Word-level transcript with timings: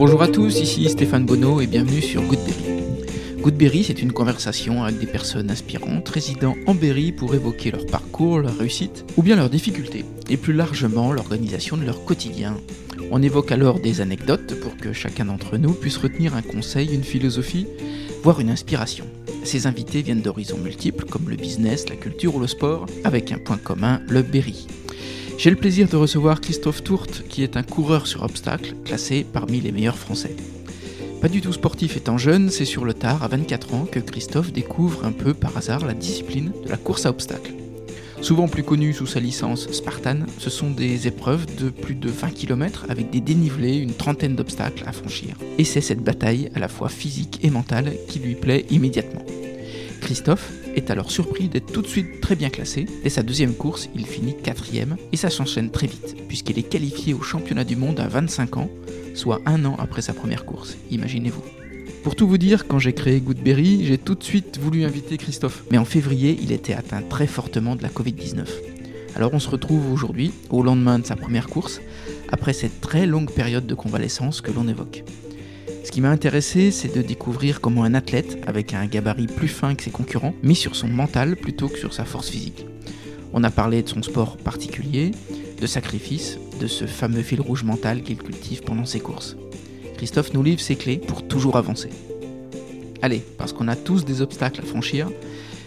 Bonjour 0.00 0.22
à 0.22 0.28
tous, 0.28 0.60
ici 0.60 0.88
Stéphane 0.88 1.26
Bonneau 1.26 1.60
et 1.60 1.66
bienvenue 1.66 2.00
sur 2.00 2.22
Goodberry. 2.22 2.84
Goodberry, 3.42 3.84
c'est 3.84 4.00
une 4.00 4.14
conversation 4.14 4.82
avec 4.82 4.98
des 4.98 5.06
personnes 5.06 5.50
inspirantes 5.50 6.08
résidant 6.08 6.54
en 6.66 6.74
Berry 6.74 7.12
pour 7.12 7.34
évoquer 7.34 7.70
leur 7.70 7.84
parcours, 7.84 8.38
leur 8.38 8.56
réussite 8.56 9.04
ou 9.18 9.22
bien 9.22 9.36
leurs 9.36 9.50
difficultés, 9.50 10.06
et 10.30 10.38
plus 10.38 10.54
largement 10.54 11.12
l'organisation 11.12 11.76
de 11.76 11.84
leur 11.84 12.02
quotidien. 12.06 12.56
On 13.10 13.20
évoque 13.20 13.52
alors 13.52 13.78
des 13.78 14.00
anecdotes 14.00 14.58
pour 14.60 14.74
que 14.78 14.94
chacun 14.94 15.26
d'entre 15.26 15.58
nous 15.58 15.74
puisse 15.74 15.98
retenir 15.98 16.34
un 16.34 16.40
conseil, 16.40 16.94
une 16.94 17.04
philosophie, 17.04 17.66
voire 18.22 18.40
une 18.40 18.48
inspiration. 18.48 19.04
Ces 19.44 19.66
invités 19.66 20.00
viennent 20.00 20.22
d'horizons 20.22 20.56
multiples 20.56 21.04
comme 21.04 21.28
le 21.28 21.36
business, 21.36 21.90
la 21.90 21.96
culture 21.96 22.36
ou 22.36 22.40
le 22.40 22.46
sport, 22.46 22.86
avec 23.04 23.32
un 23.32 23.38
point 23.38 23.58
commun, 23.58 24.00
le 24.08 24.22
Berry. 24.22 24.66
J'ai 25.42 25.48
le 25.48 25.56
plaisir 25.56 25.88
de 25.88 25.96
recevoir 25.96 26.42
Christophe 26.42 26.84
Tourte, 26.84 27.24
qui 27.30 27.42
est 27.42 27.56
un 27.56 27.62
coureur 27.62 28.06
sur 28.06 28.24
obstacles, 28.24 28.74
classé 28.84 29.24
parmi 29.24 29.62
les 29.62 29.72
meilleurs 29.72 29.96
français. 29.96 30.36
Pas 31.22 31.30
du 31.30 31.40
tout 31.40 31.54
sportif 31.54 31.96
étant 31.96 32.18
jeune, 32.18 32.50
c'est 32.50 32.66
sur 32.66 32.84
le 32.84 32.92
tard, 32.92 33.22
à 33.22 33.28
24 33.28 33.72
ans, 33.72 33.88
que 33.90 34.00
Christophe 34.00 34.52
découvre 34.52 35.06
un 35.06 35.12
peu 35.12 35.32
par 35.32 35.56
hasard 35.56 35.86
la 35.86 35.94
discipline 35.94 36.52
de 36.62 36.68
la 36.68 36.76
course 36.76 37.06
à 37.06 37.08
obstacles. 37.08 37.54
Souvent 38.20 38.48
plus 38.48 38.62
connu 38.62 38.92
sous 38.92 39.06
sa 39.06 39.18
licence 39.18 39.66
Spartan, 39.72 40.26
ce 40.36 40.50
sont 40.50 40.72
des 40.72 41.06
épreuves 41.06 41.46
de 41.56 41.70
plus 41.70 41.94
de 41.94 42.10
20 42.10 42.32
km 42.32 42.84
avec 42.90 43.08
des 43.08 43.22
dénivelés, 43.22 43.78
une 43.78 43.94
trentaine 43.94 44.36
d'obstacles 44.36 44.84
à 44.86 44.92
franchir. 44.92 45.36
Et 45.56 45.64
c'est 45.64 45.80
cette 45.80 46.02
bataille, 46.02 46.50
à 46.54 46.58
la 46.58 46.68
fois 46.68 46.90
physique 46.90 47.38
et 47.42 47.48
mentale, 47.48 47.94
qui 48.08 48.18
lui 48.18 48.34
plaît 48.34 48.66
immédiatement. 48.68 49.24
Christophe 50.02 50.52
est 50.74 50.90
alors 50.90 51.10
surpris 51.10 51.48
d'être 51.48 51.72
tout 51.72 51.82
de 51.82 51.86
suite 51.86 52.20
très 52.20 52.36
bien 52.36 52.50
classé. 52.50 52.86
Dès 53.02 53.10
sa 53.10 53.22
deuxième 53.22 53.54
course, 53.54 53.88
il 53.94 54.06
finit 54.06 54.36
quatrième 54.36 54.96
et 55.12 55.16
ça 55.16 55.30
s'enchaîne 55.30 55.70
très 55.70 55.86
vite, 55.86 56.16
puisqu'il 56.28 56.58
est 56.58 56.68
qualifié 56.68 57.14
au 57.14 57.22
championnat 57.22 57.64
du 57.64 57.76
monde 57.76 58.00
à 58.00 58.08
25 58.08 58.56
ans, 58.56 58.70
soit 59.14 59.40
un 59.46 59.64
an 59.64 59.76
après 59.78 60.02
sa 60.02 60.12
première 60.12 60.44
course. 60.44 60.76
Imaginez-vous. 60.90 61.42
Pour 62.02 62.16
tout 62.16 62.26
vous 62.26 62.38
dire, 62.38 62.66
quand 62.66 62.78
j'ai 62.78 62.94
créé 62.94 63.20
Goodberry, 63.20 63.84
j'ai 63.84 63.98
tout 63.98 64.14
de 64.14 64.24
suite 64.24 64.58
voulu 64.58 64.84
inviter 64.84 65.18
Christophe. 65.18 65.64
Mais 65.70 65.78
en 65.78 65.84
février, 65.84 66.38
il 66.40 66.50
était 66.50 66.72
atteint 66.72 67.02
très 67.02 67.26
fortement 67.26 67.76
de 67.76 67.82
la 67.82 67.90
Covid-19. 67.90 68.46
Alors 69.16 69.34
on 69.34 69.38
se 69.38 69.50
retrouve 69.50 69.92
aujourd'hui, 69.92 70.32
au 70.50 70.62
lendemain 70.62 70.98
de 70.98 71.06
sa 71.06 71.16
première 71.16 71.48
course, 71.48 71.80
après 72.32 72.52
cette 72.52 72.80
très 72.80 73.06
longue 73.06 73.30
période 73.30 73.66
de 73.66 73.74
convalescence 73.74 74.40
que 74.40 74.50
l'on 74.50 74.68
évoque. 74.68 75.04
Ce 75.90 75.92
qui 75.92 76.02
m'a 76.02 76.10
intéressé, 76.10 76.70
c'est 76.70 76.94
de 76.96 77.02
découvrir 77.02 77.60
comment 77.60 77.82
un 77.82 77.94
athlète, 77.94 78.38
avec 78.46 78.74
un 78.74 78.86
gabarit 78.86 79.26
plus 79.26 79.48
fin 79.48 79.74
que 79.74 79.82
ses 79.82 79.90
concurrents, 79.90 80.36
mis 80.44 80.54
sur 80.54 80.76
son 80.76 80.86
mental 80.86 81.34
plutôt 81.34 81.66
que 81.66 81.80
sur 81.80 81.92
sa 81.94 82.04
force 82.04 82.30
physique. 82.30 82.64
On 83.32 83.42
a 83.42 83.50
parlé 83.50 83.82
de 83.82 83.88
son 83.88 84.00
sport 84.00 84.36
particulier, 84.36 85.10
de 85.60 85.66
sacrifice, 85.66 86.38
de 86.60 86.68
ce 86.68 86.86
fameux 86.86 87.22
fil 87.22 87.40
rouge 87.40 87.64
mental 87.64 88.04
qu'il 88.04 88.18
cultive 88.18 88.62
pendant 88.62 88.84
ses 88.84 89.00
courses. 89.00 89.36
Christophe 89.96 90.32
nous 90.32 90.44
livre 90.44 90.60
ses 90.60 90.76
clés 90.76 90.98
pour 90.98 91.26
toujours 91.26 91.56
avancer. 91.56 91.90
Allez, 93.02 93.24
parce 93.36 93.52
qu'on 93.52 93.66
a 93.66 93.74
tous 93.74 94.04
des 94.04 94.22
obstacles 94.22 94.60
à 94.60 94.64
franchir, 94.64 95.10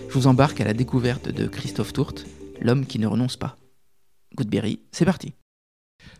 je 0.07 0.13
vous 0.13 0.27
embarque 0.27 0.61
à 0.61 0.63
la 0.63 0.73
découverte 0.73 1.27
de 1.27 1.47
Christophe 1.47 1.91
Tourte, 1.91 2.25
l'homme 2.61 2.85
qui 2.85 2.97
ne 2.97 3.07
renonce 3.07 3.35
pas. 3.35 3.57
Goodberry, 4.37 4.79
c'est 4.93 5.03
parti. 5.03 5.33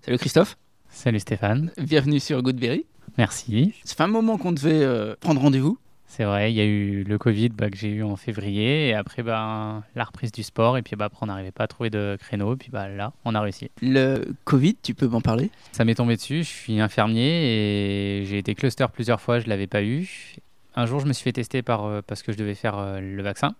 Salut 0.02 0.18
Christophe. 0.18 0.58
Salut 0.90 1.22
Stéphane. 1.22 1.72
Bienvenue 1.78 2.20
sur 2.20 2.44
Goodberry. 2.44 2.86
Merci. 3.18 3.74
Ça 3.84 3.96
fait 3.96 4.04
un 4.04 4.08
moment 4.08 4.38
qu'on 4.38 4.52
devait 4.52 4.84
euh, 4.84 5.16
prendre 5.20 5.42
rendez-vous. 5.42 5.78
C'est 6.16 6.26
vrai, 6.26 6.54
il 6.54 6.56
y 6.56 6.62
a 6.62 6.64
eu 6.64 7.04
le 7.04 7.18
Covid 7.18 7.50
bah, 7.50 7.72
que 7.72 7.76
j'ai 7.76 7.90
eu 7.90 8.04
en 8.04 8.16
février 8.16 8.90
et 8.90 8.94
après 8.94 9.24
bah, 9.24 9.82
la 9.96 10.04
reprise 10.04 10.32
du 10.32 10.44
sport 10.44 10.78
et 10.78 10.84
puis 10.84 10.96
bah, 10.96 11.06
après 11.06 11.18
on 11.24 11.26
n'arrivait 11.26 11.50
pas 11.52 11.64
à 11.64 11.68
trouver 11.68 11.90
de 11.90 12.20
créneau 12.20 12.56
puis 12.56 12.70
bah, 12.70 12.88
là 12.88 13.14
on 13.26 13.34
a 13.34 13.42
réussi. 13.42 13.72
Le 13.82 14.36
Covid, 14.44 14.76
tu 14.84 14.94
peux 14.94 15.08
m'en 15.08 15.22
parler? 15.22 15.50
Ça 15.72 15.86
m'est 15.86 15.96
tombé 15.96 16.16
dessus, 16.16 16.44
je 16.44 16.50
suis 16.50 16.80
infirmier 16.80 18.20
et 18.22 18.26
j'ai 18.26 18.38
été 18.38 18.54
cluster 18.54 18.86
plusieurs 18.94 19.22
fois, 19.22 19.40
je 19.40 19.46
ne 19.46 19.50
l'avais 19.50 19.66
pas 19.66 19.82
eu. 19.82 20.36
Un 20.76 20.86
jour 20.86 21.00
je 21.00 21.08
me 21.08 21.14
suis 21.14 21.24
fait 21.24 21.34
tester 21.34 21.64
par, 21.64 21.86
euh, 21.86 22.02
parce 22.06 22.22
que 22.22 22.32
je 22.32 22.38
devais 22.38 22.54
faire 22.54 22.78
euh, 22.78 23.00
le 23.00 23.24
vaccin 23.24 23.56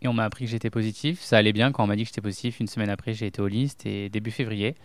et 0.00 0.06
on 0.06 0.12
m'a 0.12 0.22
appris 0.22 0.44
que 0.44 0.50
j'étais 0.52 0.70
positif. 0.70 1.20
Ça 1.20 1.38
allait 1.38 1.52
bien 1.52 1.72
quand 1.72 1.82
on 1.82 1.88
m'a 1.88 1.96
dit 1.96 2.04
que 2.04 2.10
j'étais 2.10 2.20
positif. 2.20 2.60
Une 2.60 2.68
semaine 2.68 2.90
après 2.90 3.14
j'ai 3.14 3.26
été 3.26 3.42
au 3.42 3.48
liste 3.48 3.84
et 3.84 4.10
début 4.10 4.30
février. 4.30 4.76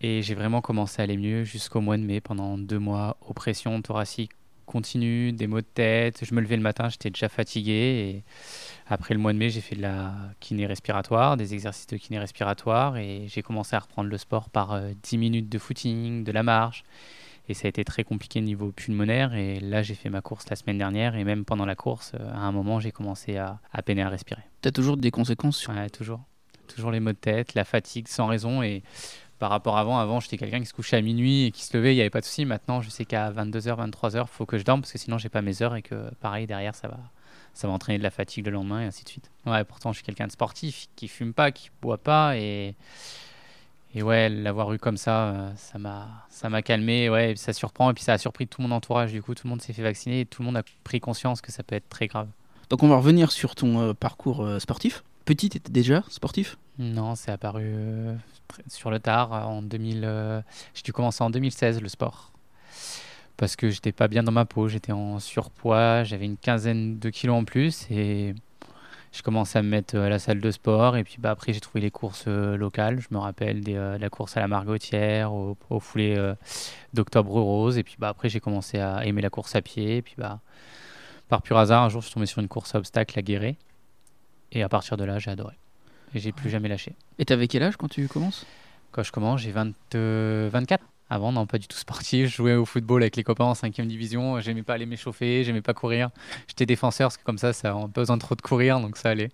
Et 0.00 0.22
j'ai 0.22 0.34
vraiment 0.34 0.60
commencé 0.60 1.00
à 1.00 1.04
aller 1.04 1.16
mieux 1.16 1.44
jusqu'au 1.44 1.80
mois 1.80 1.96
de 1.96 2.02
mai 2.02 2.20
pendant 2.20 2.58
deux 2.58 2.78
mois. 2.78 3.16
Oppression 3.26 3.80
thoracique 3.82 4.32
continue, 4.66 5.32
des 5.32 5.46
maux 5.46 5.60
de 5.60 5.66
tête. 5.66 6.24
Je 6.24 6.34
me 6.34 6.40
levais 6.40 6.56
le 6.56 6.62
matin, 6.62 6.88
j'étais 6.88 7.10
déjà 7.10 7.28
fatigué. 7.28 7.72
Et 7.72 8.24
après 8.88 9.14
le 9.14 9.20
mois 9.20 9.32
de 9.32 9.38
mai, 9.38 9.48
j'ai 9.48 9.60
fait 9.60 9.76
de 9.76 9.82
la 9.82 10.12
kiné 10.40 10.66
respiratoire, 10.66 11.36
des 11.36 11.54
exercices 11.54 11.86
de 11.86 11.96
kiné 11.96 12.18
respiratoire. 12.18 12.96
Et 12.98 13.26
j'ai 13.28 13.42
commencé 13.42 13.74
à 13.74 13.78
reprendre 13.78 14.10
le 14.10 14.18
sport 14.18 14.50
par 14.50 14.78
10 15.02 15.18
minutes 15.18 15.48
de 15.48 15.58
footing, 15.58 16.24
de 16.24 16.32
la 16.32 16.42
marche. 16.42 16.84
Et 17.48 17.54
ça 17.54 17.66
a 17.66 17.68
été 17.68 17.84
très 17.84 18.02
compliqué 18.02 18.40
au 18.40 18.42
niveau 18.42 18.72
pulmonaire. 18.72 19.34
Et 19.34 19.60
là, 19.60 19.82
j'ai 19.82 19.94
fait 19.94 20.10
ma 20.10 20.20
course 20.20 20.48
la 20.50 20.56
semaine 20.56 20.78
dernière. 20.78 21.14
Et 21.14 21.24
même 21.24 21.44
pendant 21.44 21.64
la 21.64 21.76
course, 21.76 22.12
à 22.14 22.40
un 22.40 22.52
moment, 22.52 22.80
j'ai 22.80 22.90
commencé 22.90 23.36
à, 23.36 23.60
à 23.72 23.82
peiner 23.82 24.02
à 24.02 24.08
respirer. 24.08 24.42
Tu 24.62 24.68
as 24.68 24.72
toujours 24.72 24.96
des 24.96 25.10
conséquences 25.10 25.56
sur... 25.56 25.72
Ouais, 25.72 25.88
toujours. 25.88 26.20
Toujours 26.66 26.90
les 26.90 26.98
maux 26.98 27.12
de 27.12 27.16
tête, 27.16 27.54
la 27.54 27.62
fatigue 27.62 28.08
sans 28.08 28.26
raison. 28.26 28.64
Et 28.64 28.82
par 29.38 29.50
rapport 29.50 29.76
à 29.76 29.80
avant. 29.80 29.98
Avant, 29.98 30.20
j'étais 30.20 30.36
quelqu'un 30.36 30.60
qui 30.60 30.66
se 30.66 30.74
couchait 30.74 30.96
à 30.96 31.00
minuit 31.00 31.46
et 31.46 31.50
qui 31.50 31.64
se 31.64 31.76
levait, 31.76 31.92
il 31.92 31.96
n'y 31.96 32.00
avait 32.00 32.10
pas 32.10 32.20
de 32.20 32.24
souci. 32.24 32.44
Maintenant, 32.44 32.80
je 32.80 32.90
sais 32.90 33.04
qu'à 33.04 33.30
22h, 33.30 33.90
23h, 33.90 34.22
il 34.22 34.26
faut 34.26 34.46
que 34.46 34.58
je 34.58 34.64
dorme 34.64 34.80
parce 34.80 34.92
que 34.92 34.98
sinon, 34.98 35.18
j'ai 35.18 35.28
pas 35.28 35.42
mes 35.42 35.62
heures 35.62 35.74
et 35.76 35.82
que 35.82 36.10
pareil, 36.20 36.46
derrière, 36.46 36.74
ça 36.74 36.88
va, 36.88 36.98
ça 37.54 37.68
va 37.68 37.74
entraîner 37.74 37.98
de 37.98 38.02
la 38.02 38.10
fatigue 38.10 38.46
le 38.46 38.52
lendemain 38.52 38.82
et 38.82 38.84
ainsi 38.84 39.04
de 39.04 39.08
suite. 39.08 39.30
Ouais, 39.44 39.64
pourtant, 39.64 39.92
je 39.92 39.98
suis 39.98 40.04
quelqu'un 40.04 40.26
de 40.26 40.32
sportif 40.32 40.88
qui 40.96 41.08
fume 41.08 41.32
pas, 41.32 41.50
qui 41.50 41.70
boit 41.82 41.98
pas 41.98 42.36
et. 42.36 42.74
Et 43.94 44.02
ouais, 44.02 44.28
l'avoir 44.28 44.70
eu 44.74 44.78
comme 44.78 44.98
ça, 44.98 45.52
ça 45.56 45.78
m'a, 45.78 46.06
ça 46.28 46.50
m'a 46.50 46.60
calmé. 46.60 47.08
Ouais, 47.08 47.32
ça 47.36 47.54
surprend 47.54 47.90
et 47.90 47.94
puis 47.94 48.04
ça 48.04 48.12
a 48.12 48.18
surpris 48.18 48.46
tout 48.46 48.60
mon 48.60 48.70
entourage. 48.70 49.10
Du 49.10 49.22
coup, 49.22 49.34
tout 49.34 49.46
le 49.46 49.50
monde 49.50 49.62
s'est 49.62 49.72
fait 49.72 49.82
vacciner 49.82 50.20
et 50.20 50.26
tout 50.26 50.42
le 50.42 50.46
monde 50.46 50.58
a 50.58 50.62
pris 50.84 51.00
conscience 51.00 51.40
que 51.40 51.50
ça 51.50 51.62
peut 51.62 51.76
être 51.76 51.88
très 51.88 52.06
grave. 52.06 52.28
Donc, 52.68 52.82
on 52.82 52.88
va 52.88 52.96
revenir 52.96 53.30
sur 53.30 53.54
ton 53.54 53.80
euh, 53.80 53.92
parcours 53.94 54.44
euh, 54.44 54.58
sportif. 54.58 55.02
Petit, 55.24 55.46
étais 55.46 55.70
déjà 55.70 56.02
sportif? 56.08 56.58
Non, 56.78 57.14
c'est 57.14 57.30
apparu 57.30 57.64
euh, 57.64 58.14
sur 58.68 58.90
le 58.90 58.98
tard 58.98 59.32
en 59.32 59.62
2000. 59.62 60.02
Euh, 60.04 60.42
j'ai 60.74 60.82
dû 60.82 60.92
commencer 60.92 61.22
en 61.22 61.30
2016 61.30 61.80
le 61.80 61.88
sport 61.88 62.32
parce 63.36 63.54
que 63.54 63.68
j'étais 63.68 63.92
pas 63.92 64.08
bien 64.08 64.22
dans 64.22 64.32
ma 64.32 64.46
peau, 64.46 64.66
j'étais 64.68 64.92
en 64.92 65.18
surpoids, 65.18 66.04
j'avais 66.04 66.24
une 66.24 66.38
quinzaine 66.38 66.98
de 66.98 67.10
kilos 67.10 67.36
en 67.36 67.44
plus 67.44 67.86
et 67.90 68.34
je 69.12 69.22
commençais 69.22 69.58
à 69.58 69.62
me 69.62 69.68
mettre 69.68 69.98
à 69.98 70.08
la 70.08 70.18
salle 70.18 70.40
de 70.40 70.50
sport 70.50 70.96
et 70.96 71.04
puis 71.04 71.16
bah, 71.18 71.30
après 71.30 71.52
j'ai 71.52 71.60
trouvé 71.60 71.80
les 71.80 71.90
courses 71.90 72.24
euh, 72.28 72.56
locales. 72.56 73.00
Je 73.00 73.08
me 73.10 73.18
rappelle 73.18 73.62
euh, 73.68 73.98
la 73.98 74.08
course 74.08 74.36
à 74.36 74.40
la 74.40 74.48
Margotière, 74.48 75.32
au, 75.32 75.56
au 75.68 75.80
foulée 75.80 76.16
d'Octobre 76.94 77.40
Rose 77.40 77.76
et 77.78 77.82
puis 77.82 77.96
bah, 77.98 78.08
après 78.08 78.28
j'ai 78.28 78.40
commencé 78.40 78.78
à 78.78 79.04
aimer 79.04 79.22
la 79.22 79.30
course 79.30 79.54
à 79.54 79.62
pied 79.62 79.98
et 79.98 80.02
puis 80.02 80.14
bah 80.16 80.40
par 81.28 81.42
pur 81.42 81.58
hasard 81.58 81.82
un 81.82 81.88
jour 81.88 82.00
je 82.00 82.06
suis 82.06 82.14
tombé 82.14 82.26
sur 82.26 82.40
une 82.40 82.48
course 82.48 82.74
à 82.74 82.78
obstacles 82.78 83.18
à 83.18 83.22
Guéret 83.22 83.56
et 84.52 84.62
à 84.62 84.68
partir 84.68 84.96
de 84.96 85.04
là 85.04 85.18
j'ai 85.18 85.30
adoré 85.30 85.56
et 86.14 86.18
j'ai 86.18 86.32
plus 86.32 86.50
jamais 86.50 86.68
lâché. 86.68 86.94
Et 87.18 87.24
t'avais 87.24 87.48
quel 87.48 87.62
âge 87.62 87.76
quand 87.76 87.88
tu 87.88 88.08
commences? 88.08 88.46
Quand 88.92 89.02
je 89.02 89.12
commence, 89.12 89.40
j'ai 89.40 89.52
20, 89.52 89.72
euh, 89.94 90.48
24. 90.52 90.82
Avant, 91.08 91.30
non, 91.30 91.46
pas 91.46 91.58
du 91.58 91.68
tout 91.68 91.76
sportif. 91.76 92.28
Je 92.28 92.36
jouais 92.36 92.54
au 92.54 92.64
football 92.64 93.02
avec 93.02 93.16
les 93.16 93.22
copains 93.22 93.44
en 93.44 93.54
5 93.54 93.80
division. 93.82 94.40
J'aimais 94.40 94.62
pas 94.62 94.74
aller 94.74 94.86
m'échauffer, 94.86 95.44
j'aimais 95.44 95.62
pas 95.62 95.74
courir. 95.74 96.10
J'étais 96.48 96.66
défenseur 96.66 97.08
parce 97.08 97.16
que 97.16 97.24
comme 97.24 97.38
ça, 97.38 97.52
ça 97.52 97.72
n'a 97.72 97.80
pas 97.80 97.86
besoin 98.00 98.16
de 98.16 98.22
trop 98.22 98.34
de 98.34 98.42
courir, 98.42 98.80
donc 98.80 98.96
ça 98.96 99.10
allait. 99.10 99.30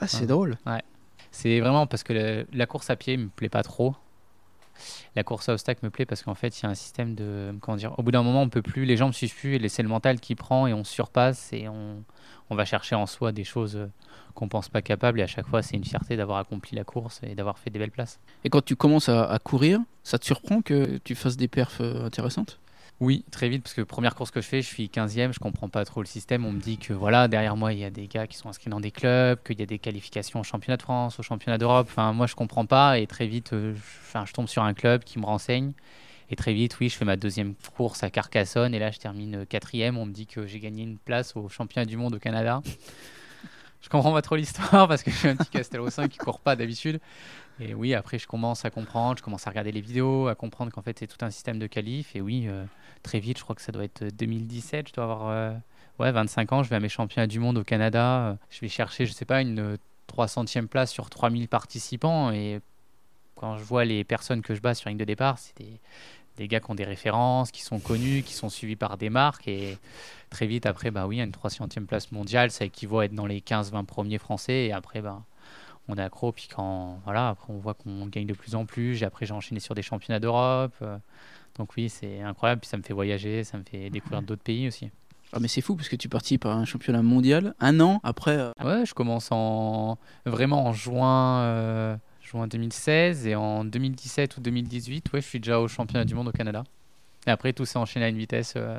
Ah, 0.00 0.08
c'est 0.08 0.26
drôle. 0.26 0.58
Ouais. 0.66 0.82
C'est 1.30 1.60
vraiment 1.60 1.86
parce 1.86 2.02
que 2.02 2.12
la, 2.12 2.44
la, 2.52 2.66
course 2.66 2.90
à 2.90 2.96
pied 2.96 3.16
me 3.16 3.28
plaît 3.28 3.48
pas 3.48 3.62
trop. 3.62 3.94
La 5.14 5.22
course 5.22 5.48
à 5.48 5.52
obstacles 5.52 5.84
me 5.84 5.90
plaît 5.90 6.06
parce 6.06 6.22
qu'en 6.22 6.34
fait, 6.34 6.60
il 6.60 6.64
y 6.64 6.66
a 6.66 6.70
un 6.70 6.74
système 6.74 7.14
de. 7.14 7.54
Comment 7.60 7.76
dire 7.76 7.96
Au 7.98 8.02
bout 8.02 8.10
d'un 8.10 8.22
moment, 8.22 8.42
on 8.42 8.48
peut 8.48 8.62
plus, 8.62 8.84
les 8.84 8.96
jambes 8.96 9.12
suivent 9.12 9.34
plus 9.34 9.56
et 9.56 9.68
c'est 9.68 9.82
le 9.82 9.88
mental 9.88 10.20
qui 10.20 10.34
prend 10.34 10.66
et 10.66 10.74
on 10.74 10.84
surpasse 10.84 11.52
et 11.52 11.68
on, 11.68 12.02
on 12.50 12.54
va 12.54 12.64
chercher 12.64 12.94
en 12.94 13.06
soi 13.06 13.32
des 13.32 13.44
choses 13.44 13.88
qu'on 14.34 14.48
pense 14.48 14.68
pas 14.68 14.82
capable 14.82 15.20
et 15.20 15.22
à 15.22 15.26
chaque 15.26 15.46
fois 15.46 15.62
c'est 15.62 15.76
une 15.76 15.84
fierté 15.84 16.16
d'avoir 16.16 16.38
accompli 16.38 16.76
la 16.76 16.84
course 16.84 17.20
et 17.22 17.34
d'avoir 17.34 17.58
fait 17.58 17.70
des 17.70 17.78
belles 17.78 17.90
places. 17.90 18.20
Et 18.44 18.50
quand 18.50 18.64
tu 18.64 18.76
commences 18.76 19.08
à, 19.08 19.24
à, 19.24 19.38
courir, 19.38 19.80
ça 20.02 20.18
te 20.18 20.24
surprend 20.24 20.62
que 20.62 20.98
tu 20.98 21.14
fasses 21.14 21.36
des 21.36 21.48
perfs 21.48 21.80
intéressantes? 21.80 22.60
Oui, 22.98 23.24
très 23.30 23.50
vite 23.50 23.62
parce 23.62 23.74
que 23.74 23.82
première 23.82 24.14
course 24.14 24.30
que 24.30 24.40
je 24.40 24.46
fais, 24.46 24.62
je 24.62 24.66
suis 24.66 24.86
15e, 24.86 25.32
je 25.34 25.38
comprends 25.38 25.68
pas 25.68 25.84
trop 25.84 26.00
le 26.00 26.06
système, 26.06 26.46
on 26.46 26.52
me 26.52 26.60
dit 26.60 26.78
que 26.78 26.94
voilà, 26.94 27.28
derrière 27.28 27.54
moi 27.54 27.74
il 27.74 27.78
y 27.78 27.84
a 27.84 27.90
des 27.90 28.06
gars 28.06 28.26
qui 28.26 28.38
sont 28.38 28.48
inscrits 28.48 28.70
dans 28.70 28.80
des 28.80 28.90
clubs, 28.90 29.38
qu'il 29.42 29.60
y 29.60 29.62
a 29.62 29.66
des 29.66 29.78
qualifications 29.78 30.40
au 30.40 30.42
championnat 30.42 30.78
de 30.78 30.82
France, 30.82 31.18
au 31.18 31.22
championnat 31.22 31.58
d'Europe, 31.58 31.88
enfin 31.90 32.14
moi 32.14 32.26
je 32.26 32.34
comprends 32.34 32.64
pas 32.64 32.98
et 32.98 33.06
très 33.06 33.26
vite 33.26 33.52
euh, 33.52 33.74
je, 33.74 34.24
je 34.24 34.32
tombe 34.32 34.48
sur 34.48 34.62
un 34.62 34.72
club 34.72 35.04
qui 35.04 35.18
me 35.18 35.26
renseigne 35.26 35.72
et 36.30 36.36
très 36.36 36.52
vite, 36.52 36.78
oui, 36.80 36.88
je 36.88 36.96
fais 36.96 37.04
ma 37.04 37.16
deuxième 37.16 37.54
course 37.76 38.02
à 38.02 38.10
Carcassonne 38.10 38.74
et 38.74 38.78
là, 38.78 38.90
je 38.90 38.98
termine 38.98 39.46
quatrième. 39.46 39.96
On 39.96 40.06
me 40.06 40.12
dit 40.12 40.26
que 40.26 40.46
j'ai 40.46 40.58
gagné 40.58 40.82
une 40.82 40.98
place 40.98 41.36
au 41.36 41.48
championnat 41.48 41.86
du 41.86 41.96
monde 41.96 42.14
au 42.14 42.18
Canada. 42.18 42.62
je 43.80 43.88
comprends 43.88 44.12
pas 44.12 44.22
trop 44.22 44.34
l'histoire 44.34 44.88
parce 44.88 45.04
que 45.04 45.10
je 45.12 45.16
suis 45.16 45.28
un 45.28 45.36
petit 45.36 45.50
Castel 45.50 45.80
5 45.88 46.08
qui 46.08 46.18
court 46.18 46.40
pas 46.40 46.56
d'habitude. 46.56 47.00
Et 47.60 47.74
oui, 47.74 47.94
après, 47.94 48.18
je 48.18 48.26
commence 48.26 48.64
à 48.64 48.70
comprendre, 48.70 49.18
je 49.18 49.22
commence 49.22 49.46
à 49.46 49.50
regarder 49.50 49.70
les 49.70 49.80
vidéos, 49.80 50.26
à 50.26 50.34
comprendre 50.34 50.72
qu'en 50.72 50.82
fait, 50.82 50.98
c'est 50.98 51.06
tout 51.06 51.24
un 51.24 51.30
système 51.30 51.58
de 51.60 51.68
qualif. 51.68 52.16
Et 52.16 52.20
oui, 52.20 52.46
euh, 52.48 52.64
très 53.04 53.20
vite, 53.20 53.38
je 53.38 53.44
crois 53.44 53.54
que 53.54 53.62
ça 53.62 53.70
doit 53.72 53.84
être 53.84 54.04
2017, 54.16 54.88
je 54.88 54.92
dois 54.94 55.04
avoir 55.04 55.28
euh, 55.28 55.52
ouais, 56.00 56.10
25 56.10 56.52
ans. 56.52 56.62
Je 56.64 56.68
vais 56.68 56.76
à 56.76 56.80
mes 56.80 56.88
championnats 56.88 57.28
du 57.28 57.38
monde 57.38 57.56
au 57.56 57.64
Canada. 57.64 58.36
Je 58.50 58.60
vais 58.60 58.68
chercher, 58.68 59.06
je 59.06 59.12
sais 59.12 59.24
pas, 59.24 59.40
une 59.40 59.78
300e 60.12 60.66
place 60.66 60.90
sur 60.90 61.08
3000 61.08 61.48
participants. 61.48 62.32
Et 62.32 62.60
quand 63.36 63.58
je 63.58 63.64
vois 63.64 63.84
les 63.84 64.04
personnes 64.04 64.42
que 64.42 64.54
je 64.54 64.60
bats 64.60 64.74
sur 64.74 64.88
ligne 64.88 64.98
de 64.98 65.04
départ, 65.04 65.38
c'est 65.38 65.56
des, 65.56 65.80
des 66.36 66.48
gars 66.48 66.60
qui 66.60 66.70
ont 66.70 66.74
des 66.74 66.84
références, 66.84 67.50
qui 67.50 67.62
sont 67.62 67.78
connus, 67.78 68.22
qui 68.22 68.34
sont 68.34 68.48
suivis 68.48 68.76
par 68.76 68.96
des 68.96 69.10
marques. 69.10 69.46
Et 69.48 69.78
très 70.30 70.46
vite, 70.46 70.66
après, 70.66 70.90
bah 70.90 71.06
oui, 71.06 71.20
une 71.20 71.30
300e 71.30 71.86
place 71.86 72.12
mondiale, 72.12 72.50
ça 72.50 72.64
équivaut 72.64 73.00
à 73.00 73.04
être 73.04 73.14
dans 73.14 73.26
les 73.26 73.40
15-20 73.40 73.84
premiers 73.84 74.18
français. 74.18 74.66
Et 74.66 74.72
après, 74.72 75.00
bah, 75.00 75.22
on 75.88 75.96
est 75.96 76.02
accro. 76.02 76.32
Puis 76.32 76.48
quand, 76.54 77.00
voilà, 77.04 77.28
après, 77.28 77.52
on 77.52 77.58
voit 77.58 77.74
qu'on 77.74 78.06
gagne 78.06 78.26
de 78.26 78.34
plus 78.34 78.54
en 78.54 78.66
plus. 78.66 79.02
Après, 79.04 79.26
j'ai 79.26 79.34
enchaîné 79.34 79.60
sur 79.60 79.74
des 79.74 79.82
championnats 79.82 80.20
d'Europe. 80.20 80.74
Donc 81.56 81.70
oui, 81.76 81.88
c'est 81.88 82.20
incroyable. 82.20 82.60
Puis 82.60 82.68
ça 82.68 82.76
me 82.76 82.82
fait 82.82 82.94
voyager, 82.94 83.44
ça 83.44 83.58
me 83.58 83.62
fait 83.62 83.90
découvrir 83.90 84.22
d'autres 84.22 84.42
pays 84.42 84.68
aussi. 84.68 84.90
Ah 85.32 85.38
mais 85.40 85.48
c'est 85.48 85.60
fou 85.60 85.74
parce 85.74 85.88
que 85.88 85.96
tu 85.96 86.08
participes 86.08 86.46
à 86.46 86.52
un 86.52 86.64
championnat 86.64 87.02
mondial 87.02 87.54
un 87.58 87.80
an 87.80 88.00
après. 88.04 88.36
Euh, 88.36 88.52
ouais, 88.64 88.86
je 88.86 88.94
commence 88.94 89.28
en 89.32 89.98
vraiment 90.24 90.66
en 90.66 90.72
juin, 90.72 91.40
euh, 91.40 91.96
juin 92.26 92.46
2016 92.48 93.26
et 93.26 93.34
en 93.36 93.64
2017 93.64 94.36
ou 94.36 94.40
2018, 94.40 95.12
ouais, 95.12 95.20
je 95.20 95.26
suis 95.26 95.40
déjà 95.40 95.60
au 95.60 95.68
championnat 95.68 96.04
du 96.04 96.14
monde 96.14 96.28
au 96.28 96.32
Canada. 96.32 96.64
Et 97.26 97.30
après 97.30 97.52
tout 97.52 97.64
s'est 97.64 97.78
enchaîné 97.78 98.06
à 98.06 98.08
une 98.08 98.18
vitesse. 98.18 98.54
Euh, 98.56 98.78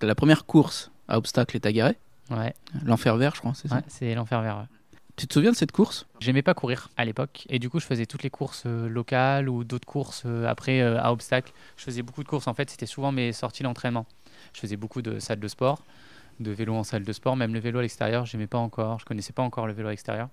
La 0.00 0.14
première 0.14 0.46
course 0.46 0.90
à 1.08 1.18
obstacle 1.18 1.56
est 1.56 1.66
agarrée. 1.66 1.96
Ouais. 2.30 2.54
L'enfer 2.84 3.16
vert, 3.16 3.34
je 3.34 3.40
crois, 3.40 3.52
c'est 3.54 3.68
ça. 3.68 3.76
Ouais, 3.76 3.82
c'est 3.88 4.14
l'enfer 4.14 4.40
vert. 4.42 4.66
Tu 5.16 5.26
te 5.26 5.32
souviens 5.32 5.50
de 5.52 5.56
cette 5.56 5.72
course? 5.72 6.06
J'aimais 6.20 6.42
pas 6.42 6.52
courir 6.54 6.90
à 6.96 7.04
l'époque 7.04 7.46
et 7.48 7.58
du 7.58 7.70
coup 7.70 7.80
je 7.80 7.86
faisais 7.86 8.04
toutes 8.04 8.22
les 8.22 8.28
courses 8.30 8.66
locales 8.66 9.48
ou 9.48 9.64
d'autres 9.64 9.86
courses 9.86 10.26
après 10.46 10.82
à 10.82 11.10
obstacle. 11.12 11.52
Je 11.76 11.84
faisais 11.84 12.02
beaucoup 12.02 12.22
de 12.22 12.28
courses 12.28 12.46
en 12.48 12.54
fait, 12.54 12.68
c'était 12.70 12.86
souvent 12.86 13.12
mes 13.12 13.32
sorties 13.32 13.62
d'entraînement. 13.62 14.04
Je 14.52 14.60
faisais 14.60 14.76
beaucoup 14.76 15.00
de 15.00 15.18
salles 15.18 15.40
de 15.40 15.48
sport, 15.48 15.82
de 16.40 16.50
vélo 16.50 16.74
en 16.74 16.84
salle 16.84 17.04
de 17.04 17.12
sport, 17.14 17.34
même 17.36 17.54
le 17.54 17.60
vélo 17.60 17.78
à 17.78 17.82
l'extérieur, 17.82 18.26
j'aimais 18.26 18.46
pas 18.46 18.58
encore, 18.58 18.98
je 19.00 19.06
connaissais 19.06 19.32
pas 19.32 19.42
encore 19.42 19.66
le 19.66 19.72
vélo 19.72 19.88
à 19.88 19.92
l'extérieur. 19.92 20.28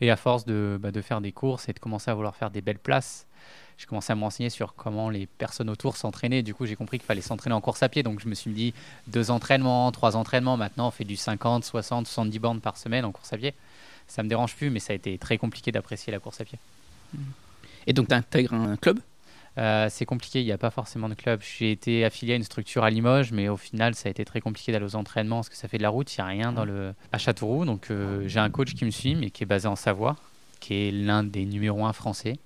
Et 0.00 0.10
à 0.10 0.16
force 0.16 0.44
de, 0.44 0.78
bah, 0.80 0.90
de, 0.90 1.00
faire 1.00 1.20
des 1.20 1.32
courses 1.32 1.68
et 1.68 1.72
de 1.72 1.78
commencer 1.78 2.10
à 2.10 2.14
vouloir 2.14 2.36
faire 2.36 2.50
des 2.50 2.60
belles 2.60 2.78
places, 2.78 3.26
j'ai 3.78 3.86
commencé 3.86 4.12
à 4.12 4.16
me 4.16 4.22
renseigner 4.22 4.50
sur 4.50 4.74
comment 4.74 5.10
les 5.10 5.26
personnes 5.26 5.68
autour 5.68 5.96
s'entraînaient. 5.96 6.42
Du 6.42 6.54
coup, 6.54 6.66
j'ai 6.66 6.76
compris 6.76 6.98
qu'il 6.98 7.06
fallait 7.06 7.20
s'entraîner 7.20 7.54
en 7.54 7.60
course 7.60 7.82
à 7.82 7.88
pied. 7.88 8.02
Donc, 8.02 8.20
je 8.20 8.28
me 8.28 8.34
suis 8.34 8.50
dit 8.50 8.74
deux 9.06 9.30
entraînements, 9.30 9.90
trois 9.92 10.16
entraînements. 10.16 10.56
Maintenant, 10.56 10.88
on 10.88 10.90
fait 10.90 11.04
du 11.04 11.16
50, 11.16 11.64
60, 11.64 12.06
70 12.06 12.38
bornes 12.38 12.60
par 12.60 12.78
semaine 12.78 13.04
en 13.04 13.12
course 13.12 13.32
à 13.32 13.36
pied. 13.36 13.54
Ça 14.06 14.22
me 14.22 14.28
dérange 14.28 14.54
plus, 14.56 14.70
mais 14.70 14.80
ça 14.80 14.92
a 14.92 14.96
été 14.96 15.18
très 15.18 15.36
compliqué 15.36 15.72
d'apprécier 15.72 16.10
la 16.10 16.20
course 16.20 16.40
à 16.40 16.44
pied. 16.44 16.58
Et 17.86 17.92
donc, 17.92 18.08
tu 18.08 18.14
intègres 18.14 18.54
un 18.54 18.76
club? 18.76 19.00
Euh, 19.58 19.86
c'est 19.90 20.04
compliqué, 20.04 20.40
il 20.40 20.44
n'y 20.44 20.52
a 20.52 20.58
pas 20.58 20.70
forcément 20.70 21.08
de 21.08 21.14
club. 21.14 21.40
J'ai 21.40 21.72
été 21.72 22.04
affilié 22.04 22.34
à 22.34 22.36
une 22.36 22.42
structure 22.42 22.84
à 22.84 22.90
Limoges, 22.90 23.32
mais 23.32 23.48
au 23.48 23.56
final, 23.56 23.94
ça 23.94 24.08
a 24.08 24.10
été 24.10 24.24
très 24.24 24.40
compliqué 24.40 24.72
d'aller 24.72 24.84
aux 24.84 24.96
entraînements 24.96 25.36
parce 25.36 25.48
que 25.48 25.56
ça 25.56 25.68
fait 25.68 25.78
de 25.78 25.82
la 25.82 25.88
route, 25.88 26.14
il 26.14 26.20
n'y 26.20 26.24
a 26.24 26.26
rien 26.26 26.52
dans 26.52 26.64
le... 26.64 26.94
à 27.12 27.18
Châteauroux. 27.18 27.64
Donc 27.64 27.90
euh, 27.90 28.28
j'ai 28.28 28.40
un 28.40 28.50
coach 28.50 28.74
qui 28.74 28.84
me 28.84 28.90
suit, 28.90 29.14
mais 29.14 29.30
qui 29.30 29.44
est 29.44 29.46
basé 29.46 29.66
en 29.66 29.76
Savoie, 29.76 30.16
qui 30.60 30.74
est 30.74 30.90
l'un 30.90 31.24
des 31.24 31.46
numéros 31.46 31.86
1 31.86 31.92
français. 31.92 32.38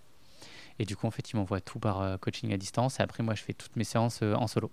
Et 0.78 0.84
du 0.84 0.96
coup, 0.96 1.06
en 1.06 1.10
fait, 1.10 1.30
il 1.30 1.36
m'envoie 1.36 1.60
tout 1.60 1.78
par 1.78 2.00
euh, 2.00 2.16
coaching 2.16 2.52
à 2.52 2.56
distance. 2.56 3.00
Et 3.00 3.02
après, 3.02 3.22
moi, 3.22 3.34
je 3.34 3.42
fais 3.42 3.52
toutes 3.52 3.76
mes 3.76 3.84
séances 3.84 4.22
en 4.22 4.46
solo. 4.46 4.70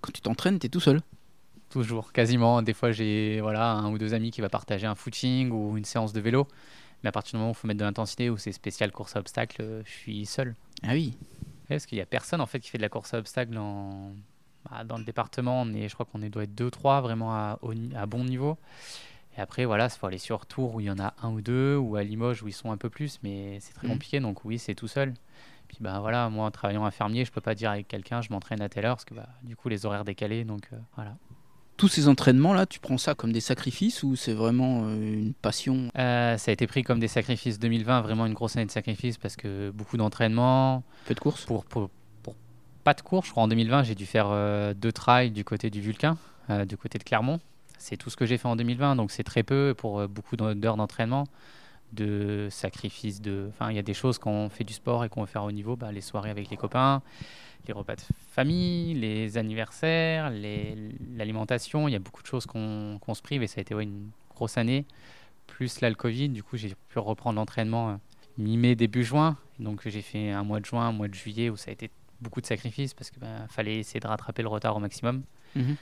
Quand 0.00 0.12
tu 0.12 0.20
t'entraînes, 0.20 0.58
tu 0.58 0.66
es 0.66 0.70
tout 0.70 0.80
seul? 0.80 1.00
Toujours, 1.70 2.12
quasiment. 2.12 2.62
Des 2.62 2.74
fois, 2.74 2.92
j'ai 2.92 3.40
voilà, 3.40 3.72
un 3.72 3.90
ou 3.90 3.98
deux 3.98 4.12
amis 4.12 4.30
qui 4.30 4.40
va 4.40 4.48
partager 4.48 4.86
un 4.86 4.94
footing 4.94 5.50
ou 5.50 5.76
une 5.76 5.84
séance 5.84 6.12
de 6.12 6.20
vélo. 6.20 6.46
Mais 7.02 7.08
à 7.08 7.12
partir 7.12 7.32
du 7.32 7.36
moment 7.38 7.50
où 7.50 7.52
il 7.52 7.56
faut 7.56 7.66
mettre 7.66 7.80
de 7.80 7.84
l'intensité 7.84 8.28
ou 8.28 8.36
c'est 8.36 8.52
spécial 8.52 8.92
course 8.92 9.16
à 9.16 9.20
obstacles, 9.20 9.82
je 9.84 9.90
suis 9.90 10.26
seul. 10.26 10.54
Ah 10.82 10.92
oui 10.92 11.14
parce 11.76 11.86
qu'il 11.86 11.96
n'y 11.96 12.02
a 12.02 12.06
personne 12.06 12.40
en 12.40 12.46
fait 12.46 12.60
qui 12.60 12.70
fait 12.70 12.78
de 12.78 12.82
la 12.82 12.88
course 12.88 13.14
à 13.14 13.18
obstacles 13.18 13.54
bah, 13.54 14.84
dans 14.84 14.98
le 14.98 15.04
département. 15.04 15.62
On 15.62 15.72
est, 15.72 15.88
je 15.88 15.94
crois 15.94 16.06
qu'on 16.06 16.18
doit 16.18 16.44
être 16.44 16.54
2-3 16.54 17.02
vraiment 17.02 17.32
à, 17.32 17.58
à, 17.96 18.06
bon 18.06 18.24
niveau. 18.24 18.58
Et 19.36 19.40
après, 19.40 19.64
voilà, 19.64 19.86
il 19.86 19.98
faut 19.98 20.06
aller 20.06 20.18
sur 20.18 20.46
Tours 20.46 20.74
où 20.74 20.80
il 20.80 20.86
y 20.86 20.90
en 20.90 20.98
a 20.98 21.14
un 21.22 21.30
ou 21.30 21.40
deux, 21.40 21.76
ou 21.76 21.96
à 21.96 22.02
Limoges 22.02 22.42
où 22.42 22.48
ils 22.48 22.52
sont 22.52 22.72
un 22.72 22.76
peu 22.76 22.90
plus, 22.90 23.20
mais 23.22 23.58
c'est 23.60 23.72
très 23.72 23.86
mmh. 23.86 23.90
compliqué. 23.90 24.20
Donc 24.20 24.44
oui, 24.44 24.58
c'est 24.58 24.74
tout 24.74 24.88
seul. 24.88 25.14
Puis 25.68 25.78
bah 25.80 26.00
voilà, 26.00 26.28
moi 26.28 26.46
en 26.46 26.50
travaillant 26.50 26.84
infirmier, 26.84 27.24
je 27.24 27.30
peux 27.30 27.40
pas 27.40 27.54
dire 27.54 27.70
avec 27.70 27.86
quelqu'un, 27.86 28.22
je 28.22 28.30
m'entraîne 28.30 28.60
à 28.60 28.68
telle 28.68 28.86
heure 28.86 28.96
parce 28.96 29.04
que 29.04 29.14
bah, 29.14 29.28
du 29.44 29.54
coup 29.54 29.68
les 29.68 29.86
horaires 29.86 30.04
décalés. 30.04 30.44
Donc 30.44 30.62
euh, 30.72 30.76
voilà 30.96 31.14
tous 31.80 31.88
ces 31.88 32.08
entraînements-là, 32.08 32.66
tu 32.66 32.78
prends 32.78 32.98
ça 32.98 33.14
comme 33.14 33.32
des 33.32 33.40
sacrifices 33.40 34.02
ou 34.02 34.14
c'est 34.14 34.34
vraiment 34.34 34.82
euh, 34.84 34.96
une 34.96 35.32
passion? 35.32 35.88
Euh, 35.96 36.36
Ça 36.36 36.50
a 36.50 36.52
été 36.52 36.66
pris 36.66 36.82
comme 36.82 37.00
des 37.00 37.08
sacrifices. 37.08 37.58
2020, 37.58 38.02
vraiment 38.02 38.26
une 38.26 38.34
grosse 38.34 38.54
année 38.56 38.66
de 38.66 38.70
sacrifices 38.70 39.16
parce 39.16 39.34
que 39.34 39.70
beaucoup 39.70 39.96
d'entraînements. 39.96 40.82
Peu 41.06 41.14
de 41.14 41.20
courses? 41.20 41.46
Pour, 41.46 41.64
pour, 41.64 41.88
pas 42.84 42.92
de 42.92 43.00
courses. 43.00 43.28
Je 43.28 43.30
crois 43.30 43.44
en 43.44 43.48
2020, 43.48 43.84
j'ai 43.84 43.94
dû 43.94 44.04
faire 44.04 44.26
euh, 44.28 44.74
deux 44.74 44.92
trails 44.92 45.30
du 45.30 45.42
côté 45.42 45.70
du 45.70 45.80
Vulcain, 45.80 46.18
du 46.68 46.76
côté 46.76 46.98
de 46.98 47.04
Clermont. 47.04 47.40
C'est 47.78 47.96
tout 47.96 48.10
ce 48.10 48.16
que 48.16 48.26
j'ai 48.26 48.36
fait 48.36 48.48
en 48.48 48.56
2020, 48.56 48.96
donc 48.96 49.10
c'est 49.10 49.22
très 49.22 49.42
peu 49.42 49.74
pour 49.74 50.06
beaucoup 50.06 50.36
d'heures 50.36 50.76
d'entraînement 50.76 51.24
de 51.92 52.48
sacrifices. 52.50 53.22
De... 53.22 53.46
Enfin, 53.48 53.70
il 53.70 53.76
y 53.76 53.78
a 53.78 53.82
des 53.82 53.94
choses 53.94 54.18
quand 54.18 54.30
on 54.30 54.48
fait 54.50 54.64
du 54.64 54.74
sport 54.74 55.04
et 55.04 55.08
qu'on 55.08 55.22
veut 55.22 55.26
faire 55.26 55.44
au 55.44 55.52
niveau, 55.52 55.76
bah, 55.76 55.92
les 55.92 56.00
soirées 56.02 56.30
avec 56.30 56.50
les 56.50 56.56
copains, 56.56 57.02
les 57.66 57.72
repas 57.72 57.96
de 57.96 58.02
famille, 58.28 58.94
les 58.94 59.38
anniversaires, 59.38 60.30
l'alimentation. 60.30 61.88
Il 61.88 61.92
y 61.92 61.96
a 61.96 61.98
beaucoup 61.98 62.22
de 62.22 62.26
choses 62.26 62.46
qu'on 62.46 63.14
se 63.14 63.22
prive 63.22 63.42
et 63.42 63.46
ça 63.46 63.58
a 63.58 63.62
été 63.62 63.74
une 63.74 64.10
grosse 64.34 64.56
année. 64.56 64.86
Plus 65.46 65.80
là, 65.80 65.88
le 65.88 65.96
Covid, 65.96 66.28
du 66.28 66.42
coup, 66.42 66.56
j'ai 66.56 66.74
pu 66.88 66.98
reprendre 66.98 67.36
l'entraînement 67.36 67.90
euh, 67.90 67.94
mi-mai, 68.38 68.76
début 68.76 69.04
juin. 69.04 69.36
Donc, 69.58 69.86
j'ai 69.86 70.02
fait 70.02 70.30
un 70.30 70.44
mois 70.44 70.60
de 70.60 70.64
juin, 70.64 70.88
un 70.88 70.92
mois 70.92 71.08
de 71.08 71.14
juillet 71.14 71.50
où 71.50 71.56
ça 71.56 71.70
a 71.70 71.72
été 71.72 71.90
beaucoup 72.20 72.40
de 72.40 72.46
sacrifices 72.46 72.94
parce 72.94 73.10
qu'il 73.10 73.20
bah, 73.20 73.46
fallait 73.48 73.78
essayer 73.78 74.00
de 74.00 74.06
rattraper 74.06 74.42
le 74.42 74.48
retard 74.48 74.76
au 74.76 74.80
maximum. 74.80 75.22
Mhm. 75.56 75.76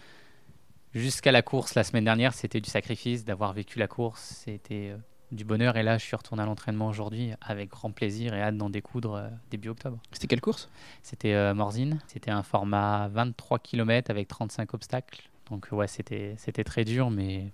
Jusqu'à 0.95 1.33
la 1.33 1.43
course 1.43 1.75
la 1.75 1.85
semaine 1.85 2.05
dernière, 2.05 2.33
c'était 2.33 2.61
du 2.61 2.71
sacrifice 2.71 3.25
d'avoir 3.25 3.53
vécu 3.53 3.79
la 3.79 3.89
course. 3.89 4.43
C'était 4.45 4.91
euh, 4.91 4.97
du 5.33 5.45
bonheur. 5.45 5.77
Et 5.77 5.83
là, 5.83 5.99
je 5.99 6.05
suis 6.05 6.17
retourné 6.17 6.43
à 6.43 6.47
l'entraînement 6.47 6.89
aujourd'hui 6.89 7.33
avec 7.41 7.71
grand 7.71 7.91
plaisir 7.91 8.35
et 8.35 8.43
hâte 8.43 8.57
d'en 8.57 8.71
découdre 8.71 9.15
euh, 9.15 9.29
début 9.51 9.69
octobre. 9.69 9.99
C'était 10.13 10.27
quelle 10.27 10.41
course? 10.41 10.69
C'était 11.03 11.35
euh, 11.35 11.55
Morzine. 11.55 12.01
C'était 12.07 12.31
un 12.31 12.43
format 12.43 13.09
23 13.09 13.59
km 13.59 14.11
avec 14.11 14.29
35 14.29 14.75
obstacles. 14.75 15.29
Donc 15.51 15.69
ouais, 15.73 15.89
c'était, 15.89 16.35
c'était 16.39 16.65
très 16.65 16.85
dur, 16.85 17.11
mais 17.11 17.51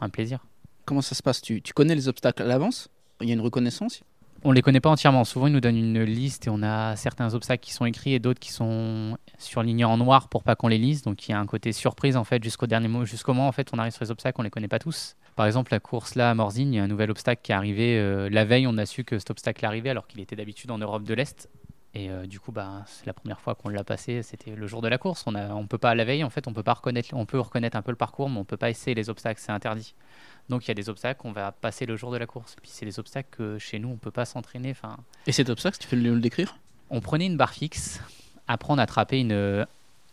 un 0.00 0.08
plaisir. 0.08 0.44
Comment 0.84 1.02
ça 1.02 1.14
se 1.14 1.22
passe? 1.22 1.42
Tu, 1.42 1.60
tu 1.62 1.74
connais 1.74 1.94
les 1.94 2.08
obstacles 2.08 2.42
à 2.42 2.46
l'avance? 2.46 2.88
Il 3.20 3.28
y 3.28 3.30
a 3.30 3.34
une 3.34 3.40
reconnaissance? 3.40 4.02
On 4.44 4.52
les 4.52 4.62
connaît 4.62 4.80
pas 4.80 4.90
entièrement. 4.90 5.24
Souvent, 5.24 5.46
ils 5.46 5.52
nous 5.52 5.60
donnent 5.60 5.76
une 5.76 6.02
liste 6.02 6.46
et 6.46 6.50
on 6.50 6.62
a 6.62 6.96
certains 6.96 7.34
obstacles 7.34 7.64
qui 7.64 7.72
sont 7.72 7.84
écrits 7.84 8.14
et 8.14 8.18
d'autres 8.18 8.40
qui 8.40 8.52
sont 8.52 9.16
surlignés 9.38 9.84
en 9.84 9.96
noir 9.96 10.28
pour 10.28 10.42
pas 10.42 10.56
qu'on 10.56 10.68
les 10.68 10.78
lise. 10.78 11.02
Donc, 11.02 11.28
il 11.28 11.32
y 11.32 11.34
a 11.34 11.40
un 11.40 11.46
côté 11.46 11.72
surprise 11.72 12.16
en 12.16 12.24
fait 12.24 12.42
jusqu'au 12.42 12.66
dernier 12.66 12.88
mot, 12.88 13.04
jusqu'au 13.04 13.32
moment 13.34 13.48
en 13.48 13.52
fait 13.52 13.68
on 13.72 13.78
arrive 13.78 13.92
sur 13.92 14.04
les 14.04 14.10
obstacles, 14.10 14.40
on 14.40 14.44
les 14.44 14.50
connaît 14.50 14.68
pas 14.68 14.78
tous. 14.78 15.16
Par 15.36 15.46
exemple, 15.46 15.72
la 15.72 15.80
course 15.80 16.14
là 16.14 16.30
à 16.30 16.34
Morzine, 16.34 16.72
il 16.72 16.76
y 16.76 16.80
a 16.80 16.84
un 16.84 16.88
nouvel 16.88 17.10
obstacle 17.10 17.42
qui 17.42 17.52
est 17.52 17.54
arrivé. 17.54 17.98
Euh, 17.98 18.30
la 18.30 18.44
veille, 18.46 18.66
on 18.66 18.78
a 18.78 18.86
su 18.86 19.04
que 19.04 19.18
cet 19.18 19.30
obstacle 19.30 19.64
arrivait 19.66 19.90
alors 19.90 20.06
qu'il 20.06 20.20
était 20.20 20.34
d'habitude 20.34 20.70
en 20.70 20.78
Europe 20.78 21.02
de 21.02 21.12
l'Est. 21.12 21.50
Et 21.92 22.10
euh, 22.10 22.26
du 22.26 22.40
coup, 22.40 22.52
bah, 22.52 22.84
c'est 22.86 23.06
la 23.06 23.14
première 23.14 23.40
fois 23.40 23.54
qu'on 23.54 23.70
l'a 23.70 23.84
passé. 23.84 24.22
C'était 24.22 24.54
le 24.54 24.66
jour 24.66 24.82
de 24.82 24.88
la 24.88 24.98
course. 24.98 25.24
On 25.26 25.34
on 25.34 25.66
peut 25.66 25.78
pas 25.78 25.94
la 25.94 26.04
veille, 26.04 26.24
en 26.24 26.30
fait, 26.30 26.46
on 26.46 26.52
peut 26.52 26.62
pas 26.62 26.74
reconnaître, 26.74 27.08
on 27.12 27.24
peut 27.24 27.40
reconnaître 27.40 27.76
un 27.76 27.82
peu 27.82 27.90
le 27.90 27.96
parcours, 27.96 28.28
mais 28.28 28.38
on 28.38 28.44
peut 28.44 28.58
pas 28.58 28.68
essayer 28.68 28.94
les 28.94 29.08
obstacles. 29.08 29.40
C'est 29.42 29.52
interdit. 29.52 29.94
Donc 30.48 30.64
il 30.64 30.68
y 30.68 30.70
a 30.70 30.74
des 30.74 30.88
obstacles 30.88 31.20
qu'on 31.20 31.32
va 31.32 31.52
passer 31.52 31.86
le 31.86 31.96
jour 31.96 32.10
de 32.12 32.16
la 32.16 32.26
course. 32.26 32.56
Puis 32.60 32.70
c'est 32.72 32.86
des 32.86 32.98
obstacles 32.98 33.28
que 33.30 33.58
chez 33.58 33.78
nous 33.78 33.88
on 33.88 33.96
peut 33.96 34.10
pas 34.10 34.24
s'entraîner. 34.24 34.70
Enfin. 34.70 34.96
Et 35.26 35.32
cet 35.32 35.48
obstacle, 35.50 35.78
tu 35.78 35.88
peux 35.88 35.96
le, 35.96 36.14
le 36.14 36.20
décrire? 36.20 36.56
On 36.90 37.00
prenait 37.00 37.26
une 37.26 37.36
barre 37.36 37.52
fixe. 37.52 38.00
Après, 38.48 38.72
on 38.72 38.78
attrapait 38.78 39.20
une, 39.20 39.66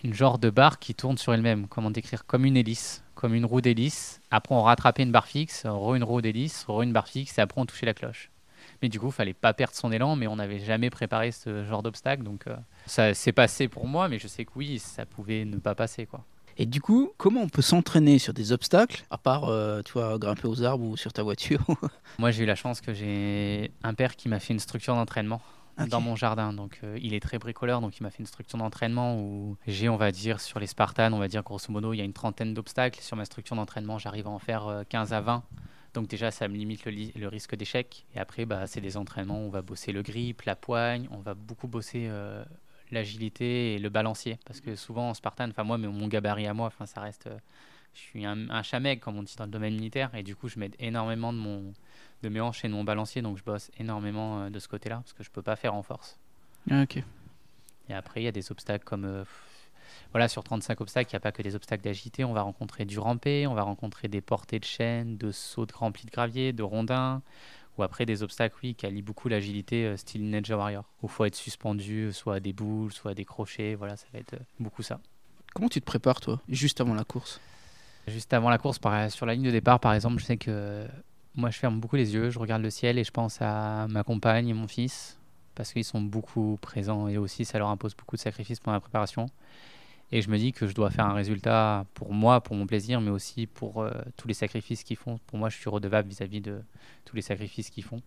une 0.03 0.13
genre 0.13 0.39
de 0.39 0.49
barre 0.49 0.79
qui 0.79 0.95
tourne 0.95 1.19
sur 1.19 1.33
elle-même. 1.33 1.67
Comment 1.67 1.91
décrire? 1.91 2.25
Comme 2.25 2.45
une 2.45 2.57
hélice 2.57 3.03
comme 3.15 3.35
une 3.35 3.45
roue 3.45 3.61
d'hélice. 3.61 4.19
Après, 4.31 4.53
on 4.53 4.63
rattrapait 4.63 5.03
une 5.03 5.11
barre 5.13 5.27
fixe, 5.27 5.65
re 5.65 5.95
une 5.95 6.03
roue 6.03 6.19
d'hélice, 6.19 6.65
re 6.67 6.81
une 6.81 6.91
barre 6.91 7.07
fixe, 7.07 7.37
et 7.37 7.41
après, 7.41 7.61
on 7.61 7.65
touchait 7.65 7.85
la 7.85 7.93
cloche. 7.93 8.29
Mais 8.81 8.89
du 8.89 8.99
coup, 8.99 9.07
il 9.07 9.13
fallait 9.13 9.33
pas 9.33 9.53
perdre 9.53 9.75
son 9.75 9.93
élan, 9.93 10.17
mais 10.17 10.27
on 10.27 10.35
n'avait 10.35 10.59
jamais 10.59 10.89
préparé 10.89 11.31
ce 11.31 11.63
genre 11.63 11.83
d'obstacle. 11.83 12.23
Donc, 12.23 12.47
euh, 12.47 12.55
ça 12.85 13.13
s'est 13.13 13.31
passé 13.31 13.69
pour 13.69 13.87
moi, 13.87 14.09
mais 14.09 14.19
je 14.19 14.27
sais 14.27 14.43
que 14.43 14.51
oui, 14.55 14.77
ça 14.77 15.05
pouvait 15.05 15.45
ne 15.45 15.55
pas 15.55 15.73
passer. 15.73 16.05
quoi. 16.05 16.25
Et 16.57 16.65
du 16.65 16.81
coup, 16.81 17.12
comment 17.17 17.41
on 17.41 17.50
peut 17.50 17.62
s'entraîner 17.62 18.19
sur 18.19 18.33
des 18.33 18.51
obstacles, 18.51 19.05
à 19.10 19.17
part, 19.17 19.45
euh, 19.45 19.81
tu 19.83 19.93
vois, 19.93 20.17
grimper 20.17 20.48
aux 20.48 20.63
arbres 20.63 20.86
ou 20.86 20.98
sur 20.98 21.13
ta 21.13 21.24
voiture 21.24 21.65
Moi, 22.19 22.31
j'ai 22.31 22.43
eu 22.43 22.45
la 22.45 22.55
chance 22.55 22.81
que 22.81 22.93
j'ai 22.93 23.72
un 23.83 23.93
père 23.93 24.15
qui 24.15 24.29
m'a 24.29 24.39
fait 24.39 24.53
une 24.53 24.60
structure 24.60 24.95
d'entraînement 24.95 25.41
dans 25.88 26.01
mon 26.01 26.15
jardin. 26.15 26.53
Donc 26.53 26.79
euh, 26.83 26.98
il 27.01 27.13
est 27.13 27.19
très 27.19 27.39
bricoleur, 27.39 27.81
donc 27.81 27.98
il 27.98 28.03
m'a 28.03 28.10
fait 28.10 28.19
une 28.19 28.27
structure 28.27 28.57
d'entraînement 28.57 29.19
où 29.19 29.57
j'ai, 29.67 29.89
on 29.89 29.98
va 29.98 30.12
dire, 30.12 30.39
sur 30.39 30.60
les 30.60 30.67
Spartans, 30.67 31.13
on 31.13 31.19
va 31.19 31.27
dire 31.27 31.43
grosso 31.43 31.72
modo, 31.72 31.93
il 31.93 31.98
y 31.98 32.01
a 32.01 32.05
une 32.05 32.13
trentaine 32.13 32.53
d'obstacles. 32.53 33.01
Sur 33.01 33.17
ma 33.17 33.25
structure 33.25 33.55
d'entraînement, 33.55 33.98
j'arrive 33.98 34.27
à 34.27 34.31
en 34.31 34.39
faire 34.39 34.83
15 34.89 35.13
euh, 35.13 35.17
à 35.17 35.22
20. 35.22 35.43
Donc 35.93 36.07
déjà, 36.07 36.31
ça 36.31 36.48
me 36.48 36.55
limite 36.55 36.86
le, 36.86 37.27
risque 37.27 37.55
d'échec. 37.55 38.05
Et 38.15 38.19
après, 38.19 38.45
bah, 38.45 38.65
c'est 38.65 38.81
des 38.81 38.98
entraînements 38.98 39.43
où 39.43 39.48
on 39.48 39.50
va 39.50 39.62
bosser 39.62 39.91
le 39.91 40.01
grip, 40.01 40.41
la 40.43 40.55
poigne, 40.55 41.07
on 41.12 41.19
va 41.19 41.36
beaucoup 41.36 41.67
bosser 41.67 42.07
euh, 42.10 42.43
l'agilité 42.93 43.75
et 43.75 43.79
le 43.79 43.89
balancier. 43.89 44.39
Parce 44.45 44.62
que 44.62 44.75
souvent 44.75 45.09
en 45.09 45.13
Spartan, 45.13 45.50
enfin 45.50 45.63
moi, 45.63 45.77
mais 45.77 45.88
mon 45.88 46.07
gabarit 46.07 46.47
à 46.47 46.53
moi, 46.53 46.67
enfin 46.67 46.85
ça 46.85 47.01
reste... 47.01 47.29
je 47.93 48.00
suis 48.00 48.25
un, 48.25 48.50
un 48.50 48.63
chameg, 48.63 49.00
comme 49.00 49.17
on 49.17 49.23
dit 49.23 49.35
dans 49.38 49.45
le 49.45 49.51
domaine 49.51 49.75
militaire, 49.75 50.13
et 50.15 50.23
du 50.23 50.35
coup, 50.35 50.47
je 50.47 50.59
m'aide 50.59 50.75
énormément 50.79 51.33
de 51.33 51.38
mon, 51.38 51.73
de 52.23 52.29
mes 52.29 52.41
hanches 52.41 52.65
et 52.65 52.67
de 52.67 52.73
mon 52.73 52.83
balancier, 52.83 53.21
donc 53.21 53.38
je 53.38 53.43
bosse 53.43 53.69
énormément 53.77 54.41
euh, 54.41 54.50
de 54.50 54.59
ce 54.59 54.67
côté-là, 54.67 54.97
parce 54.97 55.13
que 55.13 55.23
je 55.23 55.29
peux 55.29 55.41
pas 55.41 55.55
faire 55.55 55.75
en 55.75 55.83
force. 55.83 56.17
Ah, 56.71 56.83
ok. 56.83 57.03
Et 57.89 57.93
après, 57.93 58.21
il 58.21 58.23
y 58.23 58.27
a 58.27 58.31
des 58.31 58.51
obstacles 58.51 58.85
comme... 58.85 59.05
Euh, 59.05 59.23
voilà, 60.12 60.27
sur 60.27 60.43
35 60.43 60.79
obstacles, 60.81 61.09
il 61.12 61.15
n'y 61.15 61.17
a 61.17 61.19
pas 61.19 61.31
que 61.31 61.41
des 61.41 61.55
obstacles 61.55 61.83
d'agilité. 61.83 62.23
On 62.23 62.33
va 62.33 62.43
rencontrer 62.43 62.85
du 62.85 63.00
rampé, 63.00 63.47
on 63.47 63.53
va 63.53 63.63
rencontrer 63.63 64.07
des 64.07 64.21
portées 64.21 64.59
de 64.59 64.65
chaîne, 64.65 65.17
de 65.17 65.31
sauts 65.31 65.65
de 65.65 65.73
remplis 65.73 66.05
de 66.05 66.12
gravier, 66.12 66.53
de 66.53 66.63
rondins. 66.63 67.21
Ou 67.77 67.83
après 67.83 68.05
des 68.05 68.21
obstacles, 68.21 68.55
oui, 68.63 68.75
qui 68.75 68.85
allient 68.85 69.01
beaucoup 69.01 69.29
l'agilité 69.29 69.85
euh, 69.85 69.97
style 69.97 70.29
Ninja 70.29 70.55
Warrior. 70.55 70.83
Où 71.01 71.07
il 71.07 71.09
faut 71.09 71.25
être 71.25 71.35
suspendu, 71.35 72.11
soit 72.13 72.35
à 72.35 72.39
des 72.39 72.53
boules, 72.53 72.93
soit 72.93 73.11
à 73.11 73.13
des 73.13 73.25
crochets. 73.25 73.75
Voilà, 73.75 73.97
ça 73.97 74.05
va 74.13 74.19
être 74.19 74.33
euh, 74.35 74.43
beaucoup 74.59 74.83
ça. 74.83 74.99
Comment 75.55 75.69
tu 75.69 75.79
te 75.79 75.85
prépares, 75.85 76.19
toi, 76.19 76.39
juste 76.47 76.81
avant 76.81 76.93
la 76.93 77.03
course? 77.03 77.39
Juste 78.07 78.33
avant 78.33 78.49
la 78.49 78.57
course, 78.57 78.79
par- 78.79 79.09
sur 79.09 79.25
la 79.25 79.33
ligne 79.33 79.45
de 79.45 79.51
départ, 79.51 79.79
par 79.79 79.93
exemple, 79.93 80.19
je 80.19 80.25
sais 80.25 80.37
que 80.37 80.85
moi, 81.35 81.49
je 81.49 81.57
ferme 81.57 81.79
beaucoup 81.79 81.95
les 81.95 82.13
yeux, 82.13 82.29
je 82.29 82.37
regarde 82.37 82.61
le 82.61 82.69
ciel 82.69 82.99
et 82.99 83.03
je 83.03 83.11
pense 83.11 83.37
à 83.41 83.87
ma 83.87 84.03
compagne 84.03 84.49
et 84.49 84.53
mon 84.53 84.67
fils, 84.67 85.17
parce 85.55 85.71
qu'ils 85.73 85.85
sont 85.85 86.01
beaucoup 86.01 86.57
présents 86.61 87.07
et 87.07 87.17
aussi, 87.17 87.45
ça 87.45 87.57
leur 87.59 87.69
impose 87.69 87.95
beaucoup 87.95 88.15
de 88.15 88.21
sacrifices 88.21 88.59
pendant 88.59 88.75
la 88.75 88.81
préparation. 88.81 89.27
Et 90.15 90.22
je 90.22 90.29
me 90.29 90.38
dis 90.38 90.53
que 90.53 90.67
je 90.67 90.75
dois 90.75 90.91
faire 90.91 91.08
un 91.08 91.15
résultat 91.15 91.88
pour 91.96 92.13
moi, 92.13 92.39
pour 92.39 92.55
mon 92.55 92.67
plaisir, 92.67 93.01
mais 93.01 93.10
aussi 93.10 93.48
pour 93.48 93.82
euh, 93.82 93.89
tous 94.15 94.27
les 94.27 94.36
sacrifices 94.36 94.84
qu'ils 94.84 94.96
font. 94.96 95.20
Pour 95.25 95.39
moi, 95.39 95.50
je 95.50 95.58
suis 95.58 95.72
redevable 95.72 96.08
vis-à-vis 96.08 96.39
de 96.39 96.62
tous 97.03 97.15
les 97.15 97.24
sacrifices 97.24 97.72
qu'ils 97.72 97.84
font. 97.84 98.00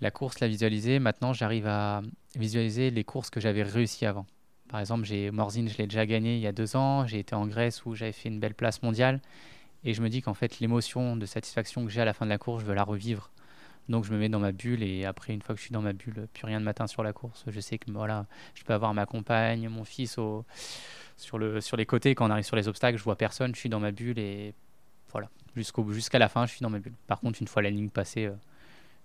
La 0.00 0.10
course, 0.10 0.40
la 0.40 0.48
visualiser, 0.48 0.98
maintenant, 1.00 1.34
j'arrive 1.34 1.66
à 1.66 2.00
visualiser 2.36 2.90
les 2.90 3.04
courses 3.04 3.28
que 3.28 3.38
j'avais 3.38 3.62
réussi 3.62 4.06
avant. 4.06 4.24
Par 4.70 4.80
exemple, 4.80 5.04
j'ai 5.04 5.30
Morzine, 5.30 5.68
je 5.68 5.76
l'ai 5.76 5.86
déjà 5.86 6.06
gagné 6.06 6.36
il 6.36 6.40
y 6.40 6.46
a 6.46 6.52
deux 6.52 6.74
ans. 6.74 7.06
J'ai 7.06 7.18
été 7.18 7.34
en 7.34 7.46
Grèce 7.46 7.84
où 7.84 7.94
j'avais 7.94 8.12
fait 8.12 8.30
une 8.30 8.40
belle 8.40 8.54
place 8.54 8.82
mondiale. 8.82 9.20
Et 9.84 9.92
je 9.92 10.00
me 10.00 10.08
dis 10.08 10.22
qu'en 10.22 10.32
fait, 10.32 10.58
l'émotion 10.58 11.18
de 11.18 11.26
satisfaction 11.26 11.84
que 11.84 11.90
j'ai 11.90 12.00
à 12.00 12.06
la 12.06 12.14
fin 12.14 12.24
de 12.24 12.30
la 12.30 12.38
course, 12.38 12.62
je 12.62 12.66
veux 12.66 12.74
la 12.74 12.82
revivre. 12.82 13.30
Donc 13.88 14.04
je 14.04 14.12
me 14.12 14.18
mets 14.18 14.28
dans 14.28 14.40
ma 14.40 14.52
bulle 14.52 14.82
et 14.82 15.04
après, 15.04 15.34
une 15.34 15.42
fois 15.42 15.54
que 15.54 15.60
je 15.60 15.64
suis 15.64 15.72
dans 15.72 15.82
ma 15.82 15.92
bulle, 15.92 16.26
plus 16.32 16.46
rien 16.46 16.58
de 16.58 16.64
matin 16.64 16.86
sur 16.86 17.02
la 17.02 17.12
course. 17.12 17.44
Je 17.46 17.60
sais 17.60 17.78
que 17.78 17.90
voilà, 17.90 18.26
je 18.54 18.62
peux 18.64 18.72
avoir 18.72 18.94
ma 18.94 19.06
compagne, 19.06 19.68
mon 19.68 19.84
fils 19.84 20.16
au, 20.18 20.44
sur, 21.16 21.38
le, 21.38 21.60
sur 21.60 21.76
les 21.76 21.86
côtés. 21.86 22.14
Quand 22.14 22.26
on 22.26 22.30
arrive 22.30 22.44
sur 22.44 22.56
les 22.56 22.68
obstacles, 22.68 22.98
je 22.98 23.04
vois 23.04 23.16
personne, 23.16 23.54
je 23.54 23.60
suis 23.60 23.68
dans 23.68 23.80
ma 23.80 23.92
bulle 23.92 24.18
et 24.18 24.54
voilà. 25.12 25.28
Jusqu'au, 25.54 25.92
jusqu'à 25.92 26.18
la 26.18 26.28
fin, 26.28 26.46
je 26.46 26.52
suis 26.52 26.62
dans 26.62 26.70
ma 26.70 26.78
bulle. 26.78 26.94
Par 27.06 27.20
contre, 27.20 27.40
une 27.40 27.46
fois 27.46 27.62
la 27.62 27.70
ligne 27.70 27.90
passée, 27.90 28.26
euh, 28.26 28.34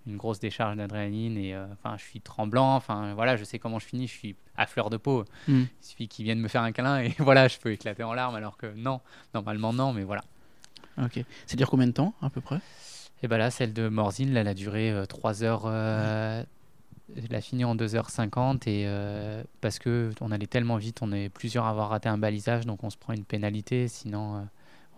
une 0.06 0.16
grosse 0.16 0.40
décharge 0.40 0.76
d'adrénaline 0.76 1.36
et 1.36 1.54
euh, 1.54 1.66
enfin, 1.72 1.96
je 1.98 2.02
suis 2.02 2.20
tremblant. 2.20 2.74
Enfin, 2.74 3.14
voilà, 3.14 3.36
je 3.36 3.44
sais 3.44 3.58
comment 3.58 3.78
je 3.78 3.86
finis. 3.86 4.08
Je 4.08 4.12
suis 4.12 4.36
à 4.56 4.66
fleur 4.66 4.90
de 4.90 4.96
peau. 4.96 5.24
Hmm. 5.46 5.64
Il 5.80 5.86
suffit 5.86 6.08
qu'ils 6.08 6.24
viennent 6.24 6.40
me 6.40 6.48
faire 6.48 6.62
un 6.62 6.72
câlin 6.72 7.00
et 7.00 7.14
voilà, 7.18 7.48
je 7.48 7.58
peux 7.58 7.70
éclater 7.70 8.02
en 8.02 8.14
larmes 8.14 8.34
alors 8.34 8.56
que 8.56 8.66
non, 8.74 9.00
normalement 9.34 9.72
non, 9.72 9.92
mais 9.92 10.04
voilà. 10.04 10.22
Ok. 11.00 11.22
Ça 11.46 11.56
dure 11.56 11.70
combien 11.70 11.86
de 11.86 11.92
temps, 11.92 12.14
à 12.20 12.30
peu 12.30 12.40
près? 12.40 12.60
Et 13.22 13.28
bah 13.28 13.38
là, 13.38 13.50
celle 13.50 13.72
de 13.72 13.88
Morzine, 13.88 14.36
elle 14.36 14.48
a 14.48 14.54
duré 14.54 14.90
euh, 14.90 15.04
3 15.06 15.42
heures. 15.44 15.62
euh, 15.66 16.42
Elle 17.16 17.34
a 17.34 17.40
fini 17.40 17.64
en 17.64 17.74
2h50 17.76 18.68
et 18.68 18.84
euh, 18.86 19.42
parce 19.60 19.78
que 19.78 20.10
on 20.20 20.30
allait 20.30 20.46
tellement 20.46 20.76
vite, 20.76 21.00
on 21.02 21.12
est 21.12 21.28
plusieurs 21.28 21.64
à 21.66 21.70
avoir 21.70 21.90
raté 21.90 22.08
un 22.08 22.18
balisage, 22.18 22.66
donc 22.66 22.84
on 22.84 22.90
se 22.90 22.96
prend 22.96 23.12
une 23.12 23.24
pénalité. 23.24 23.88
Sinon, 23.88 24.36
euh, 24.36 24.40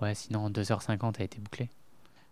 ouais, 0.02 0.14
sinon 0.14 0.44
en 0.46 0.50
2h50, 0.50 1.14
elle 1.16 1.22
a 1.22 1.24
été 1.24 1.38
bouclée. 1.40 1.70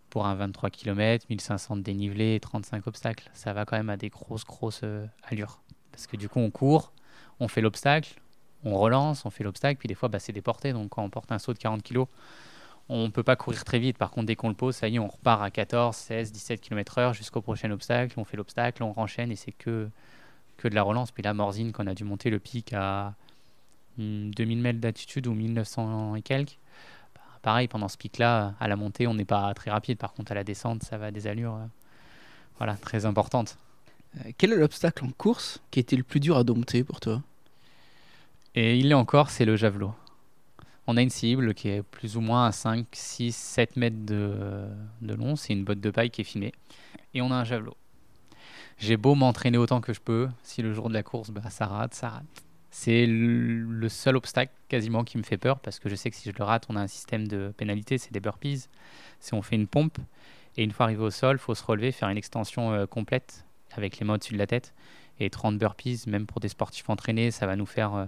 Pour 0.09 0.25
un 0.27 0.35
23 0.35 0.69
km, 0.69 1.25
1500 1.29 1.77
de 1.77 1.81
dénivelé 1.81 2.35
et 2.35 2.39
35 2.39 2.85
obstacles, 2.87 3.29
ça 3.33 3.53
va 3.53 3.65
quand 3.65 3.77
même 3.77 3.89
à 3.89 3.97
des 3.97 4.09
grosses, 4.09 4.45
grosses 4.45 4.81
euh, 4.83 5.05
allures. 5.23 5.61
Parce 5.91 6.05
que 6.07 6.17
du 6.17 6.29
coup, 6.29 6.39
on 6.39 6.51
court, 6.51 6.91
on 7.39 7.47
fait 7.47 7.61
l'obstacle, 7.61 8.15
on 8.63 8.77
relance, 8.77 9.25
on 9.25 9.29
fait 9.29 9.43
l'obstacle, 9.43 9.77
puis 9.79 9.87
des 9.87 9.95
fois, 9.95 10.09
bah, 10.09 10.19
c'est 10.19 10.33
déporté. 10.33 10.73
Donc 10.73 10.89
quand 10.89 11.03
on 11.03 11.09
porte 11.09 11.31
un 11.31 11.39
saut 11.39 11.53
de 11.53 11.59
40 11.59 11.81
kg, 11.83 12.05
on 12.89 13.03
ne 13.03 13.09
peut 13.09 13.23
pas 13.23 13.35
courir 13.35 13.63
très 13.63 13.79
vite. 13.79 13.97
Par 13.97 14.11
contre, 14.11 14.27
dès 14.27 14.35
qu'on 14.35 14.49
le 14.49 14.55
pose, 14.55 14.75
ça 14.75 14.87
y 14.87 14.95
est, 14.95 14.99
on 14.99 15.07
repart 15.07 15.41
à 15.41 15.49
14, 15.49 15.95
16, 15.95 16.31
17 16.31 16.61
km/h 16.61 17.13
jusqu'au 17.13 17.41
prochain 17.41 17.71
obstacle. 17.71 18.19
On 18.19 18.25
fait 18.25 18.37
l'obstacle, 18.37 18.83
on 18.83 18.91
renchaîne 18.91 19.31
et 19.31 19.35
c'est 19.35 19.51
que, 19.51 19.89
que 20.57 20.67
de 20.67 20.75
la 20.75 20.83
relance. 20.83 21.11
Puis 21.11 21.23
là, 21.23 21.33
Morzine, 21.33 21.71
qu'on 21.71 21.87
a 21.87 21.93
dû 21.93 22.03
monter 22.03 22.29
le 22.29 22.39
pic 22.39 22.73
à 22.73 23.13
hmm, 23.97 24.31
2000 24.31 24.61
mètres 24.61 24.79
d'altitude 24.79 25.27
ou 25.27 25.33
1900 25.33 26.15
et 26.15 26.21
quelques. 26.21 26.57
bah, 27.15 27.21
pareil, 27.41 27.67
pendant 27.67 27.87
ce 27.87 27.97
pic-là, 27.97 28.55
à 28.59 28.67
la 28.67 28.75
montée, 28.75 29.07
on 29.07 29.13
n'est 29.13 29.25
pas 29.25 29.53
très 29.53 29.71
rapide. 29.71 29.97
Par 29.97 30.13
contre, 30.13 30.33
à 30.33 30.35
la 30.35 30.43
descente, 30.43 30.83
ça 30.83 30.97
va 30.97 31.07
à 31.07 31.11
des 31.11 31.27
allures 31.27 31.55
euh, 31.55 31.65
voilà, 32.57 32.75
très 32.75 33.05
importantes. 33.05 33.57
Euh, 34.17 34.31
Quel 34.37 34.51
est 34.53 34.57
l'obstacle 34.57 35.05
en 35.05 35.11
course 35.11 35.61
qui 35.71 35.79
a 35.79 35.81
été 35.81 35.95
le 35.95 36.03
plus 36.03 36.19
dur 36.19 36.37
à 36.37 36.43
dompter 36.43 36.83
pour 36.83 36.99
toi? 36.99 37.21
Et 38.53 38.77
il 38.77 38.89
l'est 38.89 38.95
encore, 38.95 39.29
c'est 39.29 39.45
le 39.45 39.55
javelot. 39.55 39.93
On 40.87 40.97
a 40.97 41.01
une 41.01 41.09
cible 41.09 41.53
qui 41.53 41.69
est 41.69 41.83
plus 41.83 42.17
ou 42.17 42.21
moins 42.21 42.47
à 42.47 42.51
5, 42.51 42.87
6, 42.91 43.35
7 43.35 43.75
mètres 43.77 44.05
de, 44.05 44.67
de 45.01 45.13
long. 45.13 45.35
C'est 45.35 45.53
une 45.53 45.63
botte 45.63 45.79
de 45.79 45.91
paille 45.91 46.09
qui 46.09 46.21
est 46.21 46.25
filmée. 46.25 46.53
Et 47.13 47.21
on 47.21 47.31
a 47.31 47.35
un 47.35 47.43
javelot. 47.43 47.77
J'ai 48.77 48.97
beau 48.97 49.13
m'entraîner 49.13 49.57
autant 49.57 49.79
que 49.79 49.93
je 49.93 50.01
peux. 50.01 50.27
Si 50.43 50.61
le 50.61 50.73
jour 50.73 50.89
de 50.89 50.93
la 50.93 51.03
course, 51.03 51.29
bah, 51.29 51.49
ça 51.49 51.67
rate, 51.67 51.93
ça 51.93 52.09
rate. 52.09 52.25
C'est 52.71 53.05
le 53.05 53.89
seul 53.89 54.15
obstacle 54.15 54.53
quasiment 54.69 55.03
qui 55.03 55.17
me 55.17 55.23
fait 55.23 55.37
peur 55.37 55.59
parce 55.59 55.77
que 55.77 55.89
je 55.89 55.95
sais 55.95 56.09
que 56.09 56.15
si 56.15 56.31
je 56.31 56.35
le 56.37 56.43
rate, 56.43 56.65
on 56.69 56.77
a 56.77 56.81
un 56.81 56.87
système 56.87 57.27
de 57.27 57.53
pénalité, 57.55 57.97
c'est 57.97 58.13
des 58.13 58.21
burpees. 58.21 58.69
C'est 59.19 59.35
on 59.35 59.41
fait 59.41 59.57
une 59.57 59.67
pompe 59.67 59.97
et 60.57 60.63
une 60.63 60.71
fois 60.71 60.85
arrivé 60.85 61.03
au 61.03 61.11
sol, 61.11 61.37
faut 61.37 61.53
se 61.53 61.63
relever, 61.63 61.91
faire 61.91 62.09
une 62.09 62.17
extension 62.17 62.71
euh, 62.71 62.85
complète 62.85 63.45
avec 63.73 63.99
les 63.99 64.05
mains 64.05 64.15
au-dessus 64.15 64.33
de 64.33 64.37
la 64.39 64.47
tête. 64.47 64.73
Et 65.19 65.29
30 65.29 65.57
burpees, 65.57 66.07
même 66.07 66.25
pour 66.25 66.39
des 66.39 66.47
sportifs 66.47 66.89
entraînés, 66.89 67.29
ça 67.29 67.45
va 67.45 67.55
nous 67.55 67.65
faire 67.65 67.93
euh, 67.93 68.05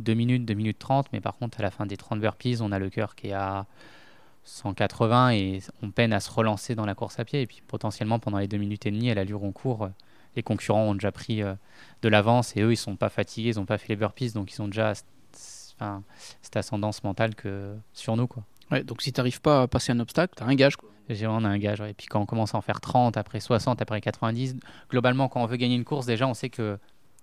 2 0.00 0.14
minutes, 0.14 0.44
2 0.44 0.54
minutes 0.54 0.78
30, 0.78 1.06
mais 1.12 1.20
par 1.20 1.36
contre, 1.36 1.60
à 1.60 1.62
la 1.62 1.70
fin 1.70 1.86
des 1.86 1.96
30 1.96 2.20
burpees, 2.20 2.58
on 2.60 2.72
a 2.72 2.78
le 2.78 2.90
cœur 2.90 3.14
qui 3.14 3.28
est 3.28 3.32
à 3.32 3.66
180 4.44 5.30
et 5.32 5.60
on 5.82 5.90
peine 5.90 6.12
à 6.12 6.20
se 6.20 6.30
relancer 6.30 6.74
dans 6.74 6.86
la 6.86 6.94
course 6.94 7.18
à 7.18 7.24
pied. 7.24 7.42
Et 7.42 7.46
puis 7.46 7.62
potentiellement, 7.66 8.18
pendant 8.18 8.38
les 8.38 8.48
2 8.48 8.56
minutes 8.56 8.86
et 8.86 8.90
demie, 8.90 9.10
à 9.10 9.14
l'allure 9.14 9.42
on 9.42 9.52
court, 9.52 9.88
les 10.36 10.42
concurrents 10.42 10.84
ont 10.84 10.94
déjà 10.94 11.12
pris 11.12 11.42
euh, 11.42 11.54
de 12.02 12.08
l'avance 12.08 12.56
et 12.56 12.62
eux, 12.62 12.72
ils 12.72 12.76
sont 12.76 12.96
pas 12.96 13.08
fatigués, 13.08 13.50
ils 13.50 13.56
n'ont 13.58 13.66
pas 13.66 13.78
fait 13.78 13.88
les 13.88 13.96
burpees, 13.96 14.32
donc 14.32 14.52
ils 14.52 14.62
ont 14.62 14.68
déjà 14.68 14.92
enfin, 15.80 16.02
cette 16.42 16.56
ascendance 16.56 17.02
mentale 17.04 17.34
que 17.34 17.74
sur 17.92 18.16
nous. 18.16 18.26
Quoi. 18.26 18.44
Ouais, 18.70 18.82
donc 18.84 19.02
si 19.02 19.12
t'arrives 19.12 19.40
pas 19.40 19.62
à 19.62 19.66
passer 19.68 19.92
un 19.92 20.00
obstacle, 20.00 20.34
t'as 20.36 20.44
un 20.46 20.54
gage. 20.54 20.76
Quoi. 20.76 20.88
J'ai- 21.08 21.26
On 21.26 21.44
a 21.44 21.48
un 21.48 21.58
gage. 21.58 21.80
ouais. 21.80 21.90
Et 21.90 21.94
puis 21.94 22.06
quand 22.06 22.20
on 22.20 22.26
commence 22.26 22.54
à 22.54 22.58
en 22.58 22.60
faire 22.60 22.80
30, 22.80 23.16
après 23.16 23.40
60, 23.40 23.80
après 23.82 24.00
90, 24.00 24.56
globalement, 24.90 25.28
quand 25.28 25.42
on 25.42 25.46
veut 25.46 25.56
gagner 25.56 25.74
une 25.76 25.84
course, 25.84 26.06
déjà, 26.06 26.26
on 26.26 26.34
sait 26.34 26.50
que 26.50 26.78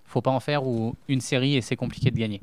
faut 0.05 0.21
pas 0.21 0.31
en 0.31 0.39
faire 0.39 0.65
ou 0.65 0.95
une 1.07 1.21
série 1.21 1.55
et 1.55 1.61
c'est 1.61 1.75
compliqué 1.75 2.11
de 2.11 2.17
gagner. 2.17 2.41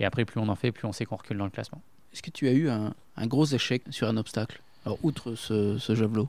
Et 0.00 0.04
après, 0.04 0.24
plus 0.24 0.40
on 0.40 0.48
en 0.48 0.56
fait, 0.56 0.72
plus 0.72 0.86
on 0.86 0.92
sait 0.92 1.04
qu'on 1.04 1.16
recule 1.16 1.38
dans 1.38 1.44
le 1.44 1.50
classement. 1.50 1.80
Est-ce 2.12 2.22
que 2.22 2.30
tu 2.30 2.48
as 2.48 2.52
eu 2.52 2.68
un, 2.68 2.94
un 3.16 3.26
gros 3.26 3.46
échec 3.46 3.82
sur 3.90 4.08
un 4.08 4.16
obstacle? 4.16 4.60
Alors, 4.84 4.98
outre 5.02 5.34
ce, 5.34 5.78
ce 5.78 5.94
javelot 5.94 6.28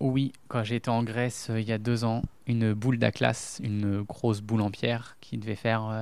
Oui, 0.00 0.32
quand 0.48 0.64
j'étais 0.64 0.88
en 0.88 1.02
Grèce 1.02 1.48
euh, 1.50 1.60
il 1.60 1.68
y 1.68 1.72
a 1.72 1.78
deux 1.78 2.04
ans, 2.04 2.22
une 2.46 2.72
boule 2.72 2.98
d'Atlas, 2.98 3.60
une 3.62 4.02
grosse 4.02 4.40
boule 4.40 4.62
en 4.62 4.70
pierre 4.70 5.16
qui 5.20 5.36
devait 5.36 5.54
faire 5.54 5.92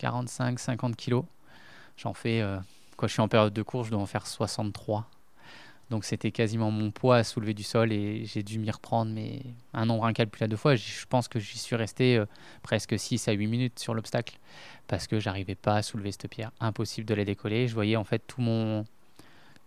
45-50 0.00 0.94
kilos. 0.94 1.24
J'en 1.96 2.14
fais, 2.14 2.40
euh, 2.40 2.58
quand 2.96 3.06
je 3.06 3.12
suis 3.12 3.22
en 3.22 3.28
période 3.28 3.52
de 3.52 3.62
course, 3.62 3.86
je 3.86 3.92
dois 3.92 4.00
en 4.00 4.06
faire 4.06 4.26
63. 4.26 5.06
Donc 5.90 6.04
c'était 6.04 6.30
quasiment 6.30 6.70
mon 6.70 6.92
poids 6.92 7.16
à 7.16 7.24
soulever 7.24 7.52
du 7.52 7.64
sol 7.64 7.92
et 7.92 8.24
j'ai 8.24 8.44
dû 8.44 8.60
m'y 8.60 8.70
reprendre, 8.70 9.12
mais 9.12 9.42
un 9.74 9.86
nombre 9.86 10.04
incalculable 10.04 10.50
de 10.50 10.56
fois. 10.56 10.76
Je 10.76 11.04
pense 11.08 11.26
que 11.26 11.40
j'y 11.40 11.58
suis 11.58 11.74
resté 11.74 12.16
euh, 12.16 12.26
presque 12.62 12.96
6 12.96 13.26
à 13.26 13.32
8 13.32 13.46
minutes 13.48 13.78
sur 13.80 13.92
l'obstacle 13.92 14.38
parce 14.86 15.08
que 15.08 15.18
j'arrivais 15.18 15.56
pas 15.56 15.76
à 15.76 15.82
soulever 15.82 16.12
cette 16.12 16.28
pierre. 16.28 16.52
Impossible 16.60 17.06
de 17.06 17.14
la 17.14 17.24
décoller. 17.24 17.66
Je 17.66 17.74
voyais 17.74 17.96
en 17.96 18.04
fait 18.04 18.22
tout 18.24 18.40
mon, 18.40 18.84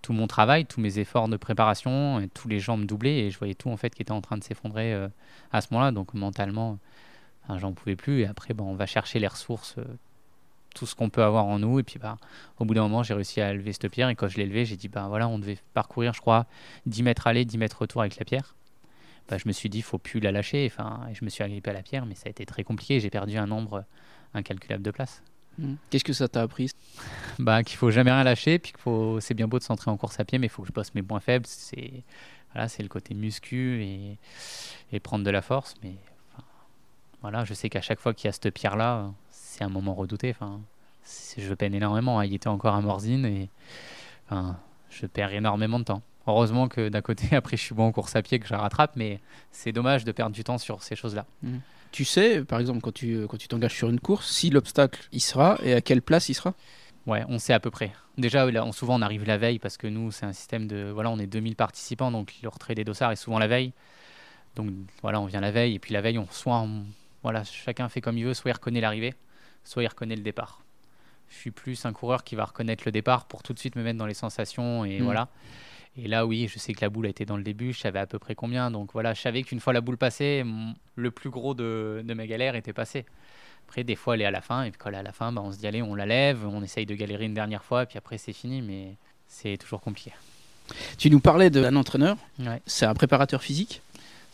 tout 0.01 0.13
mon 0.13 0.27
travail, 0.27 0.65
tous 0.65 0.79
mes 0.79 0.97
efforts 0.99 1.27
de 1.27 1.35
préparation, 1.35 2.21
et 2.21 2.29
tous 2.29 2.47
les 2.47 2.59
gens 2.59 2.77
me 2.77 2.85
doublaient 2.85 3.25
et 3.25 3.31
je 3.31 3.37
voyais 3.37 3.55
tout 3.55 3.69
en 3.69 3.77
fait 3.77 3.93
qui 3.93 4.01
était 4.01 4.11
en 4.11 4.21
train 4.21 4.37
de 4.37 4.43
s'effondrer 4.43 4.93
euh, 4.93 5.09
à 5.51 5.59
ce 5.59 5.67
moment-là. 5.71 5.91
Donc 5.91 6.13
mentalement, 6.13 6.79
j'en 7.57 7.73
pouvais 7.73 7.97
plus. 7.97 8.21
Et 8.21 8.27
après, 8.27 8.53
ben, 8.53 8.63
on 8.63 8.75
va 8.75 8.85
chercher 8.85 9.19
les 9.19 9.27
ressources, 9.27 9.75
euh, 9.77 9.85
tout 10.73 10.85
ce 10.85 10.95
qu'on 10.95 11.09
peut 11.09 11.23
avoir 11.23 11.45
en 11.45 11.59
nous. 11.59 11.79
Et 11.79 11.83
puis, 11.83 11.99
bah, 11.99 12.17
au 12.59 12.65
bout 12.65 12.73
d'un 12.73 12.81
moment, 12.83 13.03
j'ai 13.03 13.13
réussi 13.13 13.41
à 13.41 13.53
lever 13.53 13.73
cette 13.73 13.89
pierre. 13.89 14.09
Et 14.09 14.15
quand 14.15 14.27
je 14.27 14.37
l'ai 14.37 14.45
levée, 14.45 14.65
j'ai 14.65 14.77
dit, 14.77 14.87
ben 14.87 15.07
voilà, 15.07 15.27
on 15.27 15.39
devait 15.39 15.57
parcourir, 15.73 16.13
je 16.13 16.21
crois, 16.21 16.45
10 16.85 17.03
mètres 17.03 17.27
aller, 17.27 17.45
10 17.45 17.57
mètres 17.57 17.81
retour 17.81 18.01
avec 18.01 18.17
la 18.17 18.25
pierre. 18.25 18.55
Bah, 19.29 19.37
je 19.37 19.47
me 19.47 19.53
suis 19.53 19.69
dit, 19.69 19.81
faut 19.81 19.97
plus 19.97 20.19
la 20.19 20.31
lâcher. 20.31 20.69
Enfin, 20.71 21.07
et 21.09 21.15
je 21.15 21.23
me 21.23 21.29
suis 21.29 21.43
agrippé 21.43 21.69
à 21.69 21.73
la 21.73 21.83
pierre, 21.83 22.05
mais 22.05 22.15
ça 22.15 22.23
a 22.25 22.29
été 22.29 22.45
très 22.45 22.63
compliqué. 22.63 22.99
J'ai 22.99 23.09
perdu 23.09 23.37
un 23.37 23.47
nombre 23.47 23.85
incalculable 24.33 24.83
de 24.83 24.91
places. 24.91 25.21
Hmm. 25.57 25.75
Qu'est-ce 25.89 26.03
que 26.03 26.13
ça 26.13 26.27
t'a 26.27 26.41
appris 26.41 26.71
bah, 27.39 27.63
qu'il 27.63 27.77
faut 27.77 27.91
jamais 27.91 28.11
rien 28.11 28.23
lâcher, 28.23 28.59
puis 28.59 28.71
qu'il 28.71 28.81
faut, 28.81 29.19
c'est 29.19 29.33
bien 29.33 29.47
beau 29.47 29.59
de 29.59 29.63
s'entrer 29.63 29.91
en 29.91 29.97
course 29.97 30.19
à 30.19 30.25
pied, 30.25 30.39
mais 30.39 30.47
il 30.47 30.49
faut 30.49 30.63
que 30.63 30.67
je 30.67 30.73
bosse 30.73 30.93
mes 30.95 31.03
points 31.03 31.19
faibles. 31.19 31.45
C'est, 31.47 32.03
voilà, 32.53 32.67
c'est 32.67 32.83
le 32.83 32.89
côté 32.89 33.13
muscu 33.13 33.83
et, 33.83 34.17
et 34.91 34.99
prendre 34.99 35.23
de 35.23 35.29
la 35.29 35.41
force. 35.41 35.75
Mais 35.83 35.95
voilà, 37.21 37.45
je 37.45 37.53
sais 37.53 37.69
qu'à 37.69 37.81
chaque 37.81 37.99
fois 37.99 38.13
qu'il 38.13 38.25
y 38.25 38.29
a 38.29 38.31
cette 38.31 38.51
pierre-là, 38.51 39.11
c'est 39.53 39.63
un 39.63 39.69
moment 39.69 39.93
redouté. 39.93 40.31
Enfin, 40.31 40.59
je 41.37 41.53
peine 41.53 41.75
énormément. 41.75 42.19
hein. 42.19 42.25
Il 42.25 42.33
était 42.33 42.47
encore 42.47 42.73
à 42.75 42.81
Morzine 42.81 43.25
et 43.25 43.49
enfin, 44.25 44.57
je 44.89 45.05
perds 45.05 45.33
énormément 45.33 45.79
de 45.79 45.85
temps. 45.85 46.01
Heureusement 46.25 46.67
que 46.67 46.89
d'un 46.89 47.01
côté, 47.01 47.35
après, 47.35 47.57
je 47.57 47.61
suis 47.61 47.75
bon 47.75 47.85
en 47.87 47.91
course 47.91 48.15
à 48.15 48.21
pied, 48.21 48.39
que 48.39 48.47
je 48.47 48.53
la 48.53 48.59
rattrape, 48.59 48.93
mais 48.95 49.19
c'est 49.51 49.71
dommage 49.71 50.05
de 50.05 50.11
perdre 50.11 50.33
du 50.35 50.43
temps 50.43 50.57
sur 50.57 50.81
ces 50.81 50.95
choses-là. 50.95 51.25
Tu 51.91 52.05
sais, 52.05 52.43
par 52.43 52.59
exemple, 52.59 52.81
quand 52.81 52.93
tu 52.93 53.27
quand 53.27 53.37
tu 53.37 53.47
t'engages 53.47 53.75
sur 53.75 53.89
une 53.89 53.99
course, 53.99 54.31
si 54.31 54.49
l'obstacle 54.49 55.07
il 55.11 55.19
sera 55.21 55.59
et 55.63 55.73
à 55.75 55.81
quelle 55.81 56.01
place 56.01 56.29
il 56.29 56.33
sera? 56.33 56.53
Ouais, 57.05 57.23
on 57.27 57.37
sait 57.37 57.53
à 57.53 57.59
peu 57.59 57.69
près. 57.69 57.91
Déjà, 58.17 58.47
on- 58.47 58.71
souvent, 58.71 58.97
on 58.97 59.01
arrive 59.01 59.25
la 59.25 59.37
veille 59.37 59.59
parce 59.59 59.77
que 59.77 59.85
nous, 59.87 60.09
c'est 60.11 60.25
un 60.25 60.33
système 60.33 60.65
de. 60.67 60.89
Voilà, 60.91 61.11
on 61.11 61.19
est 61.19 61.27
2000 61.27 61.55
participants, 61.55 62.09
donc 62.09 62.33
le 62.41 62.49
retrait 62.49 62.73
des 62.73 62.83
dossards 62.85 63.11
est 63.11 63.15
souvent 63.17 63.37
la 63.37 63.47
veille. 63.47 63.73
Donc 64.55 64.69
voilà, 65.01 65.19
on 65.19 65.25
vient 65.25 65.41
la 65.41 65.51
veille, 65.51 65.75
et 65.75 65.79
puis 65.79 65.93
la 65.93 66.01
veille, 66.01 66.17
on 66.17 66.27
soit. 66.31 66.59
on- 66.61 66.85
voilà, 67.21 67.43
chacun 67.43 67.87
fait 67.89 68.01
comme 68.01 68.17
il 68.17 68.25
veut, 68.25 68.33
soit 68.33 68.49
il 68.51 68.53
reconnaît 68.53 68.81
l'arrivée, 68.81 69.13
soit 69.63 69.83
il 69.83 69.87
reconnaît 69.87 70.15
le 70.15 70.21
départ. 70.23 70.61
Je 71.29 71.35
suis 71.35 71.51
plus 71.51 71.85
un 71.85 71.93
coureur 71.93 72.23
qui 72.23 72.35
va 72.35 72.45
reconnaître 72.45 72.83
le 72.85 72.91
départ 72.91 73.25
pour 73.25 73.41
tout 73.43 73.53
de 73.53 73.59
suite 73.59 73.75
me 73.75 73.83
mettre 73.83 73.97
dans 73.97 74.05
les 74.05 74.13
sensations, 74.13 74.85
et 74.85 74.99
Mm. 74.99 75.03
voilà. 75.03 75.27
Et 75.97 76.07
là, 76.07 76.25
oui, 76.25 76.47
je 76.51 76.57
sais 76.59 76.73
que 76.73 76.81
la 76.81 76.89
boule 76.89 77.05
a 77.05 77.09
été 77.09 77.23
dans 77.25 77.37
le 77.37 77.43
début, 77.43 77.71
je 77.71 77.79
savais 77.79 77.99
à 77.99 78.07
peu 78.07 78.17
près 78.19 78.33
combien. 78.35 78.71
Donc 78.71 78.91
voilà, 78.93 79.13
je 79.13 79.21
savais 79.21 79.43
qu'une 79.43 79.59
fois 79.59 79.73
la 79.73 79.81
boule 79.81 79.97
passée, 79.97 80.43
le 80.95 81.11
plus 81.11 81.29
gros 81.29 81.53
de, 81.53 82.03
de 82.03 82.13
mes 82.15 82.25
galères 82.27 82.55
était 82.55 82.73
passé. 82.73 83.05
Après, 83.67 83.83
des 83.83 83.95
fois, 83.95 84.15
elle 84.15 84.21
est 84.21 84.25
à 84.25 84.31
la 84.31 84.41
fin, 84.41 84.63
et 84.63 84.71
puis 84.71 84.77
quand 84.79 84.89
elle 84.89 84.95
est 84.95 84.99
à 84.99 85.03
la 85.03 85.11
fin, 85.13 85.31
bah, 85.31 85.41
on 85.43 85.51
se 85.51 85.57
dit, 85.59 85.67
allez, 85.67 85.81
on 85.81 85.95
la 85.95 86.05
lève, 86.05 86.45
on 86.47 86.61
essaye 86.63 86.85
de 86.85 86.95
galérer 86.95 87.25
une 87.25 87.33
dernière 87.33 87.63
fois, 87.63 87.83
et 87.83 87.85
puis 87.85 87.97
après, 87.97 88.17
c'est 88.17 88.33
fini, 88.33 88.61
mais 88.61 88.95
c'est 89.27 89.55
toujours 89.57 89.81
compliqué. 89.81 90.11
Tu 90.97 91.09
nous 91.09 91.19
parlais 91.19 91.49
d'un 91.49 91.75
entraîneur, 91.75 92.17
Ouais. 92.39 92.61
c'est 92.65 92.85
un 92.85 92.93
préparateur 92.93 93.41
physique? 93.41 93.81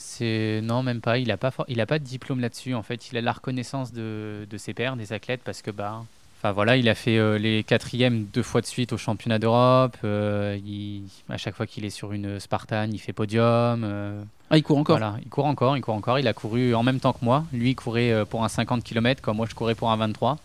C'est 0.02 0.62
non 0.64 0.82
même 0.82 1.02
pas. 1.02 1.18
Il 1.18 1.28
n'a 1.28 1.36
pas 1.38 1.52
for- 1.52 1.66
il 1.68 1.82
a 1.82 1.86
pas 1.86 2.00
de 2.00 2.06
diplôme 2.06 2.40
là-dessus. 2.40 2.74
En 2.74 2.84
fait, 2.84 3.12
il 3.12 3.18
a 3.18 3.22
la 3.22 3.34
reconnaissance 3.34 3.92
de, 3.92 4.48
de 4.50 4.58
ses 4.58 4.74
pairs, 4.74 4.96
des 4.96 5.12
athlètes, 5.12 5.42
parce 5.44 5.62
que 5.62 5.72
bah, 5.72 6.04
enfin 6.40 6.54
voilà, 6.54 6.78
il 6.78 6.88
a 6.88 6.96
fait 6.96 7.18
euh, 7.18 7.38
les 7.38 7.64
quatrièmes 7.66 8.24
deux 8.34 8.42
fois 8.42 8.62
de 8.62 8.66
suite 8.66 8.94
au 8.94 8.98
championnat 8.98 9.40
d'Europe. 9.40 9.98
euh, 10.06 10.58
il- 10.66 11.04
à 11.28 11.36
chaque 11.38 11.54
fois 11.56 11.68
qu'il 11.68 11.84
est 11.84 11.90
sur 11.90 12.14
une 12.14 12.40
Spartan, 12.40 12.88
il 12.92 12.98
fait 13.00 13.12
podium. 13.12 13.84
euh, 13.84 14.24
Ah, 14.50 14.58
il 14.58 14.64
court 14.64 14.78
encore 14.78 14.98
voilà, 14.98 15.18
il 15.22 15.30
court 15.30 15.46
encore, 15.46 15.76
il 15.76 15.82
court 15.82 15.96
encore. 15.96 16.18
Il 16.18 16.28
a 16.30 16.34
couru 16.34 16.74
en 16.74 16.82
même 16.84 17.02
temps 17.02 17.12
que 17.14 17.24
moi. 17.26 17.44
Lui, 17.52 17.72
il 17.72 17.76
courait 17.76 18.12
euh, 18.14 18.24
pour 18.24 18.46
un 18.46 18.50
50 18.50 18.84
km, 18.86 19.22
comme 19.22 19.36
moi, 19.38 19.48
je 19.50 19.54
courais 19.54 19.76
pour 19.76 19.92
un 19.92 19.98
23. 19.98 20.38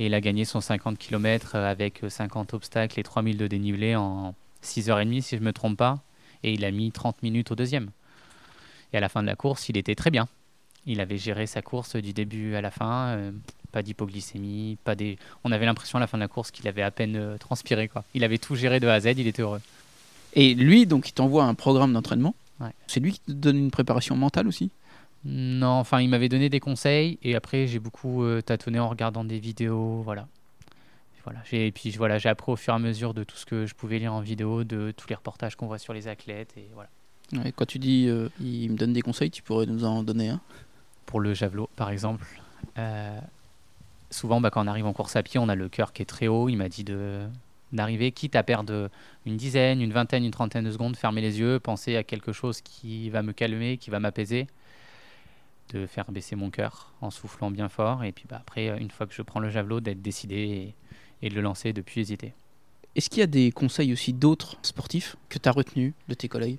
Et 0.00 0.06
il 0.06 0.14
a 0.14 0.20
gagné 0.22 0.44
son 0.46 0.60
50 0.62 0.96
km 0.96 1.56
avec 1.56 2.04
euh, 2.04 2.08
50 2.08 2.54
obstacles 2.54 2.98
et 2.98 3.02
3000 3.02 3.36
de 3.36 3.46
dénivelé 3.48 3.96
en 3.96 4.34
6h30, 4.64 5.20
si 5.20 5.36
je 5.36 5.40
ne 5.42 5.46
me 5.46 5.52
trompe 5.52 5.76
pas. 5.76 5.98
Et 6.42 6.52
il 6.54 6.64
a 6.64 6.70
mis 6.70 6.90
30 6.90 7.22
minutes 7.22 7.50
au 7.50 7.54
deuxième. 7.54 7.90
Et 8.92 8.96
à 8.96 9.00
la 9.00 9.08
fin 9.08 9.22
de 9.22 9.26
la 9.26 9.36
course, 9.36 9.68
il 9.68 9.76
était 9.76 9.94
très 9.94 10.10
bien. 10.10 10.28
Il 10.86 11.00
avait 11.00 11.18
géré 11.18 11.46
sa 11.46 11.62
course 11.62 11.96
du 11.96 12.12
début 12.12 12.54
à 12.54 12.60
la 12.60 12.70
fin. 12.70 13.08
euh, 13.16 13.32
pas 13.70 13.82
d'hypoglycémie, 13.82 14.78
pas 14.82 14.94
des. 14.94 15.18
On 15.44 15.52
avait 15.52 15.66
l'impression 15.66 15.98
à 15.98 16.00
la 16.00 16.06
fin 16.06 16.16
de 16.16 16.22
la 16.22 16.28
course 16.28 16.50
qu'il 16.50 16.66
avait 16.68 16.82
à 16.82 16.90
peine 16.90 17.16
euh, 17.16 17.36
transpiré. 17.36 17.88
Quoi. 17.88 18.04
Il 18.14 18.24
avait 18.24 18.38
tout 18.38 18.54
géré 18.56 18.80
de 18.80 18.88
A 18.88 18.94
à 18.94 19.00
Z, 19.00 19.06
il 19.18 19.26
était 19.26 19.42
heureux. 19.42 19.60
Et 20.32 20.54
lui, 20.54 20.86
donc, 20.86 21.08
il 21.08 21.12
t'envoie 21.12 21.44
un 21.44 21.54
programme 21.54 21.92
d'entraînement. 21.92 22.34
Ouais. 22.60 22.70
C'est 22.86 23.00
lui 23.00 23.12
qui 23.12 23.20
te 23.20 23.32
donne 23.32 23.58
une 23.58 23.70
préparation 23.70 24.16
mentale 24.16 24.48
aussi? 24.48 24.70
Non, 25.24 25.72
enfin, 25.72 26.00
il 26.00 26.08
m'avait 26.08 26.28
donné 26.28 26.48
des 26.48 26.60
conseils 26.60 27.18
et 27.22 27.34
après 27.34 27.66
j'ai 27.66 27.80
beaucoup 27.80 28.22
euh, 28.22 28.40
tâtonné 28.40 28.78
en 28.78 28.88
regardant 28.88 29.24
des 29.24 29.40
vidéos, 29.40 30.00
voilà. 30.02 30.28
Et 31.16 31.20
Voilà, 31.24 31.40
j'ai 31.44 31.66
et 31.66 31.72
puis 31.72 31.90
voilà, 31.90 32.18
j'ai 32.18 32.28
appris 32.28 32.52
au 32.52 32.56
fur 32.56 32.72
et 32.72 32.76
à 32.76 32.78
mesure 32.78 33.14
de 33.14 33.24
tout 33.24 33.36
ce 33.36 33.44
que 33.44 33.66
je 33.66 33.74
pouvais 33.74 33.98
lire 33.98 34.14
en 34.14 34.20
vidéo, 34.20 34.64
de 34.64 34.94
tous 34.96 35.08
les 35.08 35.14
reportages 35.14 35.56
qu'on 35.56 35.66
voit 35.66 35.78
sur 35.78 35.92
les 35.92 36.08
athlètes 36.08 36.54
et 36.56 36.68
voilà. 36.72 36.88
Ouais, 37.32 37.52
Quand 37.54 37.66
tu 37.66 37.78
dis 37.78 38.06
euh, 38.08 38.28
il 38.40 38.70
me 38.70 38.76
donne 38.76 38.92
des 38.92 39.02
conseils, 39.02 39.30
tu 39.30 39.42
pourrais 39.42 39.66
nous 39.66 39.84
en 39.84 40.02
donner 40.02 40.30
un 40.30 40.40
Pour 41.06 41.20
le 41.20 41.34
javelot, 41.34 41.68
par 41.76 41.90
exemple, 41.90 42.26
euh, 42.78 43.20
souvent 44.10 44.40
bah, 44.40 44.50
quand 44.50 44.64
on 44.64 44.66
arrive 44.66 44.86
en 44.86 44.92
course 44.92 45.16
à 45.16 45.22
pied, 45.22 45.38
on 45.38 45.48
a 45.48 45.54
le 45.54 45.68
cœur 45.68 45.92
qui 45.92 46.02
est 46.02 46.06
très 46.06 46.26
haut. 46.28 46.48
Il 46.48 46.56
m'a 46.56 46.68
dit 46.68 46.84
de 46.84 47.26
d'arriver, 47.70 48.12
quitte 48.12 48.34
à 48.34 48.42
perdre 48.42 48.90
une 49.26 49.36
dizaine, 49.36 49.82
une 49.82 49.92
vingtaine, 49.92 50.24
une 50.24 50.30
trentaine 50.30 50.64
de 50.64 50.70
secondes, 50.70 50.96
fermer 50.96 51.20
les 51.20 51.38
yeux, 51.38 51.60
penser 51.60 51.96
à 51.96 52.02
quelque 52.02 52.32
chose 52.32 52.62
qui 52.62 53.10
va 53.10 53.22
me 53.22 53.32
calmer, 53.32 53.76
qui 53.76 53.90
va 53.90 54.00
m'apaiser, 54.00 54.46
de 55.74 55.86
faire 55.86 56.10
baisser 56.10 56.34
mon 56.34 56.48
cœur 56.48 56.94
en 57.02 57.10
soufflant 57.10 57.50
bien 57.50 57.68
fort, 57.68 58.04
et 58.04 58.12
puis 58.12 58.24
bah, 58.26 58.38
après, 58.40 58.68
une 58.80 58.90
fois 58.90 59.06
que 59.06 59.12
je 59.12 59.20
prends 59.20 59.40
le 59.40 59.50
javelot, 59.50 59.80
d'être 59.80 60.00
décidé 60.00 60.74
et, 61.20 61.26
et 61.26 61.28
de 61.28 61.34
le 61.34 61.42
lancer, 61.42 61.74
de 61.74 61.82
plus 61.82 62.00
hésiter. 62.00 62.32
Est-ce 62.96 63.10
qu'il 63.10 63.20
y 63.20 63.22
a 63.22 63.26
des 63.26 63.52
conseils 63.52 63.92
aussi 63.92 64.14
d'autres 64.14 64.56
sportifs 64.62 65.16
que 65.28 65.38
tu 65.38 65.46
as 65.46 65.52
retenus 65.52 65.92
de 66.08 66.14
tes 66.14 66.28
collègues? 66.28 66.58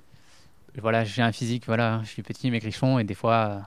Voilà, 0.78 1.04
j'ai 1.04 1.22
un 1.22 1.32
physique, 1.32 1.66
voilà, 1.66 2.00
je 2.04 2.08
suis 2.08 2.22
petit, 2.22 2.50
maigrichon, 2.50 2.98
et 2.98 3.04
des 3.04 3.14
fois, 3.14 3.34
euh, 3.34 3.58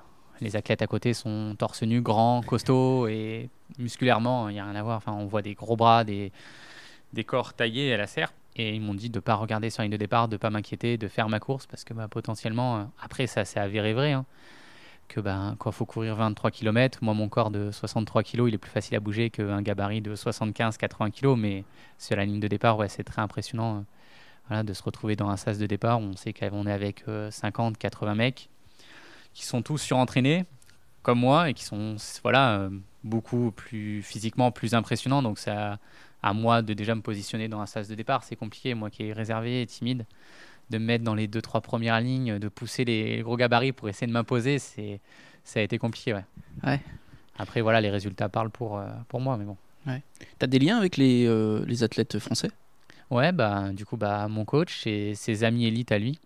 les 0.42 0.56
athlètes 0.56 0.82
à 0.82 0.88
côté 0.88 1.14
sont 1.14 1.56
torse 1.58 1.84
nu, 1.84 2.02
grands, 2.02 2.42
costauds, 2.42 3.08
et 3.08 3.50
musculairement, 3.78 4.50
il 4.50 4.54
n'y 4.54 4.60
a 4.60 4.66
rien 4.66 4.76
à 4.76 4.84
voir. 4.84 4.98
Enfin, 4.98 5.14
on 5.14 5.26
voit 5.26 5.42
des 5.42 5.54
gros 5.54 5.76
bras, 5.76 6.04
des, 6.04 6.32
des 7.14 7.24
corps 7.24 7.54
taillés 7.54 7.94
à 7.94 7.98
la 7.98 8.08
serre. 8.08 8.34
Et 8.56 8.76
ils 8.76 8.82
m'ont 8.82 8.94
dit 8.94 9.10
de 9.10 9.18
ne 9.18 9.22
pas 9.22 9.34
regarder 9.36 9.70
sur 9.70 9.82
la 9.82 9.86
ligne 9.86 9.94
de 9.94 9.98
départ, 9.98 10.28
de 10.28 10.36
ne 10.36 10.38
pas 10.38 10.52
m'inquiéter, 10.52 10.98
de 10.98 11.08
faire 11.08 11.28
ma 11.28 11.40
course, 11.40 11.66
parce 11.66 11.84
que 11.84 11.94
bah, 11.94 12.08
potentiellement, 12.08 12.78
euh, 12.78 12.84
après, 13.02 13.26
ça 13.28 13.46
c'est 13.46 13.60
avéré 13.60 13.94
vrai, 13.94 14.12
hein, 14.12 14.26
que 15.08 15.20
bah, 15.20 15.56
quand 15.58 15.72
il 15.72 15.74
faut 15.74 15.86
courir 15.86 16.16
23 16.16 16.52
km, 16.52 17.00
moi, 17.02 17.14
mon 17.16 17.30
corps 17.30 17.50
de 17.50 17.72
63 17.72 18.24
kg, 18.24 18.48
il 18.48 18.54
est 18.54 18.60
plus 18.60 18.72
facile 18.72 18.96
à 18.96 19.00
bouger 19.00 19.30
qu'un 19.32 19.62
gabarit 19.62 20.02
de 20.02 20.16
75-80 20.16 21.12
kg, 21.12 21.36
mais 21.36 21.64
sur 21.98 22.16
la 22.16 22.26
ligne 22.26 22.40
de 22.40 22.48
départ, 22.48 22.78
ouais, 22.78 22.90
c'est 22.90 23.04
très 23.04 23.22
impressionnant. 23.22 23.86
Euh, 24.46 24.48
voilà, 24.48 24.64
de 24.64 24.74
se 24.74 24.84
retrouver 24.84 25.16
dans 25.16 25.30
un 25.30 25.38
sas 25.38 25.58
de 25.58 25.66
départ. 25.66 26.00
On 26.00 26.16
sait 26.16 26.34
qu'on 26.34 26.68
est 26.68 26.72
avec 26.72 27.04
50, 27.30 27.78
80 27.78 28.16
mecs 28.16 28.50
qui 29.34 29.46
sont 29.46 29.62
tous 29.62 29.78
surentraînés, 29.80 30.46
comme 31.02 31.20
moi, 31.20 31.50
et 31.50 31.54
qui 31.54 31.64
sont 31.64 31.96
voilà, 32.22 32.58
euh, 32.58 32.70
beaucoup 33.04 33.52
plus 33.52 34.02
physiquement 34.02 34.52
plus 34.52 34.74
impressionnants. 34.74 35.22
Donc, 35.22 35.40
c'est 35.40 35.52
à, 35.52 35.80
à 36.22 36.34
moi 36.34 36.62
de 36.62 36.74
déjà 36.74 36.96
me 36.96 37.02
positionner 37.02 37.48
dans 37.48 37.60
un 37.60 37.66
sas 37.66 37.88
de 37.88 37.96
départ. 37.96 38.24
C'est 38.24 38.36
compliqué, 38.36 38.74
moi 38.74 38.90
qui 38.90 39.08
est 39.08 39.14
réservé 39.14 39.62
et 39.62 39.66
timide, 39.66 40.06
de 40.70 40.78
me 40.78 40.86
mettre 40.86 41.04
dans 41.04 41.16
les 41.16 41.28
deux, 41.28 41.42
trois 41.42 41.62
premières 41.62 42.00
lignes, 42.00 42.40
de 42.40 42.48
pousser 42.48 42.86
les 42.86 43.22
gros 43.22 43.38
gabarits 43.38 43.74
pour 43.74 43.90
essayer 43.90 44.08
de 44.08 44.14
m'imposer. 44.14 44.60
C'est, 44.60 45.02
ça 45.44 45.60
a 45.60 45.64
été 45.64 45.78
compliqué, 45.78 46.14
ouais. 46.14 46.26
Ouais. 46.64 46.80
Après, 47.38 47.62
voilà, 47.62 47.82
les 47.82 47.90
résultats 47.90 48.30
parlent 48.30 48.52
pour, 48.52 48.78
euh, 48.78 48.88
pour 49.08 49.20
moi, 49.20 49.38
mais 49.38 49.46
bon. 49.46 49.58
Tu 49.86 50.46
as 50.46 50.48
des 50.48 50.60
liens 50.60 50.78
avec 50.78 50.96
les, 50.96 51.26
euh, 51.28 51.66
les 51.66 51.84
athlètes 51.84 52.18
français? 52.20 52.52
Ouais, 53.14 53.32
bah, 53.32 53.70
du 53.74 53.86
coup, 53.86 53.98
bah, 53.98 54.28
mon 54.28 54.46
coach 54.46 54.86
et 54.88 55.16
ses 55.16 55.44
amis 55.44 55.66
élites 55.66 55.92
à 55.92 56.00
lui. 56.00 56.20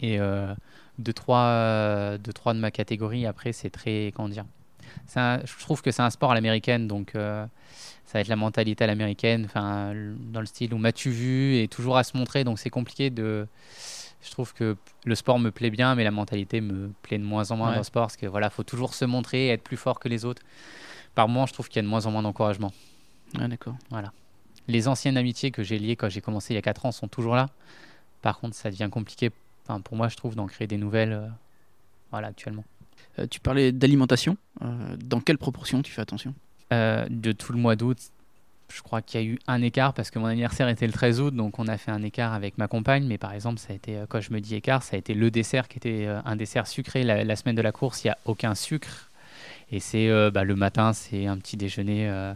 Et 0.00 0.18
euh, 0.20 0.54
deux, 0.98 1.12
trois, 1.12 2.18
deux, 2.18 2.32
trois 2.32 2.52
de 2.54 2.58
ma 2.58 2.70
catégorie, 2.70 3.26
après, 3.26 3.52
c'est 3.52 3.70
très. 3.70 4.12
Comment 4.14 4.28
dire 4.28 4.44
un- 5.16 5.40
Je 5.44 5.58
trouve 5.60 5.82
que 5.82 5.90
c'est 5.90 6.02
un 6.02 6.10
sport 6.10 6.32
à 6.32 6.34
l'américaine, 6.34 6.86
donc 6.86 7.14
euh, 7.14 7.46
ça 8.04 8.18
va 8.18 8.20
être 8.20 8.28
la 8.28 8.36
mentalité 8.36 8.84
à 8.84 8.86
l'américaine, 8.86 9.48
dans 9.54 10.40
le 10.40 10.46
style 10.46 10.74
où 10.74 10.78
m'as-tu 10.78 11.10
vu 11.10 11.56
et 11.56 11.68
toujours 11.68 11.96
à 11.96 12.04
se 12.04 12.16
montrer, 12.16 12.44
donc 12.44 12.58
c'est 12.58 12.70
compliqué 12.70 13.10
de. 13.10 13.46
Je 14.22 14.30
trouve 14.30 14.54
que 14.54 14.76
le 15.04 15.14
sport 15.14 15.38
me 15.38 15.50
plaît 15.50 15.70
bien, 15.70 15.94
mais 15.94 16.04
la 16.04 16.10
mentalité 16.10 16.60
me 16.62 16.90
plaît 17.02 17.18
de 17.18 17.24
moins 17.24 17.50
en 17.50 17.56
moins 17.56 17.68
Ouais. 17.68 17.74
dans 17.74 17.80
le 17.80 17.84
sport, 17.84 18.04
parce 18.04 18.16
que 18.16 18.26
voilà, 18.26 18.48
faut 18.50 18.62
toujours 18.62 18.94
se 18.94 19.04
montrer, 19.04 19.48
être 19.48 19.62
plus 19.62 19.76
fort 19.76 19.98
que 20.00 20.08
les 20.08 20.24
autres. 20.24 20.42
Par 21.14 21.28
moment, 21.28 21.46
je 21.46 21.52
trouve 21.52 21.68
qu'il 21.68 21.76
y 21.76 21.80
a 21.80 21.82
de 21.82 21.88
moins 21.88 22.06
en 22.06 22.10
moins 22.10 22.22
d'encouragement 22.22 22.72
Ouais, 23.38 23.48
d'accord. 23.48 23.74
Les 24.68 24.88
anciennes 24.88 25.16
amitiés 25.16 25.50
que 25.50 25.62
j'ai 25.62 25.78
liées 25.78 25.96
quand 25.96 26.08
j'ai 26.08 26.20
commencé 26.20 26.54
il 26.54 26.56
y 26.56 26.58
a 26.58 26.62
4 26.62 26.86
ans 26.86 26.92
sont 26.92 27.08
toujours 27.08 27.34
là. 27.34 27.50
Par 28.22 28.38
contre, 28.38 28.56
ça 28.56 28.70
devient 28.70 28.88
compliqué, 28.90 29.30
enfin, 29.66 29.80
pour 29.80 29.96
moi, 29.96 30.08
je 30.08 30.16
trouve, 30.16 30.34
d'en 30.34 30.46
créer 30.46 30.66
des 30.66 30.78
nouvelles 30.78 31.12
euh, 31.12 31.28
voilà, 32.10 32.28
actuellement. 32.28 32.64
Euh, 33.18 33.26
tu 33.30 33.40
parlais 33.40 33.72
d'alimentation. 33.72 34.36
Euh, 34.62 34.96
dans 34.98 35.20
quelle 35.20 35.38
proportion 35.38 35.82
tu 35.82 35.92
fais 35.92 36.02
attention? 36.02 36.34
De 36.70 37.30
tout 37.30 37.52
le 37.52 37.58
mois 37.60 37.76
d'août, 37.76 37.98
je 38.68 38.82
crois 38.82 39.00
qu'il 39.00 39.20
y 39.20 39.22
a 39.22 39.26
eu 39.26 39.38
un 39.46 39.62
écart 39.62 39.94
parce 39.94 40.10
que 40.10 40.18
mon 40.18 40.26
anniversaire 40.26 40.68
était 40.68 40.88
le 40.88 40.92
13 40.92 41.20
août, 41.20 41.32
donc 41.32 41.60
on 41.60 41.68
a 41.68 41.78
fait 41.78 41.92
un 41.92 42.02
écart 42.02 42.32
avec 42.32 42.58
ma 42.58 42.66
compagne. 42.66 43.04
Mais 43.06 43.16
par 43.16 43.32
exemple, 43.32 43.60
ça 43.60 43.72
a 43.72 43.76
été, 43.76 44.02
quand 44.08 44.20
je 44.20 44.32
me 44.32 44.40
dis 44.40 44.56
écart, 44.56 44.82
ça 44.82 44.96
a 44.96 44.98
été 44.98 45.14
le 45.14 45.30
dessert 45.30 45.68
qui 45.68 45.78
était 45.78 46.08
un 46.24 46.34
dessert 46.34 46.66
sucré. 46.66 47.04
La, 47.04 47.22
la 47.22 47.36
semaine 47.36 47.54
de 47.54 47.62
la 47.62 47.70
course, 47.70 48.02
il 48.02 48.08
n'y 48.08 48.10
a 48.10 48.18
aucun 48.24 48.56
sucre. 48.56 49.12
Et 49.70 49.80
c'est 49.80 50.08
euh, 50.08 50.30
bah, 50.30 50.44
le 50.44 50.54
matin, 50.54 50.92
c'est 50.92 51.26
un 51.26 51.36
petit 51.38 51.56
déjeuner. 51.56 52.08
euh, 52.08 52.34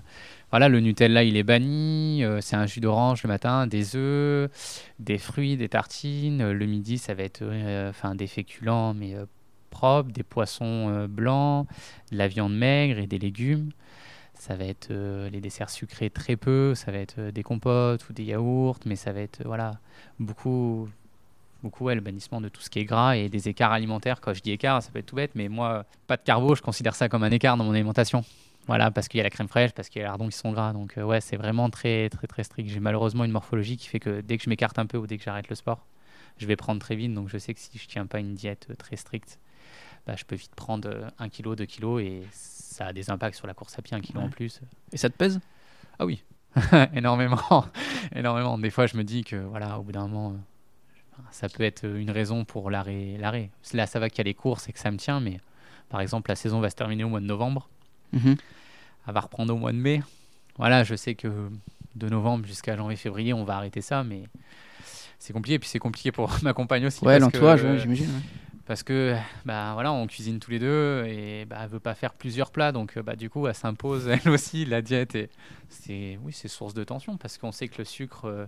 voilà, 0.51 0.69
le 0.69 0.81
Nutella, 0.81 1.25
il 1.25 1.37
est 1.37 1.43
banni. 1.43 2.25
euh, 2.25 2.41
c'est 2.41 2.57
un 2.57 2.67
jus 2.67 2.81
d'orange 2.81 3.23
le 3.23 3.29
matin, 3.29 3.67
des 3.67 3.97
œufs, 3.97 4.51
des 4.99 5.19
fruits, 5.19 5.57
des 5.57 5.69
tartines. 5.69 6.41
Euh, 6.41 6.53
Le 6.55 6.67
midi, 6.67 6.99
ça 6.99 7.15
va 7.15 7.23
être 7.23 7.43
euh, 7.43 7.91
enfin 7.91 8.15
des 8.15 8.27
féculents, 8.27 8.95
mais 8.95 9.15
propres, 9.71 10.11
des 10.11 10.23
poissons 10.23 11.07
blancs, 11.09 11.67
de 12.11 12.17
la 12.17 12.29
viande 12.29 12.57
maigre 12.57 12.99
et 12.99 13.07
des 13.07 13.19
légumes. 13.19 13.71
Ça 14.35 14.57
va 14.57 14.65
être 14.65 14.93
les 15.31 15.41
desserts 15.41 15.69
sucrés 15.69 16.11
très 16.11 16.37
peu, 16.37 16.75
ça 16.75 16.93
va 16.93 16.99
être 16.99 17.31
des 17.31 17.43
compotes 17.43 18.09
ou 18.09 18.13
des 18.13 18.25
yaourts, 18.25 18.79
mais 18.87 18.97
ça 18.97 19.13
va 19.13 19.21
être 19.21 19.43
voilà 19.45 19.73
beaucoup, 20.21 20.89
beaucoup 21.63 21.85
ouais, 21.85 21.95
le 21.97 22.01
bannissement 22.01 22.41
de 22.41 22.49
tout 22.49 22.61
ce 22.63 22.71
qui 22.71 22.79
est 22.79 22.85
gras 22.85 23.17
et 23.17 23.29
des 23.29 23.49
écarts 23.49 23.73
alimentaires. 23.73 24.21
Quand 24.21 24.33
je 24.33 24.41
dis 24.41 24.53
écart, 24.53 24.83
ça 24.83 24.91
peut 24.91 25.01
être 25.01 25.07
tout 25.07 25.17
bête, 25.17 25.33
mais 25.35 25.49
moi, 25.49 25.85
pas 26.07 26.17
de 26.17 26.23
carbo, 26.23 26.55
je 26.55 26.63
considère 26.63 26.95
ça 26.95 27.09
comme 27.09 27.25
un 27.25 27.31
écart 27.31 27.57
dans 27.57 27.65
mon 27.65 27.73
alimentation. 27.73 28.25
Voilà, 28.69 28.91
parce 28.91 29.09
qu'il 29.09 29.19
y 29.19 29.21
a 29.21 29.25
la 29.25 29.31
crème 29.31 29.49
fraîche, 29.49 29.73
parce 29.73 29.89
qu'il 29.89 30.01
y 30.01 30.05
a 30.05 30.09
lardons 30.09 30.29
qui 30.29 30.37
sont 30.37 30.53
gras. 30.53 30.73
Donc 30.73 30.97
euh, 30.99 31.03
ouais, 31.03 31.21
c'est 31.21 31.37
vraiment 31.37 31.69
très 31.71 32.09
très 32.11 32.27
très 32.27 32.45
strict. 32.45 32.69
J'ai 32.71 32.81
malheureusement 32.81 33.25
une 33.25 33.33
morphologie 33.33 33.77
qui 33.77 33.89
fait 33.89 33.99
que 33.99 34.21
dès 34.21 34.37
que 34.39 34.45
je 34.45 34.51
m'écarte 34.51 34.79
un 34.79 34.87
peu 34.87 34.99
ou 34.99 35.07
dès 35.07 35.17
que 35.19 35.25
j'arrête 35.25 35.49
le 35.49 35.55
sport, 35.57 35.85
je 36.37 36.47
vais 36.47 36.55
prendre 36.57 36.81
très 36.81 36.95
vite. 36.95 37.13
Donc 37.15 37.29
je 37.29 37.39
sais 37.39 37.55
que 37.55 37.61
si 37.61 37.77
je 37.79 37.87
tiens 37.89 38.07
pas 38.07 38.21
une 38.21 38.35
diète 38.35 38.69
euh, 38.71 38.75
très 38.75 38.97
stricte, 38.97 39.39
bah, 40.07 40.15
je 40.17 40.25
peux 40.25 40.37
vite 40.37 40.55
prendre 40.55 41.11
1 41.19 41.29
kg, 41.31 41.55
2 41.57 41.67
kg 41.67 41.99
et 42.01 42.23
ça 42.31 42.87
a 42.87 42.93
des 42.93 43.11
impacts 43.11 43.37
sur 43.37 43.47
la 43.47 43.55
course 43.55 43.79
à 43.79 43.83
pied, 43.83 43.97
1 43.97 44.01
kg 44.01 44.19
en 44.19 44.23
Ouais. 44.25 44.29
plus. 44.29 44.61
Et 44.93 44.97
ça 44.99 45.09
te 45.11 45.17
pèse? 45.17 45.41
Ah 45.99 46.05
oui, 46.07 46.23
énormément, 46.95 47.65
énormément. 48.15 48.59
Des 48.59 48.71
fois, 48.71 48.87
je 48.87 48.97
me 48.97 49.03
dis 49.03 49.25
que 49.25 49.37
voilà, 49.37 49.79
au 49.79 49.83
bout 49.83 49.93
d'un 49.93 50.07
moment, 50.09 50.33
euh, 50.33 51.23
ça 51.31 51.49
peut 51.49 51.63
être 51.65 51.85
une 51.87 52.11
raison 52.11 52.45
pour 52.45 52.71
l'arrêt. 52.71 53.17
l'arrêt. 53.19 53.51
Là, 53.73 53.87
ça 53.87 53.99
va 53.99 54.09
qu'il 54.11 54.19
y 54.19 54.21
a 54.21 54.25
les 54.25 54.35
courses 54.35 54.69
et 54.69 54.73
que 54.73 54.79
ça 54.79 54.91
me 54.91 54.99
tient, 54.99 55.21
mais 55.21 55.41
par 55.89 56.01
exemple, 56.03 56.31
la 56.31 56.37
saison 56.37 56.61
va 56.61 56.69
se 56.71 56.77
terminer 56.77 57.05
au 57.05 57.09
mois 57.09 57.21
de 57.21 57.27
novembre, 57.27 57.69
Mhm. 58.13 58.37
elle 59.07 59.15
va 59.15 59.21
reprendre 59.21 59.55
au 59.55 59.57
mois 59.59 59.73
de 59.73 59.79
mai. 59.79 60.03
Voilà, 60.57 60.85
je 60.85 60.95
sais 60.95 61.15
que 61.15 61.29
de 61.95 62.09
novembre 62.09 62.47
jusqu'à 62.47 62.77
janvier-février, 62.77 63.33
on 63.33 63.45
va 63.45 63.57
arrêter 63.57 63.81
ça, 63.81 64.05
mais 64.05 64.25
c'est 65.19 65.33
compliqué. 65.33 65.55
Et 65.55 65.59
puis 65.59 65.69
c'est 65.69 65.79
compliqué 65.79 66.13
pour 66.13 66.31
ma 66.43 66.53
compagne 66.53 66.87
aussi. 66.87 67.05
Ouais, 67.05 67.19
l'entourage, 67.19 67.65
euh, 67.65 67.73
ouais, 67.75 67.79
j'imagine. 67.79 68.07
ouais. 68.07 68.23
Parce 68.69 68.83
que 68.83 69.17
bah 69.47 69.73
voilà 69.73 69.91
on 69.93 70.07
cuisine 70.07 70.41
tous 70.41 70.51
les 70.51 70.59
deux 70.59 71.07
et 71.07 71.47
bah 71.47 71.57
elle 71.63 71.71
veut 71.71 71.81
pas 71.81 71.95
faire 71.95 72.13
plusieurs 72.13 72.51
plats. 72.51 72.71
Donc 72.71 72.99
bah 72.99 73.17
du 73.17 73.31
coup 73.31 73.47
elle 73.47 73.55
s'impose 73.55 74.07
elle 74.25 74.29
aussi 74.31 74.67
la 74.67 74.83
diète. 74.83 75.15
Et 75.15 75.31
c'est 75.71 76.19
oui 76.23 76.35
c'est 76.35 76.49
source 76.49 76.75
de 76.75 76.85
tension 76.85 77.17
parce 77.17 77.39
qu'on 77.39 77.51
sait 77.51 77.69
que 77.69 77.79
le 77.79 77.85
sucre 77.85 78.27
euh, 78.27 78.47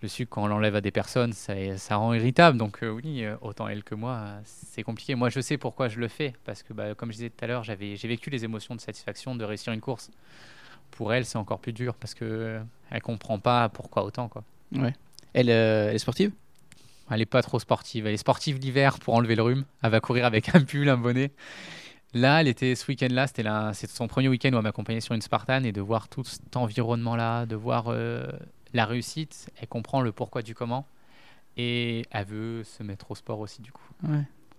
le 0.00 0.08
sucre 0.08 0.30
quand 0.30 0.44
on 0.44 0.46
l'enlève 0.46 0.74
à 0.74 0.80
des 0.80 0.90
personnes 0.90 1.34
ça, 1.34 1.52
ça 1.76 1.96
rend 1.96 2.14
irritable. 2.14 2.56
Donc 2.56 2.82
euh, 2.82 2.88
oui 2.88 3.24
euh, 3.24 3.36
autant 3.42 3.68
elle 3.68 3.84
que 3.84 3.94
moi 3.94 4.30
c'est 4.44 4.82
compliqué. 4.82 5.14
Moi 5.16 5.28
je 5.28 5.40
sais 5.40 5.58
pourquoi 5.58 5.88
je 5.88 6.00
le 6.00 6.08
fais 6.08 6.32
parce 6.46 6.62
que 6.62 6.72
bah, 6.72 6.94
comme 6.94 7.12
je 7.12 7.16
disais 7.16 7.30
tout 7.30 7.44
à 7.44 7.46
l'heure 7.46 7.62
j'avais 7.62 7.96
j'ai 7.96 8.08
vécu 8.08 8.30
les 8.30 8.44
émotions 8.44 8.74
de 8.74 8.80
satisfaction 8.80 9.36
de 9.36 9.44
réussir 9.44 9.74
une 9.74 9.82
course. 9.82 10.10
Pour 10.92 11.12
elle 11.12 11.26
c'est 11.26 11.36
encore 11.36 11.58
plus 11.58 11.74
dur 11.74 11.94
parce 11.96 12.14
que 12.14 12.58
elle 12.90 13.02
comprend 13.02 13.38
pas 13.38 13.68
pourquoi 13.68 14.02
autant 14.02 14.28
quoi. 14.28 14.44
Ouais. 14.74 14.94
Elle, 15.34 15.50
elle 15.50 15.94
est 15.94 15.98
sportive? 15.98 16.32
Elle 17.12 17.20
est 17.20 17.26
pas 17.26 17.42
trop 17.42 17.58
sportive. 17.58 18.06
Elle 18.06 18.14
est 18.14 18.18
sportive 18.18 18.58
l'hiver 18.58 18.98
pour 18.98 19.14
enlever 19.14 19.36
le 19.36 19.42
rhume. 19.42 19.64
Elle 19.82 19.90
va 19.90 20.00
courir 20.00 20.24
avec 20.24 20.54
un 20.54 20.60
pull, 20.62 20.88
un 20.88 20.96
bonnet. 20.96 21.32
Là, 22.14 22.40
elle 22.40 22.48
était 22.48 22.74
ce 22.74 22.86
week-end-là, 22.88 23.26
c'était 23.26 23.92
son 23.92 24.06
premier 24.06 24.28
week-end 24.28 24.52
où 24.52 24.56
elle 24.56 24.62
m'accompagnait 24.62 25.00
sur 25.00 25.14
une 25.14 25.22
Spartan 25.22 25.64
et 25.64 25.72
de 25.72 25.80
voir 25.80 26.08
tout 26.08 26.24
cet 26.24 26.56
environnement-là, 26.56 27.46
de 27.46 27.56
voir 27.56 27.86
euh, 27.88 28.26
la 28.74 28.84
réussite, 28.84 29.48
elle 29.60 29.68
comprend 29.68 30.02
le 30.02 30.12
pourquoi 30.12 30.42
du 30.42 30.54
comment 30.54 30.86
et 31.56 32.06
elle 32.10 32.24
veut 32.24 32.64
se 32.64 32.82
mettre 32.82 33.10
au 33.10 33.14
sport 33.14 33.40
aussi 33.40 33.60
du 33.62 33.72
coup. 33.72 33.82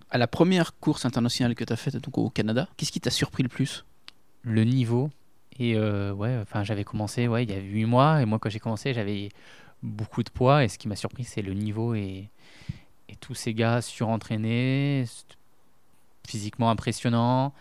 À 0.09 0.17
la 0.17 0.27
première 0.27 0.77
course 0.77 1.05
internationale 1.05 1.55
que 1.55 1.63
tu 1.63 1.73
as 1.73 1.75
faite 1.75 1.95
donc 1.97 2.17
au 2.17 2.29
Canada, 2.29 2.67
qu'est-ce 2.77 2.91
qui 2.91 3.01
t'a 3.01 3.09
surpris 3.09 3.43
le 3.43 3.49
plus? 3.49 3.85
Le 4.43 4.63
niveau. 4.63 5.09
Et 5.59 5.75
euh, 5.75 6.11
ouais, 6.13 6.37
enfin 6.41 6.63
j'avais 6.63 6.83
commencé 6.83 7.27
ouais, 7.27 7.43
il 7.43 7.51
y 7.51 7.53
a 7.53 7.59
8 7.59 7.85
mois 7.85 8.21
et 8.21 8.25
moi 8.25 8.39
quand 8.39 8.49
j'ai 8.49 8.59
commencé, 8.59 8.93
j'avais 8.93 9.29
beaucoup 9.81 10.23
de 10.23 10.29
poids 10.29 10.63
et 10.63 10.67
ce 10.67 10.77
qui 10.77 10.87
m'a 10.87 10.95
surpris 10.95 11.23
c'est 11.23 11.41
le 11.41 11.53
niveau 11.53 11.93
et, 11.93 12.29
et 13.09 13.15
tous 13.15 13.35
ces 13.35 13.53
gars 13.53 13.81
surentraînés, 13.81 15.05
physiquement 16.27 16.69
impressionnants, 16.69 17.53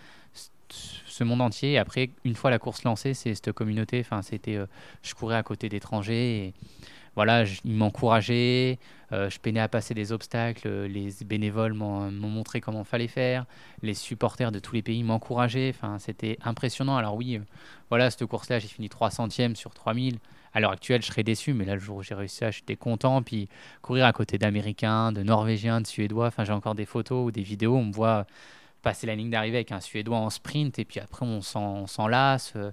ce 0.68 1.24
monde 1.24 1.40
entier. 1.40 1.78
Après, 1.78 2.10
une 2.24 2.34
fois 2.34 2.50
la 2.50 2.58
course 2.58 2.84
lancée, 2.84 3.14
c'est 3.14 3.34
cette 3.34 3.52
communauté. 3.52 4.00
Enfin, 4.00 4.22
c'était, 4.22 4.56
euh, 4.56 4.66
je 5.02 5.14
courais 5.14 5.36
à 5.36 5.42
côté 5.42 5.68
d'étrangers. 5.68 6.54
Voilà, 7.14 7.44
ils 7.64 7.74
m'encourageaient. 7.74 8.78
Euh, 9.12 9.28
je 9.28 9.38
peinais 9.38 9.60
à 9.60 9.68
passer 9.68 9.92
des 9.92 10.12
obstacles. 10.12 10.86
Les 10.86 11.10
bénévoles 11.26 11.74
m'ont 11.74 12.10
montré 12.10 12.62
comment 12.62 12.84
fallait 12.84 13.08
faire. 13.08 13.44
Les 13.82 13.92
supporters 13.92 14.50
de 14.50 14.58
tous 14.58 14.74
les 14.74 14.82
pays 14.82 15.02
m'encourageaient. 15.02 15.74
Enfin, 15.74 15.98
c'était 15.98 16.38
impressionnant. 16.42 16.96
Alors 16.96 17.16
oui, 17.16 17.36
euh, 17.36 17.44
voilà, 17.90 18.10
cette 18.10 18.24
course-là, 18.24 18.58
j'ai 18.58 18.68
fini 18.68 18.88
300e 18.88 19.54
sur 19.54 19.74
3000 19.74 20.18
à 20.54 20.60
l'heure 20.60 20.72
actuelle, 20.72 21.02
je 21.02 21.06
serais 21.06 21.22
déçu, 21.22 21.54
mais 21.54 21.64
là, 21.64 21.74
le 21.74 21.80
jour 21.80 21.98
où 21.98 22.02
j'ai 22.02 22.14
réussi 22.14 22.36
ça, 22.36 22.50
j'étais 22.50 22.76
content. 22.76 23.22
Puis 23.22 23.48
courir 23.80 24.06
à 24.06 24.12
côté 24.12 24.38
d'Américains, 24.38 25.12
de 25.12 25.22
Norvégiens, 25.22 25.80
de 25.80 25.86
Suédois, 25.86 26.26
enfin, 26.26 26.44
j'ai 26.44 26.52
encore 26.52 26.74
des 26.74 26.86
photos 26.86 27.26
ou 27.26 27.30
des 27.30 27.42
vidéos, 27.42 27.76
on 27.76 27.86
me 27.86 27.92
voit 27.92 28.26
passer 28.82 29.06
la 29.06 29.14
ligne 29.14 29.30
d'arrivée 29.30 29.58
avec 29.58 29.72
un 29.72 29.80
Suédois 29.80 30.18
en 30.18 30.30
sprint, 30.30 30.78
et 30.78 30.84
puis 30.84 31.00
après, 31.00 31.24
on 31.24 31.40
s'en 31.40 32.08
lasse. 32.08 32.52
Euh, 32.56 32.70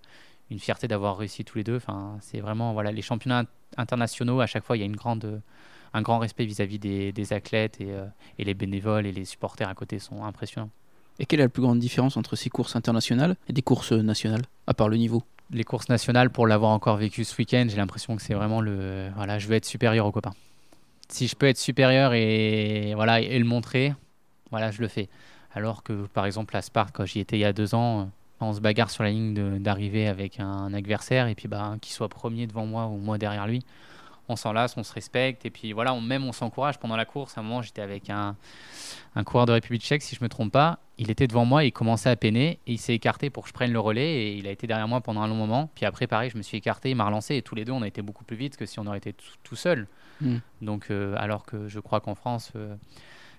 une 0.51 0.57
fierté 0.57 0.87
d'avoir 0.87 1.15
réussi 1.17 1.45
tous 1.45 1.59
les 1.59 1.63
deux. 1.63 1.75
Enfin, 1.75 2.17
c'est 2.21 2.39
vraiment, 2.39 2.73
voilà, 2.73 2.91
les 2.91 3.03
championnats 3.03 3.43
internationaux, 3.77 4.41
à 4.41 4.47
chaque 4.47 4.63
fois, 4.63 4.77
il 4.77 4.79
y 4.79 4.83
a 4.83 4.85
une 4.87 4.95
grande 4.95 5.41
un 5.93 6.01
grand 6.01 6.19
respect 6.19 6.45
vis-à-vis 6.45 6.79
des, 6.79 7.33
athlètes 7.33 7.79
euh, 7.81 8.05
et, 8.37 8.43
les 8.43 8.53
bénévoles 8.53 9.05
et 9.05 9.11
les 9.11 9.25
supporters 9.25 9.67
à 9.67 9.73
côté 9.73 9.99
sont 9.99 10.23
impressionnants. 10.23 10.69
Et 11.19 11.25
quelle 11.25 11.39
est 11.39 11.43
la 11.43 11.49
plus 11.49 11.61
grande 11.61 11.79
différence 11.79 12.15
entre 12.15 12.35
ces 12.35 12.49
courses 12.49 12.75
internationales 12.75 13.35
et 13.47 13.53
des 13.53 13.61
courses 13.61 13.91
nationales, 13.91 14.43
à 14.67 14.73
part 14.73 14.87
le 14.87 14.97
niveau? 14.97 15.23
Les 15.51 15.63
courses 15.63 15.89
nationales, 15.89 16.29
pour 16.29 16.47
l'avoir 16.47 16.71
encore 16.71 16.97
vécu 16.97 17.23
ce 17.23 17.35
week-end, 17.37 17.65
j'ai 17.69 17.77
l'impression 17.77 18.15
que 18.15 18.21
c'est 18.21 18.33
vraiment 18.33 18.61
le. 18.61 19.09
Voilà, 19.15 19.39
je 19.39 19.47
veux 19.47 19.55
être 19.55 19.65
supérieur 19.65 20.05
aux 20.05 20.11
copains. 20.11 20.33
Si 21.09 21.27
je 21.27 21.35
peux 21.35 21.47
être 21.47 21.57
supérieur 21.57 22.13
et, 22.13 22.93
voilà, 22.95 23.19
et 23.19 23.39
le 23.39 23.45
montrer, 23.45 23.93
voilà, 24.51 24.69
je 24.71 24.81
le 24.81 24.87
fais. 24.87 25.09
Alors 25.53 25.81
que, 25.81 26.05
par 26.07 26.25
exemple, 26.27 26.55
à 26.55 26.61
Sparte, 26.61 26.91
quand 26.93 27.05
j'y 27.05 27.19
étais 27.19 27.37
il 27.37 27.41
y 27.41 27.45
a 27.45 27.53
deux 27.53 27.73
ans, 27.73 28.11
on 28.39 28.53
se 28.53 28.61
bagarre 28.61 28.91
sur 28.91 29.03
la 29.03 29.09
ligne 29.09 29.59
d'arrivée 29.59 30.07
avec 30.07 30.39
un 30.39 30.73
adversaire 30.73 31.27
et 31.27 31.35
puis 31.35 31.47
bah, 31.47 31.75
qu'il 31.81 31.93
soit 31.93 32.09
premier 32.09 32.45
devant 32.45 32.65
moi 32.65 32.85
ou 32.85 32.97
moi 32.97 33.17
derrière 33.17 33.47
lui 33.47 33.63
on 34.29 34.35
s'en 34.35 34.53
lasse, 34.53 34.77
on 34.77 34.83
se 34.83 34.93
respecte, 34.93 35.45
et 35.45 35.49
puis 35.49 35.73
voilà, 35.73 35.93
on, 35.93 36.01
même 36.01 36.25
on 36.25 36.31
s'encourage 36.31 36.79
pendant 36.79 36.95
la 36.95 37.05
course. 37.05 37.37
À 37.37 37.41
un 37.41 37.43
moment, 37.43 37.61
j'étais 37.61 37.81
avec 37.81 38.09
un, 38.09 38.35
un 39.15 39.23
coureur 39.23 39.45
de 39.45 39.51
République 39.51 39.81
tchèque, 39.81 40.01
si 40.01 40.15
je 40.15 40.23
me 40.23 40.29
trompe 40.29 40.51
pas. 40.51 40.79
Il 40.97 41.09
était 41.09 41.27
devant 41.27 41.45
moi, 41.45 41.63
il 41.63 41.71
commençait 41.71 42.09
à 42.09 42.15
peiner, 42.15 42.59
et 42.67 42.73
il 42.73 42.77
s'est 42.77 42.93
écarté 42.93 43.29
pour 43.29 43.43
que 43.43 43.49
je 43.49 43.53
prenne 43.53 43.71
le 43.71 43.79
relais, 43.79 44.09
et 44.09 44.35
il 44.35 44.47
a 44.47 44.51
été 44.51 44.67
derrière 44.67 44.87
moi 44.87 45.01
pendant 45.01 45.21
un 45.21 45.27
long 45.27 45.35
moment. 45.35 45.69
Puis 45.75 45.85
après, 45.85 46.07
pareil, 46.07 46.29
je 46.29 46.37
me 46.37 46.41
suis 46.41 46.57
écarté, 46.57 46.89
il 46.91 46.95
m'a 46.95 47.05
relancé, 47.05 47.35
et 47.35 47.41
tous 47.41 47.55
les 47.55 47.65
deux, 47.65 47.71
on 47.71 47.81
a 47.81 47.87
été 47.87 48.01
beaucoup 48.01 48.23
plus 48.23 48.37
vite 48.37 48.57
que 48.57 48.65
si 48.65 48.79
on 48.79 48.87
aurait 48.87 48.97
été 48.97 49.13
tout, 49.43 49.55
seul. 49.55 49.87
Hmm. 50.21 50.37
Donc, 50.61 50.87
euh, 50.91 51.15
alors 51.17 51.45
que 51.45 51.67
je 51.67 51.79
crois 51.79 52.01
qu'en 52.01 52.15
France, 52.15 52.51
euh, 52.55 52.75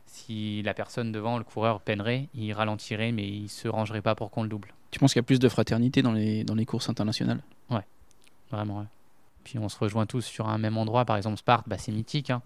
si 0.06 0.62
la 0.62 0.74
personne 0.74 1.12
devant, 1.12 1.38
le 1.38 1.44
coureur, 1.44 1.80
peinerait, 1.80 2.28
il 2.34 2.52
ralentirait, 2.52 3.12
mais 3.12 3.26
il 3.28 3.48
se 3.48 3.68
rangerait 3.68 4.02
pas 4.02 4.14
pour 4.14 4.30
qu'on 4.30 4.42
le 4.42 4.48
double. 4.48 4.74
Tu 4.90 4.98
penses 4.98 5.12
qu'il 5.12 5.20
y 5.20 5.24
a 5.24 5.24
plus 5.24 5.38
de 5.38 5.48
fraternité 5.48 6.02
dans 6.02 6.12
les, 6.12 6.42
dans 6.42 6.54
les 6.56 6.66
courses 6.66 6.88
internationales? 6.88 7.40
Ouais, 7.70 7.84
vraiment, 8.50 8.78
ouais. 8.78 8.86
Puis 9.44 9.58
on 9.58 9.68
se 9.68 9.78
rejoint 9.78 10.06
tous 10.06 10.22
sur 10.22 10.48
un 10.48 10.58
même 10.58 10.76
endroit. 10.76 11.04
Par 11.04 11.16
exemple, 11.16 11.38
Sparte, 11.38 11.68
bah, 11.68 11.78
c'est 11.78 11.92
mythique. 11.92 12.30
Hein. 12.30 12.42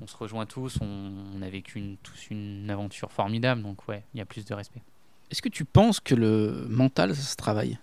On 0.00 0.06
se 0.06 0.16
rejoint 0.16 0.46
tous. 0.46 0.78
On, 0.80 1.42
a 1.42 1.48
vécu 1.48 1.78
une, 1.78 1.96
tous 1.98 2.30
une 2.30 2.68
aventure 2.70 3.12
formidable. 3.12 3.62
Donc, 3.62 3.88
ouais, 3.88 4.04
il 4.14 4.18
y 4.18 4.20
a 4.20 4.24
plus 4.24 4.44
de 4.44 4.54
respect. 4.54 4.82
Est-ce 5.30 5.42
que 5.42 5.48
tu 5.48 5.64
penses 5.64 6.00
que 6.00 6.14
le 6.14 6.66
mental, 6.68 7.14
ça 7.14 7.22
se 7.22 7.36
travaille? 7.36 7.78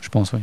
Je 0.00 0.08
pense, 0.08 0.32
oui. 0.32 0.40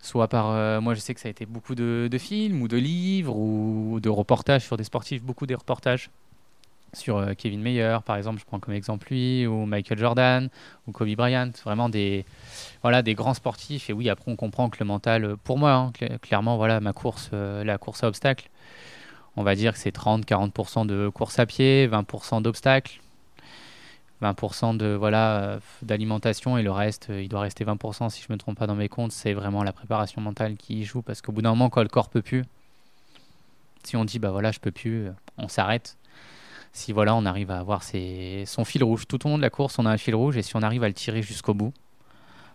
Soit 0.00 0.28
par. 0.28 0.50
Euh, 0.50 0.80
moi, 0.80 0.94
je 0.94 1.00
sais 1.00 1.14
que 1.14 1.20
ça 1.20 1.28
a 1.28 1.30
été 1.30 1.44
beaucoup 1.46 1.74
de, 1.74 2.08
de, 2.10 2.18
films 2.18 2.62
ou 2.62 2.68
de 2.68 2.76
livres 2.76 3.36
ou 3.36 4.00
de 4.00 4.08
reportages 4.08 4.64
sur 4.64 4.76
des 4.76 4.84
sportifs, 4.84 5.22
beaucoup 5.22 5.46
des 5.46 5.54
reportages 5.54 6.10
sur 6.92 7.18
euh, 7.18 7.34
Kevin 7.34 7.62
Meyer, 7.62 7.98
par 8.04 8.16
exemple, 8.16 8.40
je 8.40 8.44
prends 8.44 8.58
comme 8.58 8.74
exemple 8.74 9.08
lui, 9.10 9.46
ou 9.46 9.66
Michael 9.66 9.98
Jordan, 9.98 10.48
ou 10.86 10.92
Kobe 10.92 11.14
Bryant, 11.14 11.50
vraiment 11.64 11.88
des, 11.88 12.24
voilà, 12.82 13.02
des 13.02 13.14
grands 13.14 13.34
sportifs. 13.34 13.90
Et 13.90 13.92
oui, 13.92 14.08
après, 14.10 14.30
on 14.30 14.36
comprend 14.36 14.68
que 14.70 14.78
le 14.80 14.86
mental, 14.86 15.24
euh, 15.24 15.36
pour 15.36 15.58
moi, 15.58 15.72
hein, 15.72 15.92
clairement, 16.22 16.56
voilà, 16.56 16.80
ma 16.80 16.92
course, 16.92 17.30
euh, 17.32 17.64
la 17.64 17.78
course 17.78 18.04
à 18.04 18.08
obstacles, 18.08 18.50
on 19.36 19.42
va 19.42 19.54
dire 19.54 19.72
que 19.72 19.78
c'est 19.78 19.94
30-40% 19.94 20.86
de 20.86 21.08
course 21.08 21.38
à 21.38 21.46
pied, 21.46 21.88
20% 21.88 22.42
d'obstacles, 22.42 23.00
20% 24.22 24.76
de 24.76 24.88
voilà 24.88 25.60
d'alimentation 25.80 26.58
et 26.58 26.62
le 26.62 26.70
reste, 26.70 27.06
il 27.10 27.28
doit 27.28 27.40
rester 27.40 27.64
20% 27.64 28.10
si 28.10 28.22
je 28.22 28.30
me 28.30 28.36
trompe 28.36 28.58
pas 28.58 28.66
dans 28.66 28.74
mes 28.74 28.90
comptes. 28.90 29.12
C'est 29.12 29.32
vraiment 29.32 29.62
la 29.62 29.72
préparation 29.72 30.20
mentale 30.20 30.56
qui 30.56 30.84
joue 30.84 31.00
parce 31.00 31.22
qu'au 31.22 31.32
bout 31.32 31.40
d'un 31.40 31.50
moment, 31.50 31.70
quand 31.70 31.82
le 31.82 31.88
corps 31.88 32.10
peut 32.10 32.20
plus, 32.20 32.44
si 33.84 33.96
on 33.96 34.04
dit 34.04 34.18
bah 34.18 34.30
voilà, 34.30 34.52
je 34.52 34.60
peux 34.60 34.72
plus, 34.72 35.08
on 35.38 35.48
s'arrête 35.48 35.96
si 36.72 36.92
voilà, 36.92 37.14
on 37.14 37.24
arrive 37.24 37.50
à 37.50 37.58
avoir 37.58 37.82
son 37.82 38.64
fil 38.64 38.84
rouge. 38.84 39.06
Tout 39.08 39.26
au 39.26 39.30
long 39.30 39.36
de 39.36 39.42
la 39.42 39.50
course, 39.50 39.78
on 39.78 39.86
a 39.86 39.90
un 39.90 39.96
fil 39.98 40.14
rouge 40.14 40.36
et 40.36 40.42
si 40.42 40.56
on 40.56 40.62
arrive 40.62 40.84
à 40.84 40.88
le 40.88 40.94
tirer 40.94 41.22
jusqu'au 41.22 41.54
bout, 41.54 41.72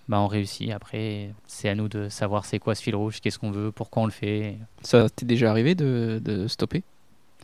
bah 0.07 0.19
on 0.19 0.27
réussit. 0.27 0.71
Après, 0.71 1.31
c'est 1.47 1.69
à 1.69 1.75
nous 1.75 1.89
de 1.89 2.09
savoir 2.09 2.45
c'est 2.45 2.59
quoi 2.59 2.75
ce 2.75 2.83
fil 2.83 2.95
rouge, 2.95 3.19
qu'est-ce 3.21 3.39
qu'on 3.39 3.51
veut, 3.51 3.71
pourquoi 3.71 4.03
on 4.03 4.05
le 4.05 4.11
fait. 4.11 4.57
Ça 4.81 5.09
t'est 5.09 5.25
déjà 5.25 5.49
arrivé 5.49 5.75
de, 5.75 6.45
stopper, 6.47 6.83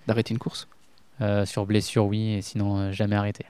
d'arrêter 0.07 0.33
une 0.33 0.39
course? 0.39 0.67
Euh, 1.21 1.45
Sur 1.45 1.65
blessure, 1.65 2.05
oui, 2.05 2.33
et 2.33 2.41
sinon 2.41 2.77
euh, 2.77 2.91
jamais 2.91 3.15
arrêté. 3.15 3.45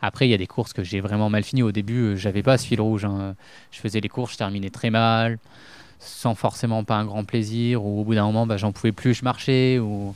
Après, 0.00 0.26
il 0.26 0.30
y 0.30 0.34
a 0.34 0.38
des 0.38 0.46
courses 0.46 0.72
que 0.72 0.82
j'ai 0.82 1.00
vraiment 1.00 1.30
mal 1.30 1.44
fini. 1.44 1.62
Au 1.62 1.72
début, 1.72 2.00
euh, 2.00 2.16
j'avais 2.16 2.42
pas 2.42 2.58
ce 2.58 2.66
fil 2.66 2.80
rouge. 2.80 3.04
Hein. 3.04 3.36
Je 3.70 3.78
faisais 3.78 4.00
les 4.00 4.08
courses, 4.08 4.32
je 4.32 4.38
terminais 4.38 4.70
très 4.70 4.90
mal, 4.90 5.38
sans 5.98 6.34
forcément 6.34 6.84
pas 6.84 6.96
un 6.96 7.04
grand 7.04 7.24
plaisir. 7.24 7.84
Ou 7.84 8.00
au 8.00 8.04
bout 8.04 8.14
d'un 8.14 8.24
moment, 8.24 8.46
bah, 8.46 8.56
j'en 8.56 8.72
pouvais 8.72 8.92
plus, 8.92 9.14
je 9.14 9.24
marchais. 9.24 9.78
Ou 9.78 10.14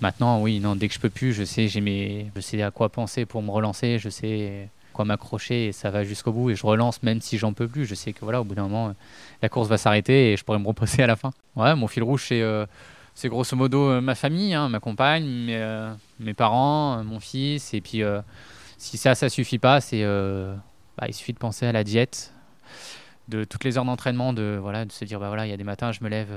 Maintenant, 0.00 0.42
oui, 0.42 0.60
non, 0.60 0.76
dès 0.76 0.88
que 0.88 0.94
je 0.94 1.00
peux 1.00 1.10
plus, 1.10 1.32
je 1.32 1.44
sais, 1.44 1.68
j'ai 1.68 1.80
mes, 1.80 2.30
je 2.34 2.40
sais 2.40 2.60
à 2.62 2.70
quoi 2.70 2.90
penser 2.90 3.24
pour 3.24 3.42
me 3.42 3.50
relancer, 3.50 3.98
je 3.98 4.10
sais 4.10 4.68
quoi 4.96 5.04
m'accrocher 5.04 5.66
et 5.66 5.72
ça 5.72 5.90
va 5.90 6.04
jusqu'au 6.04 6.32
bout 6.32 6.50
et 6.50 6.56
je 6.56 6.66
relance 6.66 7.02
même 7.02 7.20
si 7.20 7.38
j'en 7.38 7.52
peux 7.52 7.68
plus. 7.68 7.86
Je 7.86 7.94
sais 7.94 8.12
que 8.12 8.20
voilà, 8.22 8.40
au 8.40 8.44
bout 8.44 8.54
d'un 8.54 8.62
moment, 8.68 8.94
la 9.42 9.48
course 9.48 9.68
va 9.68 9.78
s'arrêter 9.78 10.32
et 10.32 10.36
je 10.36 10.44
pourrai 10.44 10.58
me 10.58 10.66
reposer 10.66 11.02
à 11.02 11.06
la 11.06 11.16
fin. 11.16 11.30
Ouais, 11.54 11.74
mon 11.76 11.86
fil 11.86 12.02
rouge, 12.02 12.26
c'est 12.28 12.42
euh, 12.42 12.66
grosso 13.24 13.56
modo 13.56 13.90
euh, 13.90 14.00
ma 14.00 14.14
famille, 14.14 14.54
hein, 14.54 14.68
ma 14.68 14.80
compagne, 14.80 15.24
mes, 15.24 15.56
euh, 15.56 15.94
parents, 16.36 17.04
mon 17.04 17.20
fils. 17.20 17.72
Et 17.74 17.80
puis, 17.80 18.02
si 18.78 18.96
ça, 18.96 19.14
ça 19.14 19.28
suffit 19.28 19.58
pas, 19.58 19.80
c'est 19.80 20.04
bah, 20.98 21.06
il 21.08 21.14
suffit 21.14 21.34
de 21.34 21.38
penser 21.38 21.66
à 21.66 21.72
la 21.72 21.84
diète, 21.84 22.32
de 23.28 23.44
toutes 23.44 23.64
les 23.64 23.76
heures 23.76 23.84
d'entraînement, 23.84 24.32
de 24.32 24.58
voilà, 24.60 24.86
de 24.86 24.92
se 24.92 25.04
dire 25.04 25.20
bah 25.20 25.28
voilà, 25.28 25.46
il 25.46 25.50
y 25.50 25.52
a 25.52 25.56
des 25.58 25.64
matins, 25.64 25.92
je 25.92 26.02
me 26.02 26.08
lève 26.08 26.28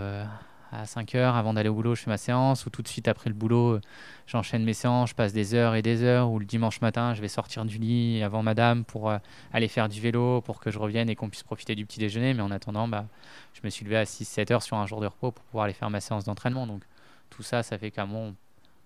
à 0.72 0.86
5 0.86 1.16
heures 1.16 1.36
avant 1.36 1.54
d'aller 1.54 1.70
au 1.70 1.74
boulot, 1.74 1.96
je 1.96 2.04
fais 2.04 2.10
ma 2.10 2.18
séance, 2.18 2.66
ou 2.66 2.70
tout 2.70 2.82
de 2.82 2.88
suite 2.88 3.08
après 3.08 3.30
le 3.30 3.36
boulot, 3.36 3.74
euh, 3.74 3.82
j'enchaîne 4.28 4.64
mes 4.64 4.74
séances, 4.74 5.10
je 5.10 5.16
passe 5.16 5.34
des 5.34 5.54
heures 5.54 5.76
et 5.76 5.82
des 5.82 6.04
heures, 6.04 6.30
ou 6.30 6.40
le 6.40 6.46
dimanche 6.46 6.82
matin, 6.82 7.14
je 7.14 7.22
vais 7.22 7.28
sortir 7.28 7.66
du 7.66 7.78
lit 7.78 8.22
avant 8.24 8.44
madame 8.44 8.84
pour 8.84 9.10
euh, 9.10 9.18
aller 9.52 9.68
faire 9.68 9.90
du 9.90 10.00
vélo, 10.00 10.42
pour 10.42 10.60
que 10.60 10.70
je 10.70 10.78
revienne 10.78 11.10
et 11.10 11.16
qu'on 11.16 11.30
puisse 11.30 11.44
profiter 11.44 11.76
du 11.76 11.86
petit 11.86 12.00
déjeuner. 12.00 12.34
Mais 12.34 12.42
en 12.42 12.52
attendant, 12.52 12.88
bah, 12.88 13.06
je 13.54 13.62
me 13.64 13.70
suis 13.70 13.84
levé 13.84 13.98
à 13.98 14.04
6-7 14.04 14.54
heures 14.54 14.64
sur 14.64 14.78
un 14.78 14.86
jour 14.86 15.02
de 15.02 15.08
repos 15.08 15.32
pour 15.32 15.44
pouvoir 15.46 15.66
aller 15.66 15.74
faire 15.74 15.90
ma 15.90 16.02
séance 16.02 16.26
d'entraînement. 16.26 16.68
Donc 16.68 16.84
tout 17.30 17.44
ça, 17.44 17.64
ça 17.64 17.78
fait 17.78 17.92
qu'à 17.92 18.06
mon, 18.06 18.36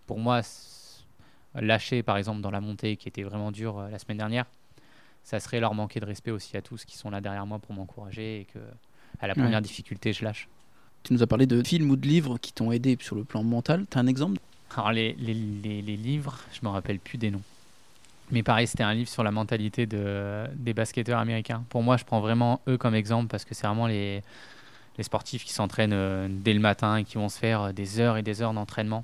pour 0.08 0.19
moi, 0.19 0.41
lâcher 1.56 2.02
par 2.02 2.17
exemple 2.17 2.41
dans 2.41 2.52
la 2.52 2.62
montée 2.62 2.98
qui 2.98 3.08
était 3.08 3.24
vraiment 3.24 3.52
dure 3.52 3.80
euh, 3.80 3.89
la 3.89 4.00
semaine 4.00 4.17
dernière, 4.17 4.46
ça 5.24 5.39
serait 5.39 5.60
leur 5.60 5.74
manquer 5.74 6.00
de 6.00 6.06
respect 6.06 6.32
aussi 6.32 6.58
à 6.58 6.62
tous 6.62 6.86
qui 6.86 6.98
sont 6.98 7.10
là 7.10 7.22
derrière 7.22 7.46
moi 7.46 7.60
pour 7.60 7.74
m'encourager 7.74 8.41
et 8.41 8.46
que 8.46 8.60
à 9.19 9.28
la 9.28 9.36
première 9.36 9.62
difficulté, 9.62 10.12
je 10.12 10.26
lâche. 10.26 10.50
Tu 11.04 11.13
nous 11.13 11.22
as 11.22 11.28
parlé 11.28 11.46
de 11.46 11.62
films 11.63 11.92
ou 11.92 11.96
de 11.96 12.08
livres 12.08 12.38
qui 12.38 12.54
t'ont 12.54 12.72
aidé 12.72 12.98
sur 13.02 13.16
le 13.16 13.24
plan 13.24 13.44
mental. 13.44 13.86
Tu 13.89 13.98
as 13.98 14.02
un 14.02 14.08
exemple? 14.08 14.39
Alors, 14.76 14.92
les, 14.92 15.13
les, 15.20 15.34
les, 15.34 15.98
livres, 15.98 16.39
je 16.54 16.66
me 16.66 16.72
rappelle 16.72 16.98
plus 16.98 17.18
des 17.18 17.30
noms. 17.30 17.42
Mais 18.32 18.42
pareil, 18.42 18.68
c'était 18.68 18.84
un 18.84 18.94
livre 18.94 19.10
sur 19.10 19.22
la 19.22 19.32
mentalité 19.32 19.86
de, 19.86 20.46
des 20.56 20.74
basketteurs 20.74 21.20
américains. 21.20 21.63
Pour 21.70 21.84
moi, 21.84 21.98
je 21.98 22.06
prends 22.06 22.22
vraiment 22.22 22.62
eux 22.68 22.78
comme 22.78 22.96
exemple 22.96 23.28
parce 23.28 23.46
que 23.46 23.54
c'est 23.54 23.68
vraiment 23.68 23.86
les, 23.86 24.24
les 24.98 25.04
sportifs 25.04 25.44
qui 25.44 25.54
s'entraînent 25.54 25.94
euh, 25.94 26.28
dès 26.30 26.54
le 26.54 26.60
matin 26.60 26.98
et 26.98 27.04
qui 27.04 27.16
vont 27.16 27.30
se 27.30 27.38
faire 27.38 27.62
euh, 27.62 27.72
des 27.72 28.00
heures 28.00 28.18
et 28.18 28.24
des 28.24 28.42
heures 28.42 28.54
d'entraînement. 28.54 29.04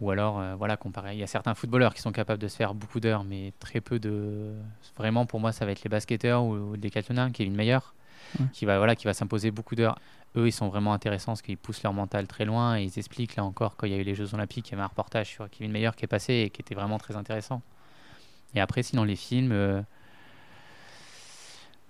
Ou 0.00 0.10
alors, 0.10 0.40
euh, 0.40 0.54
voilà, 0.56 0.76
comparé. 0.76 1.14
Il 1.14 1.20
y 1.20 1.22
a 1.22 1.28
certains 1.28 1.54
footballeurs 1.54 1.94
qui 1.94 2.02
sont 2.02 2.12
capables 2.12 2.42
de 2.42 2.48
se 2.48 2.56
faire 2.56 2.74
beaucoup 2.74 2.98
d'heures, 2.98 3.24
mais 3.24 3.52
très 3.60 3.80
peu 3.80 3.98
de. 4.00 4.52
Vraiment, 4.98 5.24
pour 5.24 5.40
moi, 5.40 5.52
ça 5.52 5.64
va 5.64 5.70
être 5.70 5.84
les 5.84 5.88
basketteurs 5.88 6.44
ou, 6.44 6.72
des 6.72 6.88
Décathloniens, 6.88 7.30
Kevin 7.30 7.54
Meyer, 7.54 7.78
Ouais. 8.40 8.46
qui 8.52 8.64
va, 8.64 8.78
voilà, 8.78 8.96
qui 8.96 9.04
va 9.04 9.14
s'imposer 9.14 9.52
beaucoup 9.52 9.76
d'heures. 9.76 9.96
Eux, 10.36 10.48
ils 10.48 10.52
sont 10.52 10.68
vraiment 10.68 10.92
intéressants 10.92 11.32
parce 11.32 11.42
qu'ils 11.42 11.56
poussent 11.56 11.82
leur 11.82 11.92
mental 11.92 12.26
très 12.26 12.44
loin 12.44 12.76
et 12.78 12.82
ils 12.82 12.98
expliquent, 12.98 13.36
là 13.36 13.44
encore, 13.44 13.76
quand 13.76 13.86
il 13.86 13.92
y 13.92 13.96
a 13.96 13.98
eu 13.98 14.02
les 14.04 14.14
Jeux 14.14 14.34
Olympiques, 14.34 14.68
il 14.68 14.72
y 14.72 14.74
avait 14.74 14.82
un 14.82 14.88
reportage 14.88 15.28
sur 15.28 15.48
Kevin 15.48 15.70
Meyer 15.70 15.90
qui 15.96 16.04
est 16.04 16.08
passé 16.08 16.34
et 16.34 16.50
qui 16.50 16.60
était 16.60 16.74
vraiment 16.74 16.98
très 16.98 17.16
intéressant. 17.16 17.62
Et 18.54 18.60
après, 18.60 18.82
sinon, 18.82 19.04
les 19.04 19.16
films. 19.16 19.52
euh, 19.52 19.82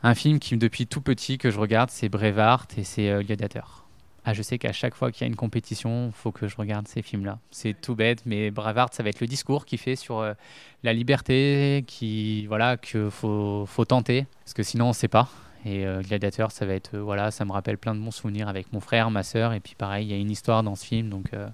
Un 0.02 0.14
film 0.14 0.38
qui, 0.38 0.56
depuis 0.58 0.86
tout 0.86 1.00
petit, 1.00 1.38
que 1.38 1.50
je 1.50 1.58
regarde, 1.58 1.88
c'est 1.90 2.10
Brevard 2.10 2.66
et 2.76 2.84
c'est 2.84 3.08
euh, 3.08 3.22
Gladiator. 3.22 3.86
Ah, 4.26 4.34
je 4.34 4.42
sais 4.42 4.58
qu'à 4.58 4.72
chaque 4.72 4.94
fois 4.94 5.10
qu'il 5.10 5.22
y 5.22 5.24
a 5.24 5.28
une 5.28 5.36
compétition, 5.36 6.10
faut 6.12 6.32
que 6.32 6.46
je 6.48 6.56
regarde 6.56 6.88
ces 6.88 7.02
films-là. 7.02 7.38
C'est 7.50 7.78
tout 7.78 7.94
bête, 7.94 8.22
mais 8.26 8.50
Brevard, 8.50 8.88
ça 8.92 9.02
va 9.02 9.08
être 9.10 9.20
le 9.20 9.26
discours 9.26 9.64
qu'il 9.64 9.78
fait 9.78 9.96
sur 9.96 10.18
euh, 10.18 10.34
la 10.82 10.92
liberté, 10.92 11.84
qui, 11.86 12.46
voilà, 12.46 12.76
que 12.76 13.08
faut, 13.10 13.64
faut 13.66 13.84
tenter, 13.86 14.26
parce 14.44 14.54
que 14.54 14.62
sinon, 14.62 14.86
on 14.86 14.88
ne 14.88 14.94
sait 14.94 15.08
pas. 15.08 15.28
Et 15.64 15.86
euh, 15.86 16.02
Gladiator, 16.02 16.52
ça 16.52 16.66
va 16.66 16.74
être, 16.74 16.94
euh, 16.94 17.00
voilà, 17.02 17.30
ça 17.30 17.44
me 17.44 17.52
rappelle 17.52 17.78
plein 17.78 17.94
de 17.94 18.00
bons 18.00 18.10
souvenirs 18.10 18.48
avec 18.48 18.72
mon 18.72 18.80
frère, 18.80 19.10
ma 19.10 19.22
sœur, 19.22 19.54
et 19.54 19.60
puis 19.60 19.74
pareil, 19.74 20.06
il 20.06 20.10
y 20.10 20.14
a 20.14 20.18
une 20.18 20.30
histoire 20.30 20.62
dans 20.62 20.74
ce 20.74 20.84
film, 20.84 21.08
donc 21.08 21.32
euh, 21.32 21.48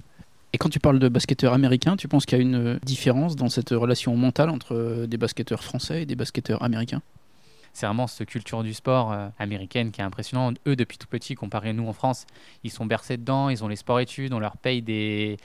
Et 0.53 0.59
quand 0.59 0.69
tu 0.69 0.81
parles 0.81 0.99
de 0.99 1.09
basketteurs 1.09 1.53
américains, 1.53 1.97
tu 1.97 2.09
penses 2.09 2.27
qu'il 2.27 2.39
y 2.39 2.41
a 2.41 2.43
une 2.43 2.75
euh, 2.75 2.79
différence 2.83 3.37
dans 3.37 3.49
cette 3.49 3.71
relation 3.71 4.17
mentale 4.17 4.51
entre 4.51 5.07
des 5.07 5.17
basketteurs 5.17 5.63
français 5.63 6.03
et 6.03 6.07
des 6.07 6.17
basketteurs 6.17 6.63
américains? 6.63 7.03
C'est 7.73 7.87
vraiment 7.87 8.09
cette 8.09 8.29
culture 8.29 8.65
du 8.65 8.75
sport 8.75 9.15
américaine 9.39 9.93
qui 9.93 10.01
est 10.01 10.05
impressionnante. 10.05 10.57
Eux, 10.67 10.75
depuis 10.75 10.99
tout 10.99 11.07
petit, 11.07 11.37
comparé 11.37 11.69
à 11.69 11.73
nous 11.73 11.87
en 11.87 11.93
France, 11.93 12.27
ils 12.65 12.73
sont 12.73 12.85
bercés 12.85 13.17
dedans, 13.17 13.49
ils 13.49 13.63
ont 13.63 13.69
les 13.69 13.77
sports-études, 13.77 14.33
on 14.33 14.41
leur 14.41 14.57
paye 14.57 14.83
des... 14.83 15.37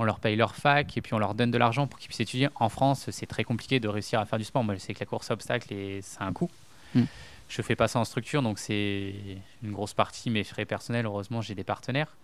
On 0.00 0.04
leur 0.04 0.20
paye 0.20 0.36
leur 0.36 0.54
fac 0.54 0.96
et 0.96 1.00
puis 1.00 1.14
on 1.14 1.18
leur 1.18 1.34
donne 1.34 1.50
de 1.50 1.58
l'argent 1.58 1.88
pour 1.88 1.98
qu'ils 1.98 2.06
puissent 2.06 2.20
étudier. 2.20 2.48
En 2.54 2.68
France, 2.68 3.10
c'est 3.10 3.26
très 3.26 3.42
compliqué 3.42 3.80
de 3.80 3.88
réussir 3.88 4.20
à 4.20 4.26
faire 4.26 4.38
du 4.38 4.44
sport. 4.44 4.62
Moi, 4.62 4.74
je 4.74 4.80
sais 4.80 4.94
que 4.94 5.00
la 5.00 5.06
course 5.06 5.28
à 5.32 5.34
obstacles, 5.34 5.74
c'est 6.02 6.20
un 6.22 6.32
coût. 6.32 6.48
Mm. 6.94 7.02
Je 7.48 7.62
fais 7.62 7.76
pas 7.76 7.88
ça 7.88 7.98
en 7.98 8.04
structure, 8.04 8.42
donc 8.42 8.58
c'est 8.58 9.14
une 9.62 9.72
grosse 9.72 9.94
partie 9.94 10.30
mes 10.30 10.44
frais 10.44 10.66
personnels. 10.66 11.06
Heureusement, 11.06 11.40
j'ai 11.40 11.54
des 11.54 11.64
partenaires. 11.64 12.16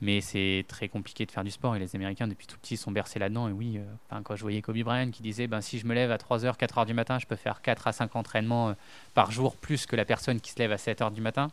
Mais 0.00 0.20
c'est 0.20 0.64
très 0.68 0.88
compliqué 0.88 1.26
de 1.26 1.32
faire 1.32 1.42
du 1.42 1.50
sport 1.50 1.74
et 1.74 1.80
les 1.80 1.96
Américains, 1.96 2.28
depuis 2.28 2.46
tout 2.46 2.56
petit, 2.56 2.76
sont 2.76 2.92
bercés 2.92 3.18
là-dedans. 3.18 3.48
Et 3.48 3.52
oui, 3.52 3.78
euh, 3.78 4.20
quand 4.22 4.36
je 4.36 4.42
voyais 4.42 4.62
Kobe 4.62 4.78
Bryant 4.78 5.10
qui 5.10 5.22
disait 5.22 5.48
ben, 5.48 5.60
si 5.60 5.78
je 5.78 5.86
me 5.86 5.94
lève 5.94 6.12
à 6.12 6.16
3h, 6.16 6.56
4h 6.56 6.86
du 6.86 6.94
matin, 6.94 7.18
je 7.18 7.26
peux 7.26 7.36
faire 7.36 7.62
4 7.62 7.88
à 7.88 7.92
5 7.92 8.14
entraînements 8.14 8.70
euh, 8.70 8.74
par 9.14 9.32
jour 9.32 9.56
plus 9.56 9.86
que 9.86 9.96
la 9.96 10.04
personne 10.04 10.40
qui 10.40 10.52
se 10.52 10.58
lève 10.60 10.70
à 10.70 10.76
7h 10.76 11.12
du 11.12 11.20
matin. 11.20 11.50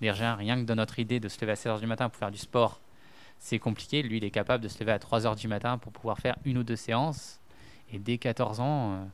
Déjà, 0.00 0.36
rien 0.36 0.56
que 0.56 0.66
dans 0.66 0.76
notre 0.76 1.00
idée 1.00 1.18
de 1.18 1.28
se 1.28 1.40
lever 1.40 1.52
à 1.52 1.56
7h 1.56 1.80
du 1.80 1.86
matin 1.86 2.08
pour 2.08 2.18
faire 2.18 2.30
du 2.30 2.38
sport, 2.38 2.80
c'est 3.40 3.58
compliqué. 3.58 4.02
Lui, 4.02 4.18
il 4.18 4.24
est 4.24 4.30
capable 4.30 4.62
de 4.62 4.68
se 4.68 4.78
lever 4.78 4.92
à 4.92 4.98
3h 4.98 5.36
du 5.36 5.48
matin 5.48 5.76
pour 5.76 5.90
pouvoir 5.90 6.18
faire 6.18 6.36
une 6.44 6.58
ou 6.58 6.62
deux 6.62 6.76
séances. 6.76 7.40
Et 7.92 7.98
dès 7.98 8.18
14 8.18 8.60
ans, 8.60 8.92
euh, 8.92 9.04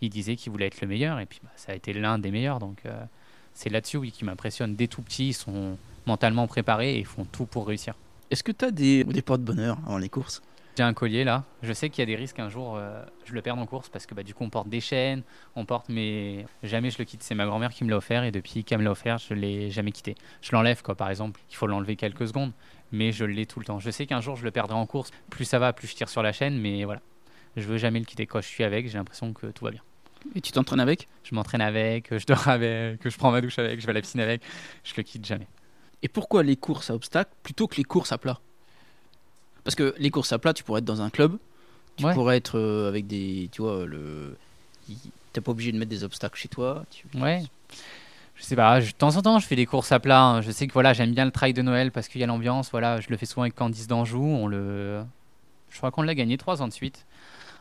il 0.00 0.10
disait 0.10 0.36
qu'il 0.36 0.52
voulait 0.52 0.66
être 0.66 0.80
le 0.80 0.88
meilleur. 0.88 1.20
Et 1.20 1.26
puis, 1.26 1.40
bah, 1.42 1.50
ça 1.56 1.72
a 1.72 1.74
été 1.74 1.92
l'un 1.92 2.18
des 2.18 2.30
meilleurs. 2.30 2.58
Donc, 2.58 2.78
euh, 2.86 3.04
c'est 3.52 3.70
là-dessus, 3.70 3.96
oui, 3.96 4.12
qui 4.12 4.24
m'impressionne. 4.24 4.76
Dès 4.76 4.86
tout 4.86 5.02
petit, 5.02 5.28
ils 5.28 5.34
sont 5.34 5.78
mentalement 6.06 6.46
préparés 6.46 6.94
et 6.94 6.98
ils 6.98 7.06
font 7.06 7.24
tout 7.24 7.46
pour 7.46 7.66
réussir. 7.66 7.94
Est-ce 8.30 8.42
que 8.42 8.52
tu 8.52 8.64
as 8.64 8.70
des, 8.70 9.04
des 9.04 9.22
porte-bonheur 9.22 9.78
avant 9.86 9.98
les 9.98 10.08
courses? 10.08 10.42
J'ai 10.76 10.82
un 10.82 10.92
collier 10.92 11.22
là. 11.22 11.44
Je 11.62 11.72
sais 11.72 11.88
qu'il 11.88 12.00
y 12.00 12.02
a 12.02 12.06
des 12.06 12.16
risques 12.16 12.40
un 12.40 12.48
jour, 12.48 12.74
euh, 12.76 13.04
je 13.24 13.32
le 13.32 13.42
perde 13.42 13.60
en 13.60 13.66
course 13.66 13.88
parce 13.88 14.06
que 14.06 14.14
bah, 14.14 14.24
du 14.24 14.34
coup 14.34 14.42
on 14.42 14.50
porte 14.50 14.68
des 14.68 14.80
chaînes, 14.80 15.22
on 15.54 15.64
porte, 15.64 15.88
mais 15.88 16.46
jamais 16.64 16.90
je 16.90 16.98
le 16.98 17.04
quitte. 17.04 17.22
C'est 17.22 17.36
ma 17.36 17.46
grand-mère 17.46 17.72
qui 17.72 17.84
me 17.84 17.90
l'a 17.90 17.96
offert 17.96 18.24
et 18.24 18.32
depuis 18.32 18.64
qu'elle 18.64 18.78
me 18.78 18.84
l'a 18.84 18.90
offert, 18.90 19.18
je 19.18 19.34
l'ai 19.34 19.70
jamais 19.70 19.92
quitté. 19.92 20.16
Je 20.42 20.50
l'enlève 20.50 20.82
quoi, 20.82 20.96
par 20.96 21.10
exemple. 21.10 21.40
Il 21.48 21.54
faut 21.54 21.68
l'enlever 21.68 21.94
quelques 21.94 22.26
secondes, 22.26 22.52
mais 22.90 23.12
je 23.12 23.24
l'ai 23.24 23.46
tout 23.46 23.60
le 23.60 23.66
temps. 23.66 23.78
Je 23.78 23.90
sais 23.90 24.06
qu'un 24.06 24.20
jour 24.20 24.34
je 24.34 24.42
le 24.42 24.50
perdrai 24.50 24.74
en 24.74 24.86
course. 24.86 25.12
Plus 25.30 25.44
ça 25.44 25.60
va, 25.60 25.72
plus 25.72 25.86
je 25.86 25.94
tire 25.94 26.08
sur 26.08 26.24
la 26.24 26.32
chaîne, 26.32 26.58
mais 26.58 26.82
voilà. 26.82 27.02
Je 27.56 27.62
veux 27.62 27.78
jamais 27.78 27.98
le 28.00 28.04
quitter. 28.04 28.26
Quand 28.26 28.40
je 28.40 28.46
suis 28.48 28.64
avec, 28.64 28.88
j'ai 28.88 28.98
l'impression 28.98 29.32
que 29.32 29.46
tout 29.48 29.64
va 29.64 29.70
bien. 29.70 29.82
Et 30.34 30.40
tu 30.40 30.52
t'entraînes 30.52 30.80
avec? 30.80 31.06
Je 31.22 31.34
m'entraîne 31.34 31.60
avec, 31.60 32.16
je 32.16 32.24
dors 32.26 32.48
avec, 32.48 33.00
je 33.08 33.16
prends 33.16 33.30
ma 33.30 33.40
douche 33.40 33.58
avec, 33.58 33.80
je 33.80 33.86
vais 33.86 33.90
à 33.90 33.94
la 33.94 34.00
piscine 34.00 34.20
avec. 34.20 34.42
Je 34.82 34.92
le 34.96 35.02
quitte 35.02 35.24
jamais. 35.26 35.46
Et 36.02 36.08
pourquoi 36.08 36.42
les 36.42 36.56
courses 36.56 36.90
à 36.90 36.94
obstacles 36.94 37.30
plutôt 37.42 37.66
que 37.68 37.76
les 37.76 37.84
courses 37.84 38.12
à 38.12 38.18
plat? 38.18 38.40
Parce 39.64 39.74
que 39.74 39.94
les 39.98 40.10
courses 40.10 40.32
à 40.32 40.38
plat, 40.38 40.52
tu 40.52 40.62
pourrais 40.64 40.80
être 40.80 40.84
dans 40.84 41.00
un 41.02 41.10
club, 41.10 41.38
tu 41.96 42.04
Ouais. 42.04 42.14
pourrais 42.14 42.36
être 42.36 42.58
euh, 42.58 42.88
avec 42.88 43.06
des. 43.06 43.48
Tu 43.52 43.62
vois, 43.62 43.86
le. 43.86 44.36
T'es 45.32 45.40
pas 45.40 45.50
obligé 45.52 45.72
de 45.72 45.78
mettre 45.78 45.90
des 45.90 46.04
obstacles 46.04 46.38
chez 46.38 46.48
toi. 46.48 46.84
tu- 46.90 47.06
Ouais. 47.18 47.42
Je 48.36 48.42
sais 48.42 48.56
pas, 48.56 48.80
je- 48.80 48.90
de 48.90 48.96
temps 48.96 49.16
en 49.16 49.22
temps, 49.22 49.38
je 49.38 49.46
fais 49.46 49.56
des 49.56 49.64
courses 49.66 49.92
à 49.92 50.00
plat. 50.00 50.20
hein. 50.22 50.40
Je 50.42 50.50
sais 50.50 50.66
que 50.66 50.72
voilà, 50.72 50.92
j'aime 50.92 51.12
bien 51.14 51.24
le 51.24 51.30
trail 51.30 51.52
de 51.54 51.62
Noël 51.62 51.90
parce 51.92 52.08
qu'il 52.08 52.20
y 52.20 52.24
a 52.24 52.26
l'ambiance. 52.26 52.70
Voilà, 52.70 53.00
je 53.00 53.08
le 53.08 53.16
fais 53.16 53.26
souvent 53.26 53.42
avec 53.42 53.54
Candice 53.54 53.86
d'Anjou. 53.86 54.22
On 54.22 54.46
le, 54.48 55.02
je 55.70 55.76
crois 55.78 55.90
qu'on 55.90 56.02
l'a 56.02 56.14
gagné 56.14 56.36
trois 56.36 56.60
ans 56.60 56.68
de 56.68 56.72
suite 56.72 57.06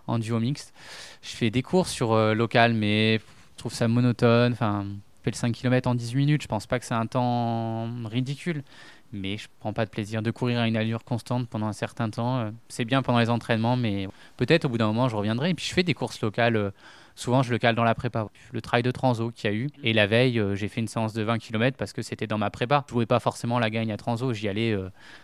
en 0.08 0.20
duo 0.20 0.40
mixte. 0.40 0.74
Je 1.22 1.30
fais 1.36 1.50
des 1.50 1.62
courses 1.62 1.92
sur 1.92 2.12
euh, 2.14 2.34
local, 2.34 2.74
mais 2.74 3.18
je 3.18 3.58
trouve 3.58 3.74
ça 3.74 3.88
monotone. 3.88 4.54
Enfin, 4.54 4.86
on 4.88 5.24
fait 5.24 5.32
le 5.32 5.36
5 5.36 5.52
km 5.54 5.90
en 5.90 5.96
18 5.96 6.18
minutes. 6.18 6.42
Je 6.44 6.48
pense 6.48 6.68
pas 6.68 6.80
que 6.80 6.86
c'est 6.86 6.94
un 6.94 7.06
temps 7.06 7.88
ridicule, 8.06 8.64
mais 9.12 9.38
je 9.38 9.48
prends 9.60 9.74
pas 9.74 9.86
de 9.86 9.90
plaisir 9.90 10.22
de 10.22 10.32
courir 10.32 10.60
à 10.60 10.68
une 10.68 10.76
allure 10.78 11.04
constante 11.04 11.48
pendant 11.48 11.68
un 11.68 11.74
certain 11.74 12.10
temps. 12.10 12.40
Euh, 12.40 12.52
C'est 12.68 12.86
bien 12.86 13.02
pendant 13.02 13.20
les 13.20 13.30
entraînements, 13.30 13.78
mais 13.78 14.08
peut-être 14.38 14.66
au 14.66 14.70
bout 14.70 14.78
d'un 14.78 14.88
moment, 14.88 15.08
je 15.10 15.16
reviendrai. 15.16 15.52
Et 15.52 15.54
puis 15.54 15.66
je 15.66 15.74
fais 15.74 15.84
des 15.84 15.94
courses 15.94 16.22
locales. 16.22 16.56
euh, 16.56 16.72
Souvent, 17.16 17.44
je 17.44 17.52
le 17.52 17.60
cale 17.60 17.76
dans 17.76 17.84
la 17.84 17.94
prépa. 17.94 18.28
Le 18.52 18.60
trail 18.60 18.82
de 18.82 18.90
Transo 18.90 19.30
qu'il 19.30 19.48
y 19.52 19.54
a 19.54 19.56
eu. 19.56 19.70
Et 19.84 19.94
la 19.94 20.08
veille, 20.08 20.42
j'ai 20.56 20.68
fait 20.68 20.82
une 20.82 20.88
séance 20.88 21.14
de 21.14 21.22
20 21.22 21.38
km 21.38 21.78
parce 21.78 21.94
que 21.94 22.02
c'était 22.02 22.26
dans 22.26 22.40
ma 22.40 22.50
prépa. 22.50 22.86
Je 22.88 22.94
jouais 22.94 23.06
pas 23.06 23.20
forcément 23.20 23.60
la 23.60 23.70
gagne 23.70 23.92
à 23.92 23.98
Transo. 23.98 24.34
J'y 24.34 24.50
allais 24.50 24.76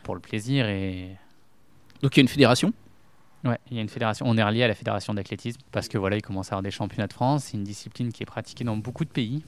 pour 0.04 0.14
le 0.14 0.22
plaisir. 0.22 0.68
Et 0.70 1.10
Donc 2.04 2.16
il 2.16 2.20
y 2.20 2.22
a 2.22 2.22
une 2.22 2.28
fédération? 2.28 2.74
Ouais, 3.46 3.58
il 3.70 3.78
y 3.78 3.80
a 3.80 3.82
une 3.82 3.90
fédération. 3.90 4.26
On 4.28 4.38
est 4.38 4.44
relié 4.44 4.64
à 4.64 4.68
la 4.68 4.76
fédération 4.76 5.14
d'athlétisme 5.14 5.62
parce 5.72 5.88
que 5.88 5.98
voilà, 5.98 6.18
il 6.18 6.22
commence 6.22 6.48
à 6.48 6.56
avoir 6.56 6.64
des 6.64 6.72
championnats 6.72 7.08
de 7.08 7.14
France. 7.14 7.46
C'est 7.46 7.58
une 7.58 7.64
discipline 7.64 8.12
qui 8.12 8.24
est 8.24 8.26
pratiquée 8.26 8.64
dans 8.64 8.78
beaucoup 8.78 9.06
de 9.06 9.10
pays 9.10 9.44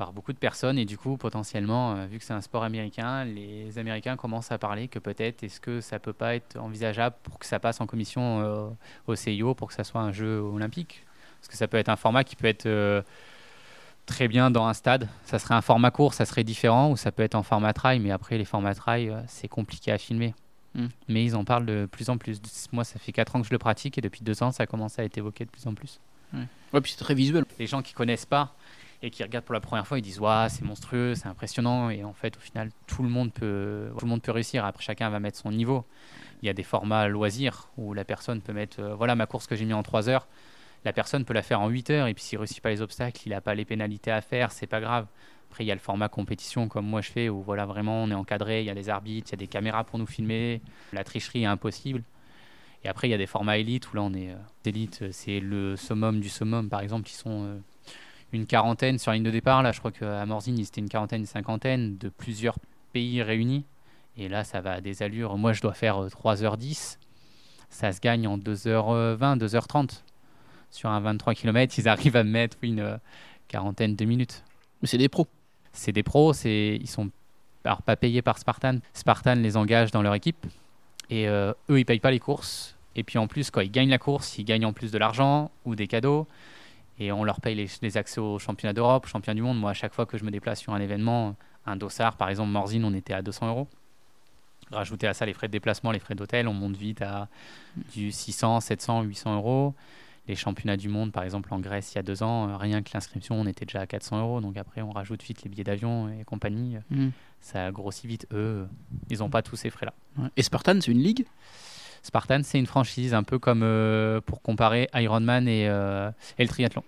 par 0.00 0.14
beaucoup 0.14 0.32
de 0.32 0.38
personnes. 0.38 0.78
Et 0.78 0.86
du 0.86 0.96
coup, 0.96 1.18
potentiellement, 1.18 1.94
euh, 1.94 2.06
vu 2.06 2.18
que 2.18 2.24
c'est 2.24 2.32
un 2.32 2.40
sport 2.40 2.64
américain, 2.64 3.24
les 3.24 3.78
Américains 3.78 4.16
commencent 4.16 4.50
à 4.50 4.56
parler 4.56 4.88
que 4.88 4.98
peut-être 4.98 5.42
est-ce 5.42 5.60
que 5.60 5.82
ça 5.82 5.98
peut 5.98 6.14
pas 6.14 6.34
être 6.34 6.56
envisageable 6.56 7.16
pour 7.22 7.38
que 7.38 7.44
ça 7.44 7.58
passe 7.60 7.82
en 7.82 7.86
commission 7.86 8.40
euh, 8.40 8.68
au 9.06 9.14
CIO 9.14 9.54
pour 9.54 9.68
que 9.68 9.74
ça 9.74 9.84
soit 9.84 10.00
un 10.00 10.10
jeu 10.10 10.40
olympique? 10.40 11.04
Parce 11.38 11.48
que 11.48 11.56
ça 11.56 11.68
peut 11.68 11.76
être 11.76 11.90
un 11.90 11.96
format 11.96 12.24
qui 12.24 12.34
peut 12.34 12.46
être 12.46 12.64
euh, 12.64 13.02
très 14.06 14.26
bien 14.26 14.50
dans 14.50 14.64
un 14.64 14.72
stade. 14.72 15.06
Ça 15.24 15.38
serait 15.38 15.54
un 15.54 15.60
format 15.60 15.90
court, 15.90 16.14
ça 16.14 16.24
serait 16.24 16.44
différent, 16.44 16.90
ou 16.90 16.96
ça 16.96 17.12
peut 17.12 17.22
être 17.22 17.34
en 17.34 17.42
format 17.42 17.74
trail, 17.74 18.00
mais 18.00 18.10
après 18.10 18.38
les 18.38 18.46
formats 18.46 18.74
trail, 18.74 19.14
c'est 19.26 19.48
compliqué 19.48 19.92
à 19.92 19.98
filmer. 19.98 20.34
Mm. 20.74 20.86
Mais 21.08 21.24
ils 21.24 21.36
en 21.36 21.44
parlent 21.44 21.66
de 21.66 21.88
plus 21.90 22.10
en 22.10 22.18
plus. 22.18 22.40
Moi, 22.72 22.84
ça 22.84 22.98
fait 22.98 23.12
4 23.12 23.36
ans 23.36 23.40
que 23.40 23.46
je 23.46 23.52
le 23.52 23.58
pratique 23.58 23.98
et 23.98 24.00
depuis 24.00 24.22
2 24.22 24.42
ans, 24.42 24.52
ça 24.52 24.66
commence 24.66 24.98
à 24.98 25.04
être 25.04 25.18
évoqué 25.18 25.44
de 25.44 25.50
plus 25.50 25.66
en 25.66 25.74
plus. 25.74 26.00
Ouais, 26.72 26.80
puis 26.80 26.92
c'est 26.92 27.02
très 27.02 27.14
visuel. 27.14 27.44
Les 27.58 27.66
gens 27.66 27.82
qui 27.82 27.92
connaissent 27.92 28.26
pas 28.26 28.54
et 29.02 29.10
qui 29.10 29.22
regardent 29.22 29.44
pour 29.44 29.54
la 29.54 29.60
première 29.60 29.86
fois, 29.86 29.98
ils 29.98 30.02
disent 30.02 30.20
Waouh, 30.20 30.48
c'est 30.48 30.62
monstrueux, 30.62 31.14
c'est 31.14 31.26
impressionnant. 31.26 31.90
Et 31.90 32.04
en 32.04 32.12
fait, 32.12 32.36
au 32.36 32.40
final, 32.40 32.70
tout 32.86 33.02
le 33.02 33.08
monde 33.08 33.32
peut, 33.32 33.90
tout 33.98 34.04
le 34.04 34.10
monde 34.10 34.22
peut 34.22 34.32
réussir. 34.32 34.64
Après, 34.64 34.82
chacun 34.82 35.10
va 35.10 35.20
mettre 35.20 35.38
son 35.38 35.50
niveau. 35.50 35.84
Il 36.42 36.46
y 36.46 36.48
a 36.48 36.52
des 36.52 36.62
formats 36.62 37.08
loisirs 37.08 37.68
où 37.76 37.92
la 37.94 38.04
personne 38.04 38.40
peut 38.40 38.52
mettre 38.52 38.80
euh, 38.80 38.94
Voilà 38.94 39.14
ma 39.14 39.26
course 39.26 39.46
que 39.46 39.56
j'ai 39.56 39.64
mis 39.64 39.72
en 39.72 39.82
3 39.82 40.08
heures. 40.08 40.28
La 40.84 40.92
personne 40.92 41.24
peut 41.24 41.34
la 41.34 41.42
faire 41.42 41.60
en 41.60 41.68
8 41.68 41.90
heures 41.90 42.06
et 42.06 42.14
puis 42.14 42.22
s'il 42.22 42.38
réussit 42.38 42.62
pas 42.62 42.70
les 42.70 42.80
obstacles, 42.80 43.20
il 43.26 43.30
n'a 43.30 43.42
pas 43.42 43.54
les 43.54 43.66
pénalités 43.66 44.10
à 44.10 44.22
faire, 44.22 44.50
c'est 44.50 44.66
pas 44.66 44.80
grave. 44.80 45.06
Après, 45.50 45.64
il 45.64 45.66
y 45.66 45.72
a 45.72 45.74
le 45.74 45.80
format 45.80 46.08
compétition 46.08 46.68
comme 46.68 46.86
moi 46.86 47.00
je 47.00 47.10
fais 47.10 47.28
où 47.28 47.42
voilà 47.42 47.66
vraiment 47.66 48.04
on 48.04 48.10
est 48.10 48.14
encadré, 48.14 48.60
il 48.60 48.66
y 48.66 48.70
a 48.70 48.74
des 48.74 48.88
arbitres, 48.88 49.30
il 49.30 49.32
y 49.32 49.34
a 49.34 49.38
des 49.38 49.48
caméras 49.48 49.84
pour 49.84 49.98
nous 49.98 50.06
filmer, 50.06 50.60
la 50.92 51.04
tricherie 51.04 51.42
est 51.42 51.46
impossible. 51.46 52.02
Et 52.82 52.88
après, 52.88 53.08
il 53.08 53.10
y 53.10 53.14
a 53.14 53.18
des 53.18 53.26
formats 53.26 53.58
élites 53.58 53.92
où 53.92 53.96
là 53.96 54.02
on 54.02 54.14
est 54.14 54.30
euh, 54.30 54.36
élite, 54.64 55.00
euh, 55.02 55.08
c'est 55.12 55.40
le 55.40 55.76
summum 55.76 56.20
du 56.20 56.30
summum 56.30 56.70
par 56.70 56.80
exemple, 56.80 57.06
qui 57.06 57.14
sont 57.14 57.44
euh, 57.44 57.58
une 58.32 58.46
quarantaine 58.46 58.98
sur 58.98 59.10
la 59.10 59.16
ligne 59.16 59.24
de 59.24 59.30
départ. 59.30 59.62
Là, 59.62 59.72
je 59.72 59.80
crois 59.80 59.92
qu'à 59.92 60.24
Morzine, 60.24 60.62
c'était 60.64 60.80
une 60.80 60.88
quarantaine, 60.88 61.20
une 61.20 61.26
cinquantaine 61.26 61.98
de 61.98 62.08
plusieurs 62.08 62.56
pays 62.92 63.22
réunis. 63.22 63.64
Et 64.16 64.28
là, 64.28 64.44
ça 64.44 64.60
va 64.60 64.72
à 64.74 64.80
des 64.80 65.02
allures. 65.02 65.36
Moi, 65.38 65.52
je 65.52 65.62
dois 65.62 65.74
faire 65.74 66.02
euh, 66.02 66.08
3h10. 66.08 66.98
Ça 67.68 67.92
se 67.92 68.00
gagne 68.00 68.26
en 68.26 68.38
2h20, 68.38 69.38
2h30. 69.38 70.02
Sur 70.70 70.90
un 70.90 71.00
23 71.00 71.34
km, 71.34 71.78
ils 71.78 71.88
arrivent 71.88 72.16
à 72.16 72.24
me 72.24 72.30
mettre 72.30 72.58
une 72.62 72.80
euh, 72.80 72.96
quarantaine 73.48 73.96
de 73.96 74.04
minutes. 74.04 74.44
Mais 74.82 74.88
c'est 74.88 74.98
des 74.98 75.08
pros. 75.08 75.26
C'est 75.72 75.92
des 75.92 76.02
pros, 76.02 76.32
c'est 76.32 76.78
ils 76.80 76.88
sont 76.88 77.10
pas 77.62 77.96
payés 77.96 78.22
par 78.22 78.38
Spartan. 78.38 78.78
Spartan 78.92 79.34
les 79.34 79.56
engage 79.56 79.90
dans 79.90 80.02
leur 80.02 80.14
équipe 80.14 80.46
et 81.10 81.28
euh, 81.28 81.52
eux 81.68 81.78
ils 81.78 81.84
payent 81.84 82.00
pas 82.00 82.10
les 82.10 82.20
courses. 82.20 82.76
Et 82.96 83.04
puis 83.04 83.18
en 83.18 83.26
plus 83.26 83.50
quand 83.50 83.60
ils 83.60 83.70
gagnent 83.70 83.90
la 83.90 83.98
course, 83.98 84.38
ils 84.38 84.44
gagnent 84.44 84.66
en 84.66 84.72
plus 84.72 84.90
de 84.90 84.98
l'argent 84.98 85.50
ou 85.64 85.74
des 85.74 85.86
cadeaux 85.86 86.26
et 86.98 87.12
on 87.12 87.24
leur 87.24 87.40
paye 87.40 87.54
les, 87.54 87.68
les 87.82 87.96
accès 87.96 88.20
aux 88.20 88.38
championnats 88.38 88.72
d'Europe, 88.72 89.04
aux 89.06 89.08
championnats 89.08 89.36
du 89.36 89.42
monde. 89.42 89.58
Moi 89.58 89.70
à 89.70 89.74
chaque 89.74 89.94
fois 89.94 90.06
que 90.06 90.18
je 90.18 90.24
me 90.24 90.30
déplace 90.30 90.60
sur 90.60 90.72
un 90.72 90.80
événement, 90.80 91.36
un 91.66 91.76
dossard 91.76 92.16
par 92.16 92.28
exemple 92.28 92.50
Morzine, 92.50 92.84
on 92.84 92.94
était 92.94 93.14
à 93.14 93.22
200 93.22 93.48
euros. 93.48 93.68
Rajouter 94.72 95.08
à 95.08 95.14
ça 95.14 95.26
les 95.26 95.32
frais 95.32 95.48
de 95.48 95.52
déplacement, 95.52 95.90
les 95.90 95.98
frais 95.98 96.14
d'hôtel, 96.14 96.46
on 96.46 96.54
monte 96.54 96.76
vite 96.76 97.02
à 97.02 97.28
du 97.92 98.12
600, 98.12 98.60
700, 98.60 99.02
800 99.02 99.36
euros. 99.36 99.74
Les 100.28 100.36
championnats 100.36 100.76
du 100.76 100.88
monde, 100.88 101.10
par 101.12 101.24
exemple 101.24 101.52
en 101.52 101.58
Grèce 101.60 101.92
il 101.92 101.96
y 101.96 101.98
a 101.98 102.02
deux 102.02 102.22
ans, 102.22 102.56
rien 102.56 102.82
que 102.82 102.90
l'inscription, 102.94 103.34
on 103.40 103.46
était 103.46 103.64
déjà 103.64 103.80
à 103.80 103.86
400 103.86 104.20
euros. 104.20 104.40
Donc 104.40 104.56
après, 104.56 104.80
on 104.82 104.90
rajoute 104.92 105.22
vite 105.22 105.42
les 105.42 105.48
billets 105.50 105.64
d'avion 105.64 106.08
et 106.08 106.24
compagnie. 106.24 106.76
Hmm. 106.90 107.08
Ça 107.40 107.70
grossit 107.72 108.06
vite. 108.06 108.26
Eux, 108.32 108.68
ils 109.08 109.18
n'ont 109.18 109.30
pas 109.30 109.42
tous 109.42 109.56
ces 109.56 109.70
frais-là. 109.70 109.94
Ouais. 110.18 110.28
Et 110.36 110.42
Spartan, 110.42 110.78
c'est 110.80 110.92
une 110.92 111.02
ligue? 111.02 111.24
Spartan, 112.02 112.40
c'est 112.44 112.58
une 112.58 112.66
franchise 112.66 113.12
un 113.12 113.22
peu 113.22 113.38
comme 113.38 113.62
euh, 113.62 114.20
pour 114.20 114.40
comparer 114.40 114.88
Ironman 114.94 115.46
et, 115.48 115.68
euh, 115.68 116.10
et 116.38 116.42
le 116.44 116.48
triathlon. 116.48 116.82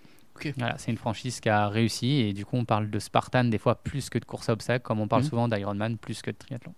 Voilà, 0.57 0.77
c'est 0.79 0.91
une 0.91 0.97
franchise 0.99 1.39
qui 1.41 1.49
a 1.49 1.69
réussi 1.69 2.21
et 2.21 2.33
du 2.33 2.45
coup 2.45 2.57
on 2.57 2.65
parle 2.65 2.91
de 2.91 2.99
Spartan 2.99 3.45
des 3.45 3.59
fois 3.59 3.77
plus 3.77 4.11
que 4.11 4.19
de 4.19 4.25
course 4.25 4.49
à 4.49 4.53
obstacles, 4.55 4.83
comme 4.83 4.99
on 4.99 5.07
parle 5.07 5.23
Mhm. 5.23 5.29
souvent 5.29 5.47
d'Ironman 5.49 5.97
plus 5.99 6.21
que 6.23 6.31
de 6.33 6.37
triathlon. 6.37 6.75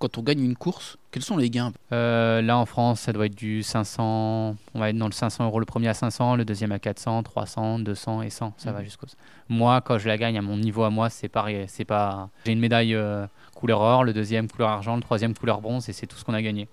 Quand 0.00 0.16
on 0.16 0.22
gagne 0.22 0.40
une 0.42 0.56
course, 0.56 0.96
quels 1.10 1.22
sont 1.22 1.36
les 1.36 1.50
gains? 1.50 1.72
Euh, 1.92 2.40
là 2.40 2.56
en 2.56 2.64
France, 2.64 3.00
ça 3.00 3.12
doit 3.12 3.26
être 3.26 3.34
du 3.36 3.62
500, 3.62 4.56
on 4.74 4.78
va 4.78 4.88
être 4.88 4.96
dans 4.96 5.06
le 5.06 5.12
500 5.12 5.44
euros 5.44 5.60
le 5.60 5.66
premier 5.66 5.88
à 5.88 5.94
500, 5.94 6.36
le 6.36 6.44
deuxième 6.46 6.72
à 6.72 6.78
400, 6.78 7.22
300, 7.22 7.80
200 7.80 8.22
et 8.22 8.30
100, 8.30 8.54
ça 8.56 8.72
va 8.72 8.78
Mhm. 8.78 8.84
jusqu'au. 8.86 9.06
Moi, 9.50 9.82
quand 9.82 9.98
je 9.98 10.08
la 10.08 10.16
gagne 10.16 10.38
à 10.38 10.42
mon 10.42 10.56
niveau 10.56 10.84
à 10.84 10.90
moi, 10.90 11.10
c'est 11.10 11.28
pareil, 11.28 11.66
c'est 11.68 11.84
pas. 11.84 12.30
J'ai 12.46 12.52
une 12.52 12.60
médaille 12.60 12.94
euh, 12.94 13.26
couleur 13.54 13.80
or, 13.82 14.04
le 14.04 14.14
deuxième 14.14 14.48
couleur 14.48 14.70
argent, 14.70 14.96
le 14.96 15.02
troisième 15.02 15.34
couleur 15.34 15.60
bronze 15.60 15.86
et 15.90 15.92
c'est 15.92 16.06
tout 16.06 16.16
ce 16.16 16.24
qu'on 16.24 16.34
a 16.34 16.40
gagné. 16.42 16.66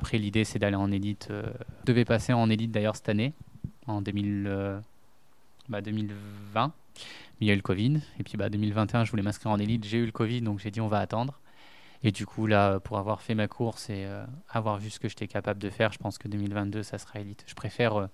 Après, 0.00 0.16
l'idée 0.18 0.44
c'est 0.44 0.60
d'aller 0.60 0.76
en 0.76 0.92
élite. 0.92 1.26
euh, 1.32 1.42
Je 1.80 1.86
devais 1.86 2.04
passer 2.04 2.32
en 2.32 2.48
élite 2.48 2.70
d'ailleurs 2.70 2.94
cette 2.94 3.08
année, 3.08 3.32
en 3.88 4.00
2000, 4.02 4.44
euh, 4.46 4.78
bah, 5.68 5.80
2020. 5.80 6.72
Mais 7.40 7.46
il 7.46 7.48
y 7.48 7.50
a 7.50 7.54
eu 7.54 7.56
le 7.56 7.62
Covid. 7.62 8.00
Et 8.20 8.22
puis 8.22 8.36
bah, 8.36 8.48
2021, 8.48 9.04
je 9.04 9.10
voulais 9.10 9.22
m'inscrire 9.24 9.50
en 9.50 9.58
élite. 9.58 9.84
J'ai 9.84 9.98
eu 9.98 10.06
le 10.06 10.12
Covid, 10.12 10.42
donc 10.42 10.60
j'ai 10.60 10.70
dit 10.70 10.80
on 10.80 10.86
va 10.86 10.98
attendre. 11.00 11.40
Et 12.02 12.12
du 12.12 12.26
coup, 12.26 12.46
là, 12.46 12.78
pour 12.80 12.98
avoir 12.98 13.22
fait 13.22 13.34
ma 13.34 13.48
course 13.48 13.90
et 13.90 14.04
euh, 14.06 14.24
avoir 14.48 14.78
vu 14.78 14.90
ce 14.90 15.00
que 15.00 15.08
j'étais 15.08 15.26
capable 15.26 15.60
de 15.60 15.70
faire, 15.70 15.92
je 15.92 15.98
pense 15.98 16.18
que 16.18 16.28
2022, 16.28 16.82
ça 16.82 16.98
sera 16.98 17.20
élite. 17.20 17.44
Je 17.46 17.54
préfère 17.54 17.96
euh, 17.96 18.06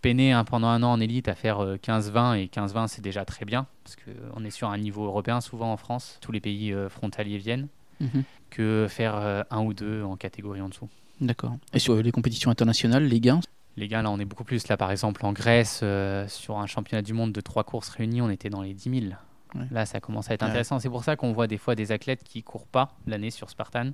peiner 0.00 0.32
hein, 0.32 0.44
pendant 0.44 0.68
un 0.68 0.82
an 0.82 0.92
en 0.92 1.00
élite 1.00 1.28
à 1.28 1.34
faire 1.34 1.60
euh, 1.60 1.76
15-20. 1.76 2.38
Et 2.38 2.46
15-20, 2.46 2.88
c'est 2.88 3.02
déjà 3.02 3.24
très 3.24 3.44
bien. 3.44 3.66
Parce 3.84 3.96
qu'on 3.96 4.44
est 4.44 4.50
sur 4.50 4.70
un 4.70 4.78
niveau 4.78 5.04
européen, 5.04 5.40
souvent 5.40 5.72
en 5.72 5.76
France. 5.76 6.18
Tous 6.20 6.32
les 6.32 6.40
pays 6.40 6.72
euh, 6.72 6.88
frontaliers 6.88 7.38
viennent. 7.38 7.68
Mhm. 8.00 8.24
Que 8.50 8.86
faire 8.88 9.16
euh, 9.16 9.42
un 9.50 9.62
ou 9.62 9.74
deux 9.74 10.02
en 10.02 10.16
catégorie 10.16 10.60
en 10.60 10.68
dessous. 10.68 10.88
D'accord. 11.20 11.56
Et 11.72 11.78
sur 11.78 11.96
les 11.96 12.12
compétitions 12.12 12.50
internationales, 12.50 13.04
les 13.04 13.20
gains? 13.20 13.40
Les 13.76 13.88
gains, 13.88 14.02
là, 14.02 14.10
on 14.10 14.18
est 14.18 14.24
beaucoup 14.24 14.44
plus. 14.44 14.68
Là, 14.68 14.76
par 14.76 14.90
exemple, 14.90 15.24
en 15.24 15.32
Grèce, 15.32 15.80
euh, 15.82 16.26
sur 16.28 16.58
un 16.58 16.66
championnat 16.66 17.02
du 17.02 17.12
monde 17.12 17.32
de 17.32 17.40
trois 17.40 17.64
courses 17.64 17.88
réunies, 17.88 18.22
on 18.22 18.30
était 18.30 18.50
dans 18.50 18.62
les 18.62 18.74
10 18.74 19.00
000. 19.00 19.12
Ouais. 19.54 19.66
Là, 19.70 19.86
ça 19.86 20.00
commence 20.00 20.30
à 20.30 20.34
être 20.34 20.42
Ouais. 20.42 20.48
intéressant. 20.48 20.78
C'est 20.78 20.88
pour 20.90 21.04
ça 21.04 21.16
qu'on 21.16 21.32
voit 21.32 21.46
des 21.46 21.56
fois 21.58 21.74
des 21.74 21.92
athlètes 21.92 22.22
qui 22.24 22.42
courent 22.42 22.66
pas 22.66 22.90
l'année 23.06 23.30
sur 23.30 23.48
Spartan 23.50 23.92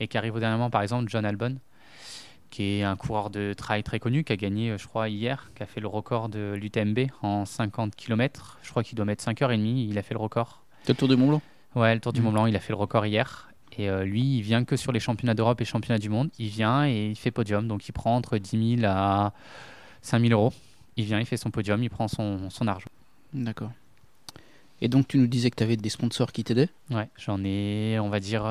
et 0.00 0.08
qui 0.08 0.16
arrivent 0.16 0.34
au 0.36 0.40
dernier 0.40 0.56
moment. 0.56 0.70
Par 0.70 0.82
exemple, 0.82 1.08
John 1.10 1.24
Albon, 1.24 1.58
qui 2.50 2.78
est 2.78 2.82
un 2.84 2.96
coureur 2.96 3.30
de 3.30 3.52
trail 3.54 3.82
très 3.82 3.98
connu, 3.98 4.24
qui 4.24 4.32
a 4.32 4.36
gagné, 4.36 4.70
euh, 4.70 4.78
je 4.78 4.86
crois, 4.86 5.08
hier, 5.08 5.50
qui 5.54 5.62
a 5.62 5.66
fait 5.66 5.80
le 5.80 5.88
record 5.88 6.28
de 6.28 6.54
l'UTMB 6.54 7.08
en 7.22 7.44
50 7.44 7.94
km. 7.96 8.58
Je 8.62 8.70
crois 8.70 8.82
qu'il 8.82 8.94
doit 8.96 9.04
mettre 9.06 9.24
5h30. 9.24 9.86
Il 9.88 9.98
a 9.98 10.02
fait 10.02 10.14
le 10.14 10.20
record. 10.20 10.62
Le 10.88 10.94
Tour 10.94 11.08
du 11.08 11.16
Mont 11.16 11.28
Blanc? 11.28 11.42
Ouais, 11.74 11.94
le 11.94 12.00
Tour 12.00 12.12
du 12.12 12.20
Mhm. 12.20 12.26
Mont 12.26 12.32
Blanc, 12.32 12.46
il 12.46 12.56
a 12.56 12.60
fait 12.60 12.72
le 12.72 12.76
record 12.78 13.06
hier. 13.06 13.48
Et 13.78 13.88
euh, 13.88 14.04
lui, 14.04 14.36
il 14.36 14.42
vient 14.42 14.64
que 14.64 14.76
sur 14.76 14.92
les 14.92 15.00
championnats 15.00 15.32
d'Europe 15.34 15.60
et 15.62 15.64
championnats 15.64 15.98
du 15.98 16.10
monde. 16.10 16.28
Il 16.38 16.48
vient 16.48 16.86
et 16.86 17.06
il 17.08 17.16
fait 17.16 17.30
podium. 17.30 17.66
Donc 17.68 17.88
il 17.88 17.92
prend 17.92 18.14
entre 18.16 18.36
10 18.36 18.76
000 18.80 18.90
à 18.92 19.32
5 20.02 20.20
000 20.20 20.32
euros. 20.38 20.52
Il 20.98 21.06
vient, 21.06 21.18
il 21.18 21.24
fait 21.24 21.38
son 21.38 21.50
podium, 21.50 21.82
il 21.82 21.88
prend 21.88 22.06
son, 22.06 22.50
son 22.50 22.66
argent. 22.68 22.90
D'accord. 23.32 23.70
Et 24.84 24.88
donc 24.88 25.06
tu 25.08 25.16
nous 25.16 25.28
disais 25.28 25.48
que 25.50 25.56
tu 25.56 25.62
avais 25.62 25.76
des 25.76 25.88
sponsors 25.88 26.32
qui 26.32 26.42
t'aidaient 26.44 26.68
Ouais, 26.90 27.08
j'en 27.16 27.42
ai, 27.44 27.98
on 28.00 28.08
va 28.08 28.18
dire, 28.20 28.42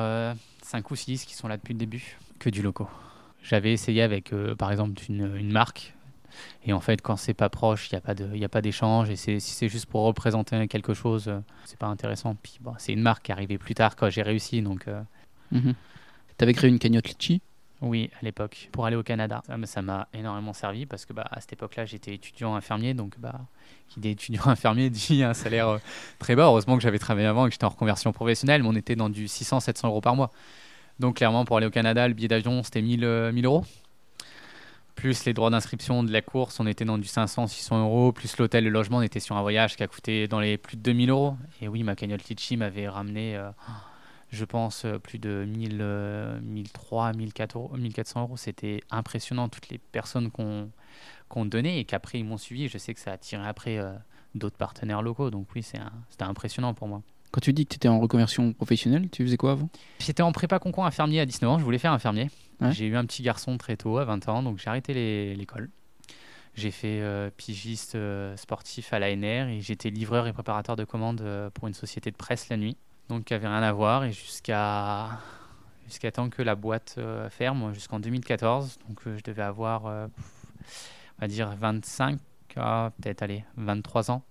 5 0.62 0.90
ou 0.90 0.96
6 0.96 1.24
qui 1.26 1.34
sont 1.34 1.46
là 1.46 1.56
depuis 1.58 1.74
le 1.74 1.78
début. 1.78 2.16
Que 2.38 2.48
du 2.50 2.62
locaux. 2.62 2.88
J'avais 3.44 3.72
essayé 3.72 4.02
avec, 4.02 4.32
euh, 4.32 4.54
par 4.54 4.70
exemple, 4.72 5.00
une, 5.08 5.36
une 5.36 5.52
marque. 5.52 5.94
Et 6.64 6.72
en 6.72 6.80
fait, 6.80 7.02
quand 7.02 7.16
c'est 7.16 7.34
pas 7.34 7.50
proche, 7.50 7.90
il 7.92 7.98
n'y 8.38 8.44
a 8.44 8.48
pas 8.48 8.62
d'échange. 8.62 9.10
Et 9.10 9.16
si 9.16 9.38
c'est 9.40 9.68
juste 9.68 9.86
pour 9.86 10.02
représenter 10.04 10.66
quelque 10.68 10.94
chose, 10.94 11.28
euh, 11.28 11.40
c'est 11.66 11.78
pas 11.78 11.88
intéressant. 11.88 12.34
Puis 12.42 12.58
bon, 12.60 12.72
c'est 12.78 12.92
une 12.94 13.02
marque 13.02 13.24
qui 13.24 13.30
est 13.32 13.34
arrivée 13.34 13.58
plus 13.58 13.74
tard 13.74 13.94
quand 13.96 14.08
j'ai 14.10 14.22
réussi. 14.22 14.62
Donc. 14.62 14.88
euh, 14.88 15.02
Mhm. 15.50 15.74
T'avais 16.38 16.54
créé 16.54 16.70
une 16.70 16.78
cagnotte 16.78 17.08
Litchi 17.08 17.42
Oui, 17.82 18.10
à 18.20 18.24
l'époque, 18.24 18.68
pour 18.70 18.86
aller 18.86 18.94
au 18.94 19.02
Canada. 19.02 19.42
Ça, 19.64 19.82
m'a 19.82 20.06
énormément 20.14 20.52
servi 20.52 20.86
parce 20.86 21.04
que 21.04 21.12
bah, 21.12 21.26
à 21.28 21.40
cette 21.40 21.54
époque-là, 21.54 21.84
j'étais 21.84 22.14
étudiant 22.14 22.54
infirmier. 22.54 22.94
Donc, 22.94 23.18
bah, 23.18 23.40
qui 23.88 23.98
dit 23.98 24.10
étudiant 24.10 24.42
infirmier 24.46 24.88
dit 24.88 25.24
un 25.24 25.34
salaire 25.34 25.68
euh, 25.68 25.78
très 26.20 26.36
bas. 26.36 26.44
Heureusement 26.44 26.76
que 26.76 26.82
j'avais 26.82 27.00
travaillé 27.00 27.26
avant 27.26 27.44
et 27.44 27.48
que 27.48 27.54
j'étais 27.54 27.64
en 27.64 27.70
reconversion 27.70 28.12
professionnelle, 28.12 28.62
mais 28.62 28.68
on 28.68 28.76
était 28.76 28.94
dans 28.94 29.08
du 29.10 29.26
600-700 29.26 29.88
euros 29.88 30.00
par 30.00 30.14
mois. 30.14 30.30
Donc, 31.00 31.16
clairement, 31.16 31.44
pour 31.44 31.56
aller 31.56 31.66
au 31.66 31.70
Canada, 31.70 32.06
le 32.06 32.14
billet 32.14 32.28
d'avion, 32.28 32.62
c'était 32.62 32.82
1000, 32.82 33.04
euh, 33.04 33.32
1000 33.32 33.46
euros. 33.46 33.64
Plus 34.94 35.24
les 35.24 35.32
droits 35.32 35.50
d'inscription 35.50 36.04
de 36.04 36.12
la 36.12 36.22
course, 36.22 36.60
on 36.60 36.68
était 36.68 36.84
dans 36.84 36.98
du 36.98 37.08
500-600 37.08 37.80
euros. 37.80 38.12
Plus 38.12 38.36
l'hôtel, 38.36 38.62
le 38.62 38.70
logement, 38.70 38.98
on 38.98 39.02
était 39.02 39.18
sur 39.18 39.36
un 39.36 39.42
voyage 39.42 39.74
qui 39.74 39.82
a 39.82 39.88
coûté 39.88 40.28
dans 40.28 40.38
les 40.38 40.56
plus 40.56 40.76
de 40.76 40.82
2000 40.82 41.10
euros. 41.10 41.34
Et 41.60 41.66
oui, 41.66 41.82
ma 41.82 41.96
cagnotte 41.96 42.28
Litchi 42.28 42.56
m'avait 42.56 42.88
ramené. 42.88 43.36
euh, 43.36 43.50
je 44.32 44.44
pense, 44.44 44.84
euh, 44.86 44.98
plus 44.98 45.18
de 45.18 45.44
1000, 45.46 45.78
euh, 45.80 46.40
1300, 46.40 47.12
1400 47.14 47.60
euros- 47.60 47.76
1400 47.76 48.22
euros. 48.22 48.36
C'était 48.36 48.82
impressionnant, 48.90 49.48
toutes 49.48 49.68
les 49.68 49.78
personnes 49.78 50.30
qu'on 50.30 51.44
donnait 51.46 51.78
et 51.78 51.84
qu'après 51.84 52.18
ils 52.18 52.24
m'ont 52.24 52.38
suivi. 52.38 52.68
Je 52.68 52.78
sais 52.78 52.94
que 52.94 53.00
ça 53.00 53.10
a 53.10 53.14
attiré 53.14 53.46
après 53.46 53.78
euh, 53.78 53.92
d'autres 54.34 54.56
partenaires 54.56 55.02
locaux. 55.02 55.30
Donc 55.30 55.48
oui, 55.54 55.62
c'était 55.62 56.24
impressionnant 56.24 56.74
pour 56.74 56.88
moi. 56.88 57.02
Quand 57.30 57.40
tu 57.40 57.52
dis 57.52 57.64
que 57.64 57.70
tu 57.70 57.76
étais 57.76 57.88
en 57.88 57.98
reconversion 58.00 58.52
professionnelle, 58.52 59.08
tu 59.10 59.22
faisais 59.24 59.36
quoi 59.38 59.52
avant 59.52 59.70
J'étais 60.00 60.22
en 60.22 60.32
prépa 60.32 60.58
concours 60.58 60.84
infirmier 60.84 61.20
à 61.20 61.26
19 61.26 61.50
ans, 61.50 61.58
je 61.58 61.64
voulais 61.64 61.78
faire 61.78 61.92
infirmier. 61.92 62.28
Ouais. 62.60 62.72
J'ai 62.72 62.86
eu 62.86 62.96
un 62.96 63.06
petit 63.06 63.22
garçon 63.22 63.56
très 63.56 63.76
tôt, 63.76 63.96
à 63.98 64.04
20 64.04 64.28
ans, 64.28 64.42
donc 64.42 64.58
j'ai 64.58 64.68
arrêté 64.68 65.34
l'école. 65.34 65.70
J'ai 66.54 66.70
fait 66.70 67.00
euh, 67.00 67.30
pigiste 67.34 67.94
euh, 67.94 68.36
sportif 68.36 68.92
à 68.92 68.98
l'ANR 68.98 69.48
et 69.48 69.60
j'étais 69.62 69.88
livreur 69.88 70.26
et 70.26 70.34
préparateur 70.34 70.76
de 70.76 70.84
commandes 70.84 71.22
pour 71.54 71.68
une 71.68 71.74
société 71.74 72.10
de 72.10 72.16
presse 72.16 72.50
la 72.50 72.58
nuit. 72.58 72.76
Donc 73.08 73.24
qui 73.24 73.34
avait 73.34 73.48
rien 73.48 73.62
à 73.62 73.72
voir 73.72 74.04
et 74.04 74.12
jusqu'à 74.12 75.18
jusqu'à 75.92 76.10
temps 76.10 76.30
que 76.30 76.40
la 76.40 76.54
boîte 76.54 76.94
euh, 76.96 77.28
ferme, 77.28 77.74
jusqu'en 77.74 78.00
2014. 78.00 78.78
Donc 78.88 79.06
euh, 79.06 79.18
je 79.18 79.22
devais 79.22 79.42
avoir, 79.42 79.86
euh, 79.86 80.06
on 81.18 81.20
va 81.20 81.28
dire, 81.28 81.50
25, 81.54 82.18
ah, 82.56 82.92
peut-être, 83.00 83.22
allez, 83.22 83.44
23 83.58 84.10
ans. 84.10 84.24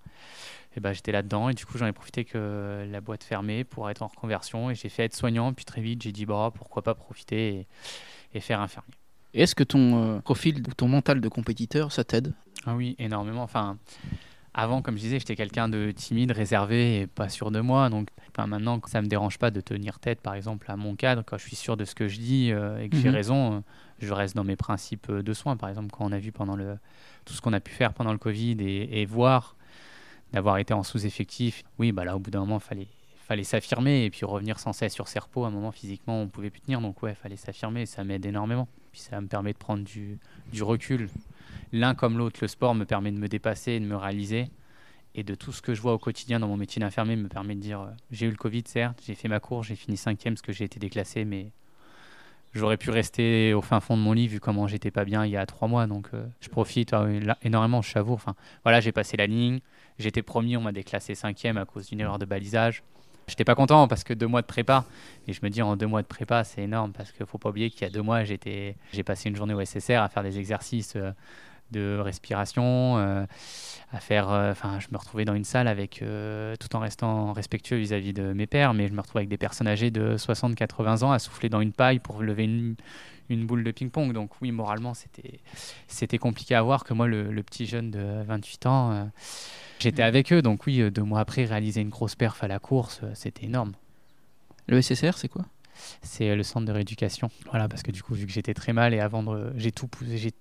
Et 0.75 0.79
ben, 0.79 0.91
j'étais 0.93 1.11
là-dedans 1.11 1.49
et 1.49 1.53
du 1.53 1.65
coup 1.65 1.77
j'en 1.77 1.85
ai 1.85 1.91
profité 1.91 2.23
que 2.23 2.87
la 2.89 3.01
boîte 3.01 3.25
fermait 3.25 3.65
pour 3.65 3.89
être 3.89 4.03
en 4.03 4.07
reconversion 4.07 4.69
et 4.71 4.75
j'ai 4.75 4.87
fait 4.87 5.03
être 5.03 5.13
soignant 5.13 5.51
puis 5.51 5.65
très 5.65 5.81
vite 5.81 6.01
j'ai 6.01 6.13
dit 6.13 6.25
bah 6.25 6.49
pourquoi 6.55 6.81
pas 6.81 6.95
profiter 6.95 7.55
et, 7.55 7.67
et 8.33 8.39
faire 8.39 8.61
infirmier. 8.61 8.93
Est-ce 9.33 9.53
que 9.53 9.65
ton 9.65 10.21
profil 10.21 10.63
ou 10.65 10.73
ton 10.73 10.87
mental 10.87 11.19
de 11.19 11.27
compétiteur, 11.27 11.91
ça 11.91 12.05
t'aide? 12.05 12.33
Ah 12.65 12.75
oui, 12.75 12.95
énormément. 12.99 13.43
Enfin, 13.43 13.77
avant, 14.53 14.81
comme 14.81 14.95
je 14.97 15.01
disais, 15.01 15.19
j'étais 15.19 15.35
quelqu'un 15.35 15.69
de 15.69 15.91
timide, 15.91 16.31
réservé 16.31 16.99
et 17.01 17.07
pas 17.07 17.29
sûr 17.29 17.51
de 17.51 17.61
moi. 17.61 17.89
Donc, 17.89 18.09
enfin, 18.29 18.47
maintenant, 18.47 18.81
ça 18.87 19.01
me 19.01 19.07
dérange 19.07 19.37
pas 19.39 19.49
de 19.49 19.61
tenir 19.61 19.99
tête, 19.99 20.19
par 20.19 20.33
exemple, 20.35 20.69
à 20.69 20.75
mon 20.75 20.95
cadre. 20.95 21.23
Quand 21.25 21.37
je 21.37 21.45
suis 21.47 21.55
sûr 21.55 21.77
de 21.77 21.85
ce 21.85 21.95
que 21.95 22.07
je 22.09 22.19
dis 22.19 22.51
euh, 22.51 22.77
et 22.81 22.89
que 22.89 22.97
j'ai 22.97 23.07
Mhm. 23.09 23.15
raison, 23.15 23.53
euh, 23.55 23.59
je 23.99 24.11
reste 24.13 24.35
dans 24.35 24.43
mes 24.43 24.57
principes 24.57 25.07
euh, 25.09 25.23
de 25.23 25.33
soins. 25.33 25.55
Par 25.55 25.69
exemple, 25.69 25.89
quand 25.91 26.03
on 26.05 26.11
a 26.11 26.19
vu 26.19 26.31
pendant 26.33 26.55
le 26.57 26.77
tout 27.23 27.33
ce 27.33 27.39
qu'on 27.41 27.53
a 27.53 27.59
pu 27.61 27.71
faire 27.71 27.93
pendant 27.93 28.11
le 28.11 28.17
Covid 28.17 28.57
et, 28.59 29.01
et 29.01 29.05
voir 29.05 29.55
d'avoir 30.33 30.57
été 30.57 30.73
en 30.73 30.83
sous-effectif, 30.83 31.63
oui, 31.79 31.91
bah 31.93 32.03
là, 32.03 32.15
au 32.15 32.19
bout 32.19 32.31
d'un 32.31 32.39
moment, 32.41 32.59
fallait 32.59 32.87
fallait 33.27 33.43
s'affirmer 33.45 34.03
et 34.03 34.09
puis 34.09 34.25
revenir 34.25 34.59
sans 34.59 34.73
cesse 34.73 34.93
sur 34.93 35.07
ses 35.07 35.19
repos. 35.19 35.45
À 35.45 35.47
un 35.47 35.51
moment, 35.51 35.71
physiquement, 35.71 36.21
on 36.21 36.27
pouvait 36.27 36.49
plus 36.49 36.59
tenir. 36.59 36.81
Donc, 36.81 37.01
ouais, 37.03 37.15
fallait 37.15 37.37
s'affirmer. 37.37 37.85
Ça 37.85 38.03
m'aide 38.03 38.25
énormément. 38.25 38.67
Puis 38.91 38.99
ça 38.99 39.21
me 39.21 39.27
permet 39.27 39.53
de 39.53 39.57
prendre 39.57 39.85
du, 39.85 40.19
du 40.51 40.61
recul 40.63 41.07
l'un 41.71 41.95
comme 41.95 42.17
l'autre, 42.17 42.39
le 42.41 42.47
sport 42.47 42.75
me 42.75 42.85
permet 42.85 43.11
de 43.11 43.17
me 43.17 43.27
dépasser 43.27 43.73
et 43.73 43.79
de 43.79 43.85
me 43.85 43.95
réaliser. 43.95 44.49
Et 45.13 45.23
de 45.23 45.35
tout 45.35 45.51
ce 45.51 45.61
que 45.61 45.73
je 45.73 45.81
vois 45.81 45.93
au 45.93 45.97
quotidien 45.97 46.39
dans 46.39 46.47
mon 46.47 46.55
métier 46.55 46.79
d'infirmier 46.79 47.17
me 47.17 47.27
permet 47.27 47.55
de 47.55 47.59
dire 47.59 47.81
euh, 47.81 47.89
j'ai 48.11 48.27
eu 48.27 48.29
le 48.29 48.37
Covid, 48.37 48.63
certes, 48.65 49.01
j'ai 49.05 49.15
fait 49.15 49.27
ma 49.27 49.41
course, 49.41 49.67
j'ai 49.67 49.75
fini 49.75 49.97
cinquième 49.97 50.35
parce 50.35 50.41
que 50.41 50.53
j'ai 50.53 50.63
été 50.63 50.79
déclassé, 50.79 51.25
mais 51.25 51.51
j'aurais 52.53 52.77
pu 52.77 52.91
rester 52.91 53.53
au 53.53 53.61
fin 53.61 53.81
fond 53.81 53.97
de 53.97 54.01
mon 54.01 54.13
lit 54.13 54.27
vu 54.27 54.39
comment 54.39 54.67
j'étais 54.67 54.91
pas 54.91 55.03
bien 55.03 55.25
il 55.25 55.31
y 55.31 55.37
a 55.37 55.45
trois 55.45 55.67
mois. 55.67 55.85
Donc 55.85 56.07
euh, 56.13 56.25
je 56.39 56.47
profite 56.47 56.91
là, 56.91 57.37
énormément, 57.41 57.81
je 57.81 57.91
savoure. 57.91 58.15
Enfin, 58.15 58.35
voilà, 58.63 58.79
j'ai 58.79 58.93
passé 58.93 59.17
la 59.17 59.27
ligne, 59.27 59.59
j'étais 59.99 60.21
promis, 60.21 60.55
on 60.55 60.61
m'a 60.61 60.71
déclassé 60.71 61.13
cinquième 61.13 61.57
à 61.57 61.65
cause 61.65 61.87
d'une 61.87 61.99
erreur 61.99 62.17
de 62.17 62.25
balisage. 62.25 62.81
J'étais 63.27 63.45
pas 63.45 63.55
content 63.55 63.87
parce 63.87 64.03
que 64.03 64.13
deux 64.13 64.27
mois 64.27 64.41
de 64.41 64.47
prépa, 64.47 64.83
et 65.27 65.33
je 65.33 65.39
me 65.43 65.49
dis 65.49 65.61
en 65.61 65.75
deux 65.77 65.87
mois 65.87 66.01
de 66.01 66.07
prépa, 66.07 66.43
c'est 66.43 66.63
énorme 66.63 66.91
parce 66.91 67.11
qu'il 67.11 67.25
faut 67.25 67.37
pas 67.37 67.49
oublier 67.49 67.69
qu'il 67.69 67.83
y 67.83 67.85
a 67.85 67.89
deux 67.89 68.01
mois, 68.01 68.23
j'étais, 68.23 68.75
j'ai 68.91 69.03
passé 69.03 69.29
une 69.29 69.35
journée 69.35 69.53
au 69.53 69.63
SSR 69.63 70.01
à 70.01 70.09
faire 70.09 70.23
des 70.23 70.37
exercices 70.37 70.93
euh, 70.97 71.11
de 71.71 71.97
respiration, 72.03 72.97
euh, 72.97 73.25
à 73.93 73.99
faire. 74.01 74.29
euh, 74.29 74.51
Enfin, 74.51 74.79
je 74.81 74.87
me 74.91 74.97
retrouvais 74.97 75.23
dans 75.23 75.35
une 75.35 75.45
salle 75.45 75.69
avec, 75.69 76.03
tout 76.59 76.75
en 76.75 76.79
restant 76.79 77.31
respectueux 77.31 77.77
vis-à-vis 77.77 78.11
de 78.11 78.33
mes 78.33 78.47
pères, 78.47 78.73
mais 78.73 78.87
je 78.89 78.93
me 78.93 78.99
retrouvais 78.99 79.19
avec 79.21 79.29
des 79.29 79.37
personnes 79.37 79.67
âgées 79.67 79.91
de 79.91 80.17
60-80 80.17 81.03
ans 81.05 81.11
à 81.13 81.19
souffler 81.19 81.47
dans 81.47 81.61
une 81.61 81.71
paille 81.71 81.99
pour 81.99 82.21
lever 82.23 82.43
une, 82.43 82.75
une 83.33 83.45
boule 83.45 83.63
de 83.63 83.71
ping-pong. 83.71 84.13
Donc 84.13 84.31
oui, 84.41 84.51
moralement, 84.51 84.93
c'était 84.93 85.39
c'était 85.87 86.17
compliqué 86.17 86.55
à 86.55 86.61
voir 86.61 86.83
que 86.83 86.93
moi, 86.93 87.07
le, 87.07 87.31
le 87.31 87.43
petit 87.43 87.65
jeune 87.65 87.91
de 87.91 88.23
28 88.23 88.65
ans, 88.65 88.91
euh, 88.91 89.05
j'étais 89.79 90.03
avec 90.03 90.31
eux. 90.33 90.41
Donc 90.41 90.65
oui, 90.65 90.91
deux 90.91 91.03
mois 91.03 91.19
après, 91.19 91.45
réaliser 91.45 91.81
une 91.81 91.89
grosse 91.89 92.15
perf 92.15 92.43
à 92.43 92.47
la 92.47 92.59
course, 92.59 93.01
euh, 93.03 93.11
c'était 93.13 93.45
énorme. 93.45 93.73
Le 94.67 94.81
SSR, 94.81 95.17
c'est 95.17 95.29
quoi? 95.29 95.45
C'est 96.01 96.29
euh, 96.29 96.35
le 96.35 96.43
centre 96.43 96.65
de 96.65 96.71
rééducation. 96.71 97.29
Voilà, 97.49 97.67
parce 97.67 97.83
que 97.83 97.91
du 97.91 98.03
coup, 98.03 98.13
vu 98.13 98.25
que 98.25 98.31
j'étais 98.31 98.53
très 98.53 98.73
mal 98.73 98.93
et 98.93 98.99
avant 98.99 99.23
de, 99.23 99.51
j'ai 99.57 99.71
tout 99.71 99.87
poussé, 99.87 100.17
j'ai 100.17 100.31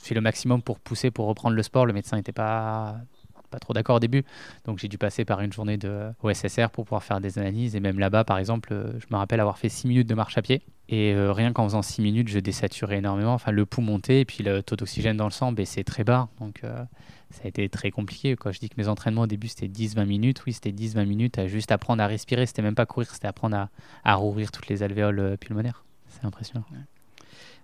fait 0.00 0.14
le 0.14 0.20
maximum 0.20 0.62
pour 0.62 0.78
pousser 0.78 1.10
pour 1.10 1.26
reprendre 1.26 1.56
le 1.56 1.62
sport. 1.62 1.86
Le 1.86 1.92
médecin 1.92 2.16
n'était 2.16 2.32
pas 2.32 3.00
pas 3.48 3.58
trop 3.58 3.72
d'accord 3.72 3.96
au 3.96 4.00
début. 4.00 4.24
Donc 4.64 4.78
j'ai 4.78 4.88
dû 4.88 4.98
passer 4.98 5.24
par 5.24 5.40
une 5.40 5.52
journée 5.52 5.76
de 5.76 6.10
OSSR 6.22 6.70
pour 6.70 6.84
pouvoir 6.84 7.02
faire 7.02 7.20
des 7.20 7.38
analyses. 7.38 7.76
Et 7.76 7.80
même 7.80 7.98
là-bas, 7.98 8.24
par 8.24 8.38
exemple, 8.38 8.72
euh, 8.72 8.92
je 8.98 9.06
me 9.10 9.16
rappelle 9.16 9.40
avoir 9.40 9.58
fait 9.58 9.68
6 9.68 9.88
minutes 9.88 10.08
de 10.08 10.14
marche 10.14 10.38
à 10.38 10.42
pied. 10.42 10.62
Et 10.88 11.12
euh, 11.12 11.32
rien 11.32 11.52
qu'en 11.52 11.64
faisant 11.64 11.82
6 11.82 12.00
minutes, 12.02 12.28
je 12.28 12.38
désaturais 12.38 12.98
énormément. 12.98 13.34
Enfin, 13.34 13.52
le 13.52 13.66
pouls 13.66 13.82
montait 13.82 14.20
et 14.20 14.24
puis 14.24 14.42
le 14.42 14.62
taux 14.62 14.76
d'oxygène 14.76 15.16
dans 15.16 15.26
le 15.26 15.30
sang 15.30 15.52
baissait 15.52 15.84
très 15.84 16.04
bas. 16.04 16.28
Donc 16.40 16.60
euh, 16.64 16.84
ça 17.30 17.42
a 17.44 17.48
été 17.48 17.68
très 17.68 17.90
compliqué. 17.90 18.36
Quand 18.36 18.52
je 18.52 18.58
dis 18.58 18.68
que 18.68 18.76
mes 18.78 18.88
entraînements 18.88 19.22
au 19.22 19.26
début 19.26 19.48
c'était 19.48 19.68
10-20 19.68 20.06
minutes, 20.06 20.42
oui, 20.46 20.52
c'était 20.52 20.72
10-20 20.72 21.04
minutes 21.04 21.38
à 21.38 21.46
juste 21.46 21.72
apprendre 21.72 22.02
à 22.02 22.06
respirer. 22.06 22.46
C'était 22.46 22.62
même 22.62 22.74
pas 22.74 22.86
courir, 22.86 23.10
c'était 23.12 23.28
apprendre 23.28 23.56
à, 23.56 23.70
à 24.04 24.14
rouvrir 24.14 24.50
toutes 24.50 24.68
les 24.68 24.82
alvéoles 24.82 25.36
pulmonaires. 25.38 25.84
C'est 26.08 26.24
impressionnant. 26.24 26.64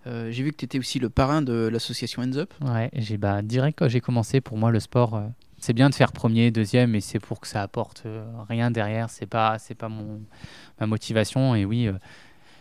j'ai 0.06 0.42
vu 0.42 0.52
que 0.52 0.56
tu 0.56 0.66
étais 0.66 0.78
aussi 0.78 0.98
le 0.98 1.08
parrain 1.08 1.40
de 1.40 1.68
l'association 1.72 2.22
Ends 2.22 2.36
Up. 2.36 2.52
Ouais, 2.60 2.90
j'ai 2.92 3.16
bah, 3.16 3.40
direct 3.40 3.78
quand 3.78 3.88
j'ai 3.88 4.02
commencé, 4.02 4.42
pour 4.42 4.58
moi, 4.58 4.70
le 4.70 4.80
sport, 4.80 5.22
c'est 5.64 5.72
bien 5.72 5.88
de 5.88 5.94
faire 5.94 6.12
premier, 6.12 6.50
deuxième, 6.50 6.90
mais 6.90 7.00
c'est 7.00 7.18
pour 7.18 7.40
que 7.40 7.46
ça 7.46 7.62
apporte 7.62 8.02
euh, 8.04 8.22
rien 8.50 8.70
derrière. 8.70 9.08
C'est 9.08 9.24
pas, 9.24 9.58
c'est 9.58 9.74
pas 9.74 9.88
mon 9.88 10.20
ma 10.78 10.86
motivation. 10.86 11.54
Et 11.54 11.64
oui, 11.64 11.86
euh, 11.86 11.94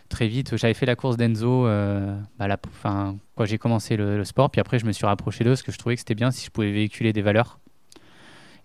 très 0.08 0.26
vite, 0.26 0.56
j'avais 0.56 0.72
fait 0.72 0.86
la 0.86 0.96
course 0.96 1.18
d'Enzo. 1.18 1.66
Euh, 1.66 2.18
bah, 2.38 2.48
quand 2.82 3.44
j'ai 3.44 3.58
commencé 3.58 3.98
le, 3.98 4.24
sport, 4.24 4.50
puis 4.50 4.62
après 4.62 4.78
je 4.78 4.86
me 4.86 4.92
suis 4.92 5.04
rapproché 5.04 5.44
d'eux 5.44 5.50
parce 5.50 5.62
que 5.62 5.70
je 5.70 5.76
trouvais 5.76 5.96
que 5.96 6.00
c'était 6.00 6.14
bien 6.14 6.30
si 6.30 6.46
je 6.46 6.50
pouvais 6.50 6.72
véhiculer 6.72 7.12
des 7.12 7.20
valeurs. 7.20 7.58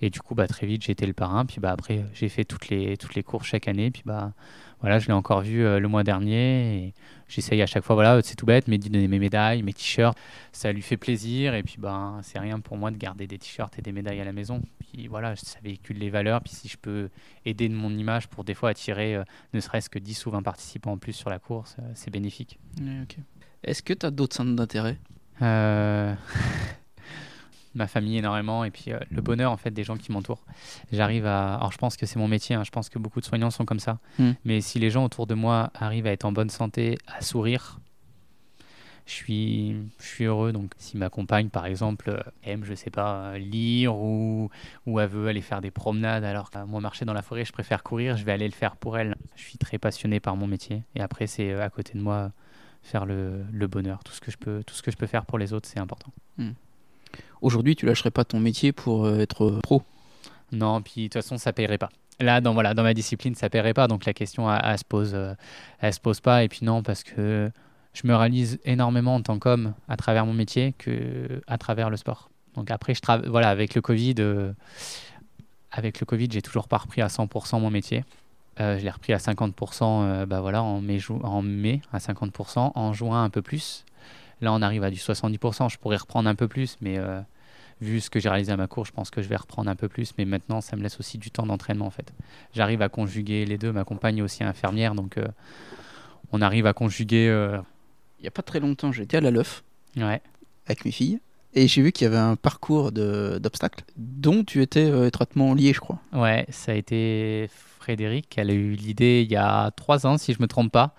Et 0.02 0.10
du 0.10 0.22
coup, 0.22 0.36
bah, 0.36 0.48
très 0.48 0.66
vite, 0.66 0.84
j'ai 0.84 0.92
été 0.92 1.06
le 1.06 1.14
parrain. 1.14 1.46
Puis 1.46 1.60
bah, 1.60 1.72
après, 1.72 2.06
j'ai 2.14 2.30
fait 2.30 2.46
toutes 2.46 2.70
les, 2.70 2.98
toutes 2.98 3.16
les 3.16 3.24
courses 3.24 3.48
chaque 3.48 3.68
année. 3.68 3.92
Puis 3.92 4.04
bah, 4.06 4.34
voilà, 4.82 5.00
je 5.00 5.08
l'ai 5.08 5.14
encore 5.14 5.42
vu 5.42 5.62
le 5.62 5.88
mois 5.88 6.04
dernier. 6.04 6.76
Et 6.78 6.94
j'essaye 7.28 7.62
à 7.62 7.66
chaque 7.66 7.84
fois, 7.84 7.96
voilà, 7.96 8.22
c'est 8.24 8.36
tout 8.36 8.46
bête, 8.46 8.68
mais 8.68 8.78
de 8.78 8.88
donner 8.88 9.08
mes 9.08 9.20
médailles, 9.20 9.64
mes 9.64 9.74
t-shirts, 9.74 10.18
ça 10.52 10.72
lui 10.72 10.82
fait 10.82 10.98
plaisir. 10.98 11.54
Et 11.54 11.64
puis, 11.64 11.76
ben, 11.78 12.20
c'est 12.24 12.40
rien 12.40 12.60
pour 12.60 12.78
moi 12.78 12.92
de 12.92 12.98
garder 12.98 13.28
des 13.28 13.38
t-shirts 13.38 13.78
et 13.78 13.82
des 13.82 13.92
médailles 13.92 14.22
à 14.22 14.26
la 14.26 14.34
maison. 14.34 14.62
Puis 14.80 15.08
voilà, 15.08 15.36
ça 15.36 15.60
véhicule 15.64 15.98
les 15.98 16.10
valeurs. 16.10 16.42
Puis 16.42 16.54
si 16.54 16.68
je 16.68 16.78
peux 16.78 17.10
aider 17.46 17.70
de 17.70 17.76
mon 17.76 17.92
image 17.92 18.28
pour 18.28 18.44
des 18.44 18.54
fois 18.54 18.70
attirer 18.70 19.16
euh, 19.16 19.24
ne 19.54 19.60
serait-ce 19.60 19.90
que 19.90 20.00
10 20.00 20.26
ou 20.26 20.32
20 20.32 20.44
participants 20.44 20.94
en 20.94 20.98
plus 20.98 21.14
sur 21.14 21.30
la 21.30 21.40
course, 21.40 21.76
euh, 21.80 21.92
c'est 21.94 22.12
bénéfique. 22.12 22.60
Est-ce 23.64 23.84
que 23.84 23.94
tu 23.94 24.06
as 24.06 24.12
d'autres 24.12 24.36
centres 24.36 24.56
d'intérêt? 24.56 24.98
Euh... 25.42 26.16
ma 27.76 27.88
famille 27.88 28.18
énormément 28.18 28.64
et 28.64 28.72
puis 28.72 28.92
euh, 28.92 29.00
le 29.12 29.22
bonheur 29.22 29.52
en 29.52 29.58
fait 29.58 29.72
des 29.72 29.84
gens 29.84 29.98
qui 29.98 30.12
m'entourent. 30.12 30.44
J'arrive 30.92 31.26
à, 31.26 31.56
alors 31.56 31.72
je 31.72 31.78
pense 31.78 31.98
que 31.98 32.06
c'est 32.06 32.20
mon 32.20 32.28
métier, 32.28 32.56
hein, 32.56 32.64
je 32.64 32.72
pense 32.72 32.90
que 32.90 33.00
beaucoup 33.00 33.20
de 33.20 33.26
soignants 33.26 33.52
sont 33.52 33.66
comme 33.66 33.80
ça. 33.80 34.00
Hmm. 34.18 34.32
Mais 34.46 34.62
si 34.62 34.80
les 34.80 34.90
gens 34.90 35.06
autour 35.06 35.28
de 35.28 35.36
moi 35.36 35.72
arrivent 35.76 36.08
à 36.08 36.12
être 36.12 36.26
en 36.26 36.32
bonne 36.32 36.50
santé, 36.50 36.98
à 37.08 37.22
sourire, 37.22 37.80
je 39.06 39.14
suis, 39.14 39.76
je 40.00 40.06
suis 40.06 40.26
heureux. 40.26 40.52
Donc 40.52 40.72
si 40.78 40.98
ma 40.98 41.10
compagne 41.10 41.50
par 41.50 41.66
exemple 41.66 42.10
euh, 42.10 42.20
aime, 42.44 42.64
je 42.64 42.74
sais 42.74 42.92
pas, 42.92 43.38
lire 43.38 43.96
ou 43.96 44.50
ou 44.86 45.00
elle 45.00 45.10
veut 45.10 45.28
aller 45.28 45.42
faire 45.42 45.62
des 45.62 45.72
promenades, 45.72 46.24
alors 46.24 46.50
que 46.50 46.64
moi 46.66 46.82
marcher 46.82 47.06
dans 47.06 47.14
la 47.14 47.22
forêt, 47.22 47.46
je 47.46 47.52
préfère 47.52 47.84
courir, 47.84 48.18
je 48.18 48.24
vais 48.24 48.32
aller 48.32 48.48
le 48.48 48.54
faire 48.54 48.76
pour 48.76 48.98
elle. 48.98 49.16
Je 49.36 49.44
suis 49.44 49.58
très 49.58 49.78
passionné 49.78 50.20
par 50.20 50.36
mon 50.36 50.48
métier 50.48 50.84
et 50.96 51.02
après 51.02 51.28
c'est 51.28 51.52
euh, 51.52 51.64
à 51.64 51.70
côté 51.70 51.98
de 51.98 52.04
moi 52.04 52.32
faire 52.82 53.06
le, 53.06 53.44
le, 53.52 53.68
bonheur, 53.68 54.04
tout 54.06 54.14
ce 54.14 54.22
que 54.22 54.32
je 54.32 54.38
peux, 54.38 54.64
tout 54.64 54.74
ce 54.74 54.82
que 54.82 54.90
je 54.90 54.96
peux 54.96 55.08
faire 55.08 55.26
pour 55.26 55.38
les 55.38 55.52
autres, 55.52 55.68
c'est 55.68 55.80
important. 55.80 56.14
Hmm. 56.38 56.52
Aujourd'hui, 57.42 57.76
tu 57.76 57.86
lâcherais 57.86 58.12
pas 58.12 58.26
ton 58.26 58.40
métier 58.40 58.72
pour 58.72 59.06
euh, 59.06 59.20
être 59.20 59.60
pro 59.64 59.82
Non, 60.52 60.82
puis 60.82 61.04
de 61.04 61.08
toute 61.08 61.14
façon, 61.14 61.38
ça 61.38 61.54
paierait 61.54 61.78
pas. 61.78 61.90
Là, 62.20 62.42
dans, 62.42 62.54
voilà, 62.54 62.74
dans 62.74 62.84
ma 62.84 62.94
discipline, 62.94 63.34
ça 63.36 63.50
paierait 63.50 63.74
pas. 63.74 63.88
Donc 63.88 64.06
la 64.06 64.14
question, 64.14 64.54
elle, 64.54 64.78
se 64.78 64.84
pose, 64.84 65.12
euh, 65.14 65.34
elle 65.80 65.94
se 65.94 66.02
pose 66.02 66.20
pas. 66.20 66.44
Et 66.44 66.50
puis 66.50 66.60
non, 66.64 66.84
parce 66.84 67.04
que 67.04 67.50
je 67.94 68.08
me 68.08 68.14
réalise 68.14 68.60
énormément 68.66 69.16
en 69.16 69.22
tant 69.22 69.40
qu'homme 69.40 69.74
à 69.88 69.96
travers 69.96 70.26
mon 70.26 70.34
métier 70.34 70.74
que 70.78 71.42
à 71.48 71.58
travers 71.58 71.90
le 71.90 71.96
sport. 71.96 72.30
Donc 72.56 72.72
après, 72.72 72.94
je 72.94 73.02
travaille, 73.02 73.30
voilà, 73.30 73.50
avec 73.50 73.74
le 73.74 73.82
Covid, 73.82 74.16
euh, 74.20 74.52
avec 75.72 76.02
le 76.02 76.06
Covid, 76.06 76.28
j'ai 76.30 76.42
toujours 76.42 76.68
pas 76.68 76.78
repris 76.78 77.02
à 77.02 77.08
100% 77.08 77.62
mon 77.62 77.70
métier. 77.70 78.04
je 78.58 78.84
l'ai 78.84 78.90
repris 78.90 79.14
à 79.14 79.18
50% 79.18 80.26
bah 80.26 80.42
voilà, 80.42 80.62
en, 80.62 80.82
mai, 80.82 81.00
en 81.24 81.42
mai 81.42 81.82
à 81.94 82.00
50%, 82.00 82.72
en 82.76 82.94
juin 82.94 83.24
un 83.24 83.30
peu 83.30 83.42
plus. 83.42 83.86
Là, 84.42 84.54
on 84.54 84.62
arrive 84.62 84.84
à 84.84 84.90
du 84.90 84.98
70%. 84.98 85.70
Je 85.72 85.78
pourrais 85.78 85.98
reprendre 85.98 86.30
un 86.30 86.36
peu 86.36 86.48
plus, 86.48 86.78
mais 86.82 86.98
euh, 86.98 87.20
vu 87.82 88.00
ce 88.00 88.10
que 88.10 88.20
j'ai 88.20 88.30
réalisé 88.30 88.52
à 88.52 88.58
ma 88.58 88.68
cour, 88.68 88.86
je 88.86 88.92
pense 88.92 89.10
que 89.10 89.22
je 89.22 89.28
vais 89.28 89.36
reprendre 89.36 89.70
un 89.70 89.76
peu 89.76 89.88
plus. 89.90 90.14
Mais 90.18 90.26
maintenant, 90.26 90.62
ça 90.62 90.76
me 90.76 90.82
laisse 90.84 91.00
aussi 91.00 91.18
du 91.18 91.32
temps 91.32 91.46
d'entraînement, 91.46 91.86
en 91.86 91.92
fait. 91.92 92.14
J'arrive 92.54 92.82
à 92.82 92.90
conjuguer 92.90 93.46
les 93.46 93.58
deux. 93.58 93.72
Ma 93.72 93.84
compagne 93.84 94.18
est 94.18 94.22
aussi 94.22 94.44
infirmière, 94.44 94.96
donc 94.96 95.18
euh, 95.18 95.28
on 96.32 96.42
arrive 96.42 96.66
à 96.66 96.74
conjuguer. 96.74 97.28
Euh, 97.28 97.60
Il 98.20 98.24
n'y 98.24 98.28
a 98.28 98.32
pas 98.32 98.44
très 98.44 98.60
longtemps, 98.60 98.92
j'étais 98.92 99.18
à 99.18 99.22
la 99.22 99.32
LEUF 99.32 99.64
ouais. 99.98 100.22
avec 100.66 100.86
mes 100.86 100.92
filles. 100.92 101.20
Et 101.56 101.68
j'ai 101.68 101.82
vu 101.82 101.92
qu'il 101.92 102.06
y 102.06 102.08
avait 102.08 102.18
un 102.18 102.36
parcours 102.36 102.92
d'obstacles 102.92 103.84
dont 103.98 104.44
tu 104.44 104.62
étais 104.62 105.08
étroitement 105.08 105.56
lié, 105.56 105.74
je 105.74 105.80
crois. 105.80 105.98
Ouais, 106.14 106.46
ça 106.50 106.74
a 106.74 106.76
été 106.76 107.50
Frédéric. 107.80 108.38
Elle 108.38 108.52
a 108.52 108.54
eu 108.54 108.74
l'idée 108.74 109.24
il 109.26 109.32
y 109.32 109.36
a 109.36 109.72
trois 109.72 110.06
ans, 110.06 110.20
si 110.20 110.32
je 110.32 110.38
ne 110.38 110.44
me 110.44 110.48
trompe 110.48 110.72
pas 110.72 110.94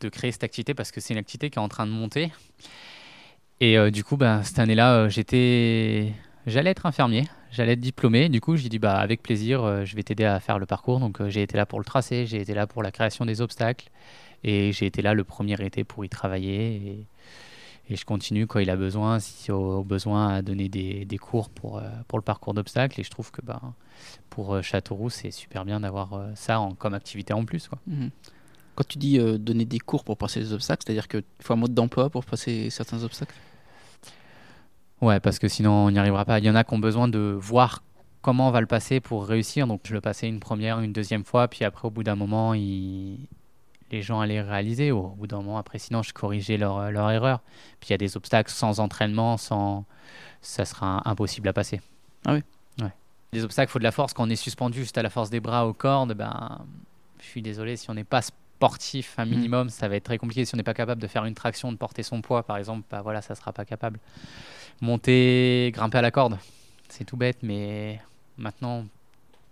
de 0.00 0.08
créer 0.08 0.32
cette 0.32 0.44
activité 0.44 0.74
parce 0.74 0.90
que 0.92 1.00
c'est 1.00 1.14
une 1.14 1.18
activité 1.18 1.50
qui 1.50 1.58
est 1.58 1.62
en 1.62 1.68
train 1.68 1.86
de 1.86 1.92
monter. 1.92 2.30
Et 3.60 3.78
euh, 3.78 3.90
du 3.90 4.04
coup, 4.04 4.16
ben, 4.16 4.42
cette 4.42 4.58
année-là, 4.58 4.94
euh, 4.94 5.08
j'étais, 5.08 6.12
j'allais 6.46 6.70
être 6.70 6.86
infirmier, 6.86 7.24
j'allais 7.50 7.72
être 7.72 7.80
diplômé. 7.80 8.28
Du 8.28 8.40
coup, 8.40 8.56
j'ai 8.56 8.68
dit 8.68 8.78
bah 8.78 8.98
avec 8.98 9.22
plaisir, 9.22 9.62
euh, 9.62 9.84
je 9.84 9.94
vais 9.96 10.02
t'aider 10.02 10.24
à 10.24 10.40
faire 10.40 10.58
le 10.58 10.66
parcours. 10.66 11.00
Donc 11.00 11.26
j'ai 11.28 11.42
été 11.42 11.56
là 11.56 11.66
pour 11.66 11.78
le 11.78 11.84
tracer, 11.84 12.26
j'ai 12.26 12.40
été 12.40 12.54
là 12.54 12.66
pour 12.66 12.82
la 12.82 12.90
création 12.90 13.24
des 13.24 13.40
obstacles 13.40 13.90
et 14.42 14.72
j'ai 14.72 14.86
été 14.86 15.02
là 15.02 15.14
le 15.14 15.24
premier 15.24 15.56
été 15.64 15.84
pour 15.84 16.04
y 16.04 16.08
travailler. 16.08 16.76
Et, 16.76 17.06
je 17.90 18.04
continue 18.06 18.46
quand 18.46 18.60
il 18.60 18.70
a 18.70 18.76
besoin, 18.76 19.18
si 19.18 19.52
au, 19.52 19.84
besoin 19.84 20.36
à 20.36 20.42
donner 20.42 20.70
des, 20.70 21.04
des 21.04 21.18
cours 21.18 21.50
pour, 21.50 21.82
pour 22.08 22.18
le 22.18 22.22
parcours 22.22 22.54
d'obstacles. 22.54 22.98
Et 22.98 23.04
je 23.04 23.10
trouve 23.10 23.30
que 23.30 23.42
ben, 23.42 23.60
pour 24.30 24.62
Châteauroux, 24.62 25.10
c'est 25.10 25.30
super 25.30 25.66
bien 25.66 25.80
d'avoir 25.80 26.18
ça 26.34 26.60
en, 26.60 26.74
comme 26.74 26.94
activité 26.94 27.34
en 27.34 27.44
plus. 27.44 27.68
Quoi. 27.68 27.78
Mmh. 27.86 28.08
Quand 28.74 28.86
tu 28.86 28.98
dis 28.98 29.18
euh, 29.18 29.38
donner 29.38 29.64
des 29.64 29.78
cours 29.78 30.04
pour 30.04 30.16
passer 30.16 30.40
les 30.40 30.52
obstacles, 30.52 30.82
c'est-à-dire 30.84 31.08
qu'il 31.08 31.24
faut 31.40 31.52
un 31.52 31.56
mode 31.56 31.74
d'emploi 31.74 32.10
pour 32.10 32.24
passer 32.24 32.70
certains 32.70 33.02
obstacles? 33.04 33.34
Ouais, 35.00 35.20
parce 35.20 35.38
que 35.38 35.48
sinon 35.48 35.72
on 35.72 35.90
n'y 35.90 35.98
arrivera 35.98 36.24
pas. 36.24 36.38
Il 36.38 36.44
y 36.44 36.50
en 36.50 36.54
a 36.54 36.64
qui 36.64 36.74
ont 36.74 36.78
besoin 36.78 37.08
de 37.08 37.36
voir 37.38 37.82
comment 38.22 38.48
on 38.48 38.50
va 38.50 38.60
le 38.60 38.66
passer 38.66 39.00
pour 39.00 39.26
réussir. 39.26 39.66
Donc 39.66 39.82
je 39.84 39.92
le 39.92 40.00
passais 40.00 40.28
une 40.28 40.40
première, 40.40 40.80
une 40.80 40.92
deuxième 40.92 41.24
fois, 41.24 41.46
puis 41.48 41.64
après 41.64 41.86
au 41.86 41.90
bout 41.90 42.02
d'un 42.02 42.16
moment, 42.16 42.52
les 42.52 43.18
gens 44.02 44.20
allaient 44.20 44.40
réaliser. 44.40 44.90
Au 44.92 45.08
bout 45.08 45.26
d'un 45.26 45.36
moment, 45.36 45.58
après 45.58 45.78
sinon 45.78 46.02
je 46.02 46.12
corrigeais 46.12 46.56
leur, 46.56 46.90
leur 46.90 47.10
erreur. 47.10 47.40
Puis 47.80 47.90
il 47.90 47.92
y 47.92 47.94
a 47.94 47.98
des 47.98 48.16
obstacles 48.16 48.50
sans 48.50 48.80
entraînement, 48.80 49.36
sans... 49.36 49.84
ça 50.40 50.64
sera 50.64 51.08
impossible 51.08 51.48
à 51.48 51.52
passer. 51.52 51.80
Ah 52.24 52.34
oui? 52.34 52.42
Ouais. 52.80 52.92
Les 53.32 53.44
obstacles, 53.44 53.70
il 53.70 53.72
faut 53.72 53.78
de 53.78 53.84
la 53.84 53.92
force. 53.92 54.14
Quand 54.14 54.26
on 54.26 54.30
est 54.30 54.36
suspendu 54.36 54.78
juste 54.78 54.96
à 54.96 55.02
la 55.02 55.10
force 55.10 55.28
des 55.28 55.40
bras 55.40 55.66
aux 55.66 55.74
cordes, 55.74 56.14
ben, 56.14 56.64
je 57.20 57.26
suis 57.26 57.42
désolé, 57.42 57.76
si 57.76 57.90
on 57.90 57.94
n'est 57.94 58.04
pas 58.04 58.22
sportif 58.56 59.18
un 59.18 59.26
mm. 59.26 59.30
minimum, 59.30 59.68
ça 59.68 59.88
va 59.88 59.96
être 59.96 60.04
très 60.04 60.18
compliqué. 60.18 60.44
Si 60.44 60.54
on 60.54 60.56
n'est 60.56 60.62
pas 60.62 60.74
capable 60.74 61.02
de 61.02 61.06
faire 61.06 61.24
une 61.24 61.34
traction, 61.34 61.72
de 61.72 61.76
porter 61.76 62.02
son 62.02 62.20
poids, 62.22 62.42
par 62.42 62.56
exemple, 62.56 62.84
bah 62.90 63.02
voilà, 63.02 63.20
ça 63.22 63.34
sera 63.34 63.52
pas 63.52 63.64
capable. 63.64 63.98
Monter, 64.80 65.70
grimper 65.72 65.98
à 65.98 66.02
la 66.02 66.10
corde, 66.10 66.38
c'est 66.88 67.04
tout 67.04 67.16
bête, 67.16 67.38
mais 67.42 68.00
maintenant, 68.38 68.84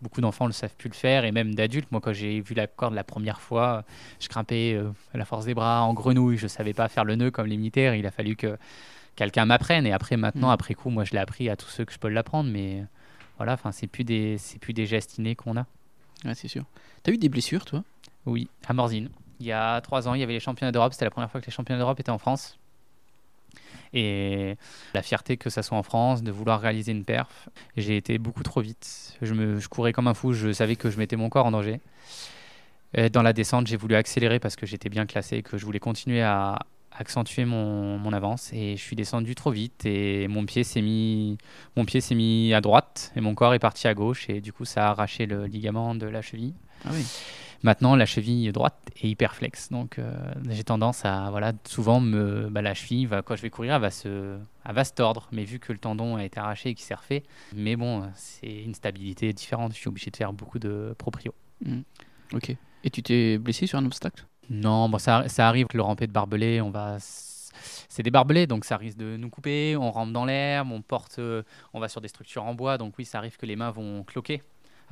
beaucoup 0.00 0.20
d'enfants 0.20 0.46
ne 0.46 0.52
savent 0.52 0.74
plus 0.76 0.88
le 0.88 0.94
faire, 0.94 1.24
et 1.24 1.32
même 1.32 1.54
d'adultes. 1.54 1.90
Moi, 1.92 2.00
quand 2.00 2.12
j'ai 2.12 2.40
vu 2.40 2.54
la 2.54 2.66
corde 2.66 2.94
la 2.94 3.04
première 3.04 3.40
fois, 3.40 3.84
je 4.20 4.28
grimpais 4.28 4.74
euh, 4.74 4.90
à 5.14 5.18
la 5.18 5.24
force 5.24 5.44
des 5.44 5.54
bras 5.54 5.82
en 5.82 5.94
grenouille, 5.94 6.38
je 6.38 6.46
savais 6.46 6.72
pas 6.72 6.88
faire 6.88 7.04
le 7.04 7.16
nœud 7.16 7.30
comme 7.30 7.46
les 7.46 7.56
militaires. 7.56 7.94
Il 7.94 8.06
a 8.06 8.10
fallu 8.10 8.36
que 8.36 8.56
quelqu'un 9.16 9.46
m'apprenne, 9.46 9.86
et 9.86 9.92
après, 9.92 10.16
maintenant, 10.16 10.48
mm. 10.48 10.52
après 10.52 10.74
coup, 10.74 10.90
moi, 10.90 11.04
je 11.04 11.12
l'ai 11.12 11.18
appris 11.18 11.48
à 11.48 11.56
tous 11.56 11.68
ceux 11.68 11.84
que 11.84 11.92
je 11.92 11.98
peux 11.98 12.08
l'apprendre, 12.08 12.50
mais 12.50 12.84
voilà, 13.36 13.54
enfin, 13.54 13.72
c'est 13.72 13.86
plus 13.86 14.04
des, 14.04 14.38
c'est 14.38 14.58
plus 14.58 14.72
des 14.72 14.86
gestes 14.86 15.18
innés 15.18 15.34
qu'on 15.34 15.56
a. 15.56 15.66
Ouais, 16.24 16.34
c'est 16.34 16.48
sûr. 16.48 16.64
T'as 17.02 17.12
eu 17.12 17.18
des 17.18 17.28
blessures, 17.28 17.64
toi? 17.64 17.82
Oui, 18.26 18.48
à 18.66 18.72
Morzine. 18.72 19.08
Il 19.40 19.46
y 19.46 19.52
a 19.52 19.80
trois 19.80 20.08
ans, 20.08 20.14
il 20.14 20.20
y 20.20 20.22
avait 20.22 20.32
les 20.32 20.40
championnats 20.40 20.72
d'Europe. 20.72 20.92
C'était 20.92 21.04
la 21.04 21.10
première 21.10 21.30
fois 21.30 21.40
que 21.40 21.46
les 21.46 21.52
championnats 21.52 21.78
d'Europe 21.78 21.98
étaient 21.98 22.10
en 22.10 22.18
France. 22.18 22.58
Et 23.92 24.56
la 24.94 25.02
fierté 25.02 25.36
que 25.36 25.50
ça 25.50 25.62
soit 25.62 25.76
en 25.76 25.82
France, 25.82 26.22
de 26.22 26.30
vouloir 26.30 26.60
réaliser 26.60 26.92
une 26.92 27.04
perf. 27.04 27.48
J'ai 27.76 27.96
été 27.96 28.18
beaucoup 28.18 28.42
trop 28.42 28.60
vite. 28.60 29.18
Je, 29.20 29.34
me, 29.34 29.58
courais 29.68 29.92
comme 29.92 30.08
un 30.08 30.14
fou. 30.14 30.32
Je 30.32 30.52
savais 30.52 30.76
que 30.76 30.90
je 30.90 30.98
mettais 30.98 31.16
mon 31.16 31.28
corps 31.28 31.46
en 31.46 31.50
danger. 31.50 31.80
dans 33.12 33.22
la 33.22 33.32
descente, 33.32 33.66
j'ai 33.66 33.76
voulu 33.76 33.94
accélérer 33.94 34.38
parce 34.38 34.56
que 34.56 34.66
j'étais 34.66 34.88
bien 34.88 35.06
classé, 35.06 35.42
que 35.42 35.58
je 35.58 35.64
voulais 35.64 35.80
continuer 35.80 36.22
à 36.22 36.60
accentuer 36.96 37.44
mon, 37.44 38.12
avance. 38.12 38.52
Et 38.52 38.76
je 38.76 38.82
suis 38.82 38.96
descendu 38.96 39.34
trop 39.34 39.50
vite 39.50 39.84
et 39.84 40.28
mon 40.28 40.46
pied 40.46 40.64
s'est 40.64 40.82
mis, 40.82 41.38
mon 41.76 41.84
pied 41.84 42.00
s'est 42.00 42.14
mis 42.14 42.54
à 42.54 42.60
droite 42.60 43.12
et 43.16 43.20
mon 43.20 43.34
corps 43.34 43.54
est 43.54 43.58
parti 43.58 43.88
à 43.88 43.94
gauche. 43.94 44.28
Et 44.30 44.40
du 44.40 44.52
coup, 44.52 44.64
ça 44.64 44.86
a 44.86 44.90
arraché 44.90 45.26
le 45.26 45.46
ligament 45.46 45.94
de 45.94 46.06
la 46.06 46.22
cheville. 46.22 46.54
Ah 46.84 46.90
oui. 46.92 47.04
Maintenant, 47.62 47.94
la 47.94 48.06
cheville 48.06 48.50
droite 48.50 48.76
est 49.00 49.08
hyper 49.08 49.34
flex. 49.36 49.70
Donc, 49.70 49.98
euh, 49.98 50.12
j'ai 50.50 50.64
tendance 50.64 51.04
à, 51.04 51.30
voilà, 51.30 51.52
souvent, 51.64 52.00
me, 52.00 52.48
bah, 52.50 52.60
la 52.60 52.74
cheville, 52.74 53.06
va, 53.06 53.22
quand 53.22 53.36
je 53.36 53.42
vais 53.42 53.50
courir, 53.50 53.74
elle 53.74 53.80
va, 53.80 53.90
se, 53.90 54.36
elle 54.64 54.74
va 54.74 54.84
se 54.84 54.92
tordre. 54.92 55.28
Mais 55.30 55.44
vu 55.44 55.60
que 55.60 55.72
le 55.72 55.78
tendon 55.78 56.16
a 56.16 56.24
été 56.24 56.40
arraché 56.40 56.70
et 56.70 56.74
qu'il 56.74 56.84
s'est 56.84 56.94
refait, 56.94 57.22
mais 57.54 57.76
bon, 57.76 58.10
c'est 58.16 58.62
une 58.62 58.74
stabilité 58.74 59.32
différente. 59.32 59.72
Je 59.72 59.78
suis 59.78 59.88
obligé 59.88 60.10
de 60.10 60.16
faire 60.16 60.32
beaucoup 60.32 60.58
de 60.58 60.94
proprio. 60.98 61.34
Hmm. 61.64 61.82
Ok. 62.32 62.56
Et 62.84 62.90
tu 62.90 63.02
t'es 63.02 63.38
blessé 63.38 63.68
sur 63.68 63.78
un 63.78 63.86
obstacle? 63.86 64.26
Non, 64.50 64.88
bon, 64.88 64.98
ça, 64.98 65.28
ça, 65.28 65.48
arrive 65.48 65.66
que 65.66 65.76
le 65.76 65.84
rampé 65.84 66.08
de 66.08 66.12
barbelé, 66.12 66.60
on 66.60 66.70
va 66.70 66.98
c'est 67.88 68.02
des 68.02 68.10
barbelés, 68.10 68.46
donc 68.46 68.64
ça 68.64 68.76
risque 68.76 68.96
de 68.96 69.16
nous 69.16 69.30
couper. 69.30 69.76
On 69.76 69.90
rentre 69.90 70.12
dans 70.12 70.24
l'herbe, 70.24 70.72
on 70.72 70.82
porte, 70.82 71.18
euh, 71.18 71.42
on 71.74 71.80
va 71.80 71.88
sur 71.88 72.00
des 72.00 72.08
structures 72.08 72.42
en 72.44 72.54
bois, 72.54 72.78
donc 72.78 72.94
oui, 72.98 73.04
ça 73.04 73.18
arrive 73.18 73.36
que 73.36 73.46
les 73.46 73.54
mains 73.54 73.70
vont 73.70 74.02
cloquer 74.02 74.42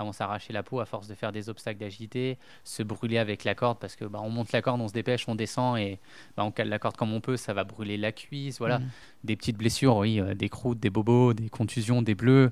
vont 0.05 0.13
s'arracher 0.13 0.53
la 0.53 0.63
peau 0.63 0.81
à 0.81 0.85
force 0.85 1.09
de 1.09 1.15
faire 1.15 1.33
des 1.33 1.49
obstacles 1.49 1.81
d'agilité, 1.81 2.39
se 2.65 2.83
brûler 2.83 3.19
avec 3.19 3.45
la 3.45 3.55
corde 3.55 3.79
parce 3.79 3.97
que 3.97 4.05
bah, 4.05 4.21
on 4.23 4.31
monte 4.31 4.53
la 4.53 4.63
corde, 4.63 4.81
on 4.81 4.89
se 4.89 4.93
dépêche, 4.93 5.29
on 5.29 5.35
descend 5.35 5.79
et 5.79 5.99
bah, 6.37 6.45
on 6.45 6.51
cale 6.51 6.69
la 6.69 6.79
corde 6.79 6.97
comme 6.97 7.13
on 7.13 7.21
peut, 7.21 7.37
ça 7.37 7.53
va 7.53 7.65
brûler 7.65 7.97
la 7.97 8.13
cuisse, 8.13 8.59
voilà. 8.59 8.79
Mmh. 8.79 8.89
Des 9.25 9.37
petites 9.37 9.57
blessures, 9.57 9.97
oui, 9.97 10.21
euh, 10.21 10.35
des 10.35 10.49
croûtes, 10.49 10.81
des 10.81 10.91
bobos, 10.91 11.35
des 11.35 11.49
contusions, 11.49 12.03
des 12.03 12.15
bleus. 12.15 12.51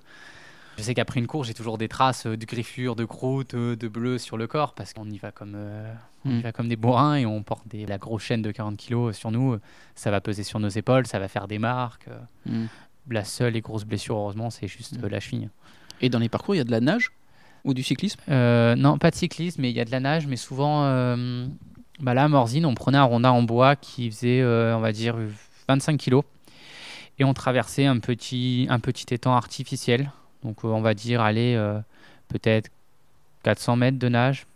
Je 0.76 0.82
sais 0.84 0.94
qu'après 0.94 1.18
une 1.18 1.26
course, 1.26 1.48
j'ai 1.48 1.54
toujours 1.54 1.78
des 1.78 1.88
traces 1.88 2.26
euh, 2.26 2.36
de 2.36 2.44
griffures, 2.44 2.94
de 2.94 3.04
croûtes, 3.04 3.54
euh, 3.54 3.74
de 3.74 3.88
bleus 3.88 4.18
sur 4.18 4.36
le 4.36 4.46
corps 4.46 4.74
parce 4.74 4.92
qu'on 4.92 5.10
y 5.10 5.18
va 5.18 5.32
comme, 5.32 5.56
on 6.24 6.30
y 6.30 6.34
mmh. 6.34 6.40
va 6.40 6.52
comme 6.52 6.68
des 6.68 6.76
bourrins 6.76 7.16
et 7.16 7.26
on 7.26 7.42
porte 7.42 7.66
des, 7.68 7.86
la 7.86 7.98
grosse 7.98 8.22
chaîne 8.22 8.42
de 8.42 8.50
40 8.50 8.76
kg 8.76 9.12
sur 9.12 9.30
nous. 9.30 9.58
Ça 9.94 10.10
va 10.10 10.20
peser 10.20 10.42
sur 10.42 10.60
nos 10.60 10.68
épaules, 10.68 11.06
ça 11.06 11.18
va 11.18 11.28
faire 11.28 11.48
des 11.48 11.58
marques. 11.58 12.08
Mmh. 12.46 12.66
La 13.10 13.24
seule 13.24 13.56
et 13.56 13.62
grosse 13.62 13.84
blessure, 13.84 14.16
heureusement, 14.16 14.50
c'est 14.50 14.68
juste 14.68 15.00
la 15.02 15.18
cheville. 15.18 15.48
Et 16.00 16.08
dans 16.08 16.18
les 16.18 16.28
parcours, 16.28 16.54
il 16.54 16.58
y 16.58 16.60
a 16.60 16.64
de 16.64 16.70
la 16.70 16.80
nage? 16.80 17.10
Ou 17.64 17.74
du 17.74 17.82
cyclisme? 17.82 18.20
Euh, 18.28 18.74
Non, 18.74 18.98
pas 18.98 19.10
de 19.10 19.16
cyclisme, 19.16 19.62
mais 19.62 19.70
il 19.70 19.76
y 19.76 19.80
a 19.80 19.84
de 19.84 19.90
la 19.90 20.00
nage. 20.00 20.26
Mais 20.26 20.36
souvent, 20.36 20.84
euh, 20.84 21.46
bah 22.00 22.14
là, 22.14 22.24
à 22.24 22.28
Morzine, 22.28 22.66
on 22.66 22.74
prenait 22.74 22.98
un 22.98 23.04
rondin 23.04 23.30
en 23.30 23.42
bois 23.42 23.76
qui 23.76 24.10
faisait, 24.10 24.40
euh, 24.40 24.76
on 24.76 24.80
va 24.80 24.92
dire, 24.92 25.16
25 25.68 25.96
kilos. 25.96 26.24
Et 27.18 27.24
on 27.24 27.34
traversait 27.34 27.86
un 27.86 27.98
petit, 27.98 28.66
un 28.70 28.78
petit 28.78 29.12
étang 29.12 29.34
artificiel. 29.34 30.10
Donc, 30.44 30.62
on 30.64 30.80
va 30.80 30.94
dire, 30.94 31.20
aller 31.20 31.60
peut-être 32.28 32.70
400 33.42 33.74
mètres 33.74 33.98
de 33.98 34.08
nage, 34.08 34.46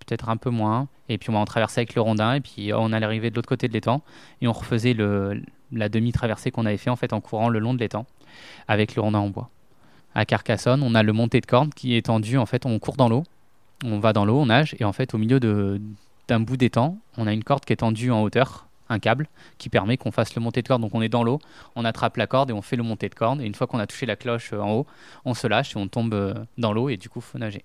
peut-être 0.00 0.28
un 0.28 0.36
peu 0.36 0.50
moins. 0.50 0.88
Et 1.08 1.18
puis, 1.18 1.30
on 1.30 1.44
traversait 1.44 1.80
avec 1.80 1.94
le 1.94 2.00
rondin. 2.00 2.34
Et 2.34 2.40
puis, 2.40 2.72
on 2.74 2.92
allait 2.92 3.06
arriver 3.06 3.30
de 3.30 3.36
l'autre 3.36 3.48
côté 3.48 3.68
de 3.68 3.72
l'étang. 3.72 4.02
Et 4.40 4.48
on 4.48 4.52
refaisait 4.52 4.96
la 5.70 5.88
demi-traversée 5.88 6.50
qu'on 6.50 6.66
avait 6.66 6.76
fait 6.76 6.90
en 6.90 6.96
fait 6.96 7.12
en 7.12 7.20
courant 7.20 7.48
le 7.48 7.60
long 7.60 7.72
de 7.72 7.78
l'étang 7.78 8.04
avec 8.66 8.96
le 8.96 9.02
rondin 9.02 9.20
en 9.20 9.28
bois 9.30 9.48
à 10.14 10.24
Carcassonne, 10.24 10.82
on 10.82 10.94
a 10.94 11.02
le 11.02 11.12
monté 11.12 11.40
de 11.40 11.46
corde 11.46 11.74
qui 11.74 11.96
est 11.96 12.06
tendu. 12.06 12.38
En 12.38 12.46
fait, 12.46 12.66
on 12.66 12.78
court 12.78 12.96
dans 12.96 13.08
l'eau, 13.08 13.24
on 13.84 13.98
va 13.98 14.12
dans 14.12 14.24
l'eau, 14.24 14.38
on 14.38 14.46
nage, 14.46 14.76
et 14.78 14.84
en 14.84 14.92
fait, 14.92 15.14
au 15.14 15.18
milieu 15.18 15.40
d'un 15.40 16.40
bout 16.40 16.56
d'étang, 16.56 16.98
on 17.16 17.26
a 17.26 17.32
une 17.32 17.44
corde 17.44 17.64
qui 17.64 17.72
est 17.72 17.76
tendue 17.76 18.10
en 18.10 18.22
hauteur, 18.22 18.66
un 18.88 18.98
câble, 18.98 19.28
qui 19.58 19.68
permet 19.68 19.96
qu'on 19.96 20.10
fasse 20.10 20.34
le 20.34 20.42
monté 20.42 20.62
de 20.62 20.68
corde. 20.68 20.82
Donc, 20.82 20.94
on 20.94 21.02
est 21.02 21.08
dans 21.08 21.24
l'eau, 21.24 21.38
on 21.76 21.84
attrape 21.84 22.16
la 22.16 22.26
corde 22.26 22.50
et 22.50 22.52
on 22.52 22.62
fait 22.62 22.76
le 22.76 22.82
monté 22.82 23.08
de 23.08 23.14
corde. 23.14 23.40
Et 23.40 23.46
une 23.46 23.54
fois 23.54 23.66
qu'on 23.66 23.78
a 23.78 23.86
touché 23.86 24.06
la 24.06 24.16
cloche 24.16 24.52
euh, 24.52 24.60
en 24.60 24.72
haut, 24.72 24.86
on 25.24 25.34
se 25.34 25.46
lâche 25.46 25.74
et 25.74 25.78
on 25.78 25.88
tombe 25.88 26.14
euh, 26.14 26.34
dans 26.58 26.72
l'eau, 26.72 26.88
et 26.88 26.96
du 26.96 27.08
coup, 27.08 27.20
faut 27.20 27.38
nager. 27.38 27.64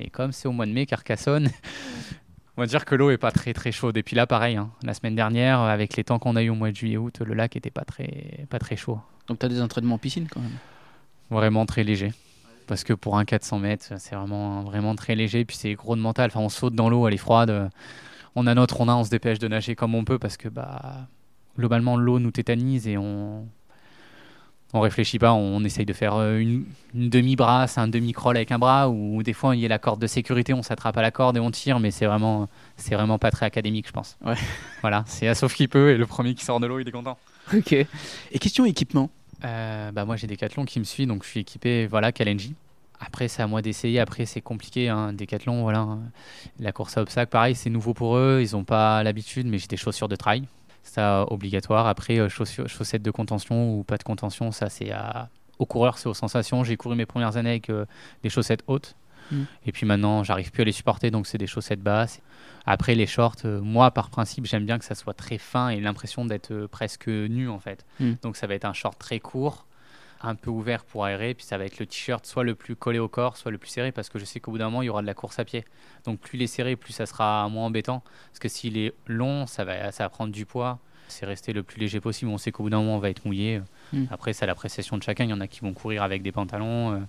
Et 0.00 0.10
comme 0.10 0.32
c'est 0.32 0.48
au 0.48 0.52
mois 0.52 0.66
de 0.66 0.72
mai, 0.72 0.86
Carcassonne, 0.86 1.50
on 2.56 2.62
va 2.62 2.66
dire 2.66 2.84
que 2.84 2.96
l'eau 2.96 3.10
est 3.10 3.18
pas 3.18 3.30
très 3.30 3.52
très 3.52 3.70
chaude. 3.70 3.96
Et 3.96 4.02
puis 4.02 4.16
là, 4.16 4.26
pareil, 4.26 4.56
hein, 4.56 4.70
la 4.82 4.94
semaine 4.94 5.14
dernière, 5.14 5.60
avec 5.60 5.96
les 5.96 6.02
temps 6.02 6.18
qu'on 6.18 6.34
a 6.34 6.42
eu 6.42 6.50
au 6.50 6.56
mois 6.56 6.70
de 6.70 6.76
juillet-août, 6.76 7.20
le 7.24 7.34
lac 7.34 7.54
était 7.54 7.70
pas 7.70 7.84
très, 7.84 8.46
pas 8.50 8.58
très 8.58 8.76
chaud. 8.76 8.98
Donc 9.28 9.38
tu 9.38 9.46
as 9.46 9.48
des 9.48 9.62
entraînements 9.62 9.94
en 9.94 9.98
piscine 9.98 10.26
quand 10.28 10.40
même 10.40 10.58
Vraiment 11.30 11.66
très 11.66 11.84
léger. 11.84 12.12
Parce 12.66 12.84
que 12.84 12.92
pour 12.92 13.18
un 13.18 13.24
400 13.24 13.58
mètres, 13.58 13.92
c'est 13.98 14.14
vraiment, 14.14 14.62
vraiment 14.62 14.94
très 14.94 15.14
léger. 15.14 15.44
Puis 15.44 15.56
c'est 15.56 15.74
gros 15.74 15.96
de 15.96 16.00
mental. 16.00 16.30
Enfin, 16.30 16.40
on 16.40 16.48
saute 16.48 16.74
dans 16.74 16.88
l'eau, 16.88 17.06
elle 17.06 17.14
est 17.14 17.18
froide. 17.18 17.70
On 18.36 18.46
a 18.46 18.54
notre 18.54 18.76
rondin, 18.76 18.96
on 18.96 19.04
se 19.04 19.10
dépêche 19.10 19.38
de 19.38 19.48
nager 19.48 19.74
comme 19.74 19.94
on 19.94 20.04
peut 20.04 20.18
parce 20.18 20.36
que 20.36 20.48
bah, 20.48 21.06
globalement, 21.56 21.96
l'eau 21.96 22.18
nous 22.18 22.30
tétanise 22.30 22.88
et 22.88 22.96
on, 22.96 23.46
on 24.74 24.80
réfléchit 24.80 25.20
pas, 25.20 25.32
on 25.32 25.62
essaye 25.62 25.86
de 25.86 25.92
faire 25.92 26.16
euh, 26.16 26.38
une, 26.38 26.64
demi-brasse, 26.94 27.78
un 27.78 27.86
demi-crawl 27.86 28.36
avec 28.36 28.50
un 28.50 28.58
bras, 28.58 28.88
ou 28.88 29.22
des 29.22 29.32
fois 29.32 29.54
il 29.54 29.62
y 29.62 29.64
a 29.64 29.68
la 29.68 29.78
corde 29.78 30.00
de 30.00 30.08
sécurité, 30.08 30.52
on 30.52 30.62
s'attrape 30.62 30.96
à 30.96 31.02
la 31.02 31.12
corde 31.12 31.36
et 31.36 31.40
on 31.40 31.52
tire, 31.52 31.78
mais 31.78 31.92
c'est 31.92 32.06
vraiment, 32.06 32.48
c'est 32.76 32.94
vraiment 32.94 33.18
pas 33.18 33.30
très 33.30 33.46
académique, 33.46 33.86
je 33.86 33.92
pense. 33.92 34.18
Ouais. 34.24 34.34
Voilà, 34.80 35.04
c'est 35.06 35.28
à 35.28 35.36
sauf 35.36 35.54
qu'il 35.54 35.68
peut, 35.68 35.90
et 35.90 35.96
le 35.96 36.06
premier 36.06 36.34
qui 36.34 36.44
sort 36.44 36.58
de 36.58 36.66
l'eau, 36.66 36.80
il 36.80 36.88
est 36.88 36.92
content. 36.92 37.16
Ok. 37.54 37.72
Et 37.72 38.38
question 38.40 38.64
équipement 38.64 39.10
euh, 39.44 39.92
bah 39.92 40.04
moi 40.04 40.16
j'ai 40.16 40.26
Decathlon 40.26 40.64
qui 40.64 40.78
me 40.78 40.84
suit, 40.84 41.06
donc 41.06 41.24
je 41.24 41.28
suis 41.28 41.40
équipé 41.40 41.86
voilà 41.86 42.12
Kalenji. 42.12 42.54
Après 43.00 43.28
c'est 43.28 43.42
à 43.42 43.46
moi 43.46 43.60
d'essayer, 43.60 44.00
après 44.00 44.24
c'est 44.24 44.40
compliqué, 44.40 44.88
hein, 44.88 45.12
Decathlon, 45.12 45.62
voilà. 45.62 45.98
La 46.58 46.72
course 46.72 46.96
à 46.96 47.02
obstacles, 47.02 47.30
pareil, 47.30 47.54
c'est 47.54 47.70
nouveau 47.70 47.92
pour 47.92 48.16
eux, 48.16 48.42
ils 48.42 48.56
n'ont 48.56 48.64
pas 48.64 49.02
l'habitude, 49.02 49.46
mais 49.46 49.58
j'ai 49.58 49.66
des 49.66 49.76
chaussures 49.76 50.08
de 50.08 50.16
trail, 50.16 50.44
ça 50.82 51.26
obligatoire. 51.30 51.86
Après 51.86 52.18
euh, 52.18 52.28
chaussettes 52.28 53.02
de 53.02 53.10
contention 53.10 53.74
ou 53.74 53.84
pas 53.84 53.96
de 53.96 54.04
contention, 54.04 54.52
ça 54.52 54.70
c'est 54.70 54.90
à... 54.90 55.28
au 55.58 55.66
coureur, 55.66 55.98
c'est 55.98 56.08
aux 56.08 56.14
sensations. 56.14 56.64
J'ai 56.64 56.76
couru 56.76 56.94
mes 56.96 57.06
premières 57.06 57.36
années 57.36 57.50
avec 57.50 57.68
euh, 57.68 57.84
des 58.22 58.30
chaussettes 58.30 58.62
hautes, 58.68 58.94
mm. 59.30 59.42
et 59.66 59.72
puis 59.72 59.86
maintenant 59.86 60.24
j'arrive 60.24 60.50
plus 60.50 60.62
à 60.62 60.64
les 60.64 60.72
supporter, 60.72 61.10
donc 61.10 61.26
c'est 61.26 61.38
des 61.38 61.46
chaussettes 61.46 61.82
basses. 61.82 62.20
Après, 62.66 62.94
les 62.94 63.06
shorts, 63.06 63.36
euh, 63.44 63.60
moi, 63.60 63.90
par 63.90 64.10
principe, 64.10 64.46
j'aime 64.46 64.64
bien 64.64 64.78
que 64.78 64.84
ça 64.84 64.94
soit 64.94 65.14
très 65.14 65.38
fin 65.38 65.68
et 65.68 65.80
l'impression 65.80 66.24
d'être 66.24 66.52
euh, 66.52 66.68
presque 66.68 67.08
nu, 67.08 67.48
en 67.48 67.58
fait. 67.58 67.84
Hmm. 68.00 68.14
Donc, 68.22 68.36
ça 68.36 68.46
va 68.46 68.54
être 68.54 68.64
un 68.64 68.72
short 68.72 68.98
très 68.98 69.20
court, 69.20 69.66
un 70.22 70.34
peu 70.34 70.50
ouvert 70.50 70.84
pour 70.84 71.04
aérer, 71.04 71.34
puis 71.34 71.44
ça 71.44 71.58
va 71.58 71.66
être 71.66 71.78
le 71.78 71.86
t-shirt 71.86 72.24
soit 72.24 72.44
le 72.44 72.54
plus 72.54 72.74
collé 72.74 72.98
au 72.98 73.08
corps, 73.08 73.36
soit 73.36 73.50
le 73.50 73.58
plus 73.58 73.68
serré, 73.68 73.92
parce 73.92 74.08
que 74.08 74.18
je 74.18 74.24
sais 74.24 74.40
qu'au 74.40 74.50
bout 74.50 74.58
d'un 74.58 74.66
moment, 74.66 74.80
il 74.80 74.86
y 74.86 74.88
aura 74.88 75.02
de 75.02 75.06
la 75.06 75.14
course 75.14 75.38
à 75.38 75.44
pied. 75.44 75.64
Donc, 76.04 76.20
plus 76.20 76.38
il 76.38 76.42
est 76.42 76.46
serré, 76.46 76.76
plus 76.76 76.94
ça 76.94 77.04
sera 77.04 77.46
moins 77.50 77.66
embêtant. 77.66 78.02
Parce 78.30 78.38
que 78.38 78.48
s'il 78.48 78.78
est 78.78 78.94
long, 79.06 79.46
ça 79.46 79.64
va, 79.64 79.92
ça 79.92 80.04
va 80.04 80.08
prendre 80.08 80.32
du 80.32 80.46
poids. 80.46 80.78
C'est 81.08 81.26
rester 81.26 81.52
le 81.52 81.62
plus 81.62 81.78
léger 81.78 82.00
possible. 82.00 82.30
On 82.30 82.38
sait 82.38 82.50
qu'au 82.50 82.62
bout 82.62 82.70
d'un 82.70 82.78
moment, 82.78 82.96
on 82.96 82.98
va 82.98 83.10
être 83.10 83.26
mouillé. 83.26 83.60
Hmm. 83.92 84.06
Après, 84.10 84.32
c'est 84.32 84.46
l'appréciation 84.46 84.96
de 84.96 85.02
chacun. 85.02 85.24
Il 85.24 85.30
y 85.30 85.34
en 85.34 85.40
a 85.42 85.46
qui 85.46 85.60
vont 85.60 85.74
courir 85.74 86.02
avec 86.02 86.22
des 86.22 86.32
pantalons. 86.32 86.94
Euh. 86.94 87.00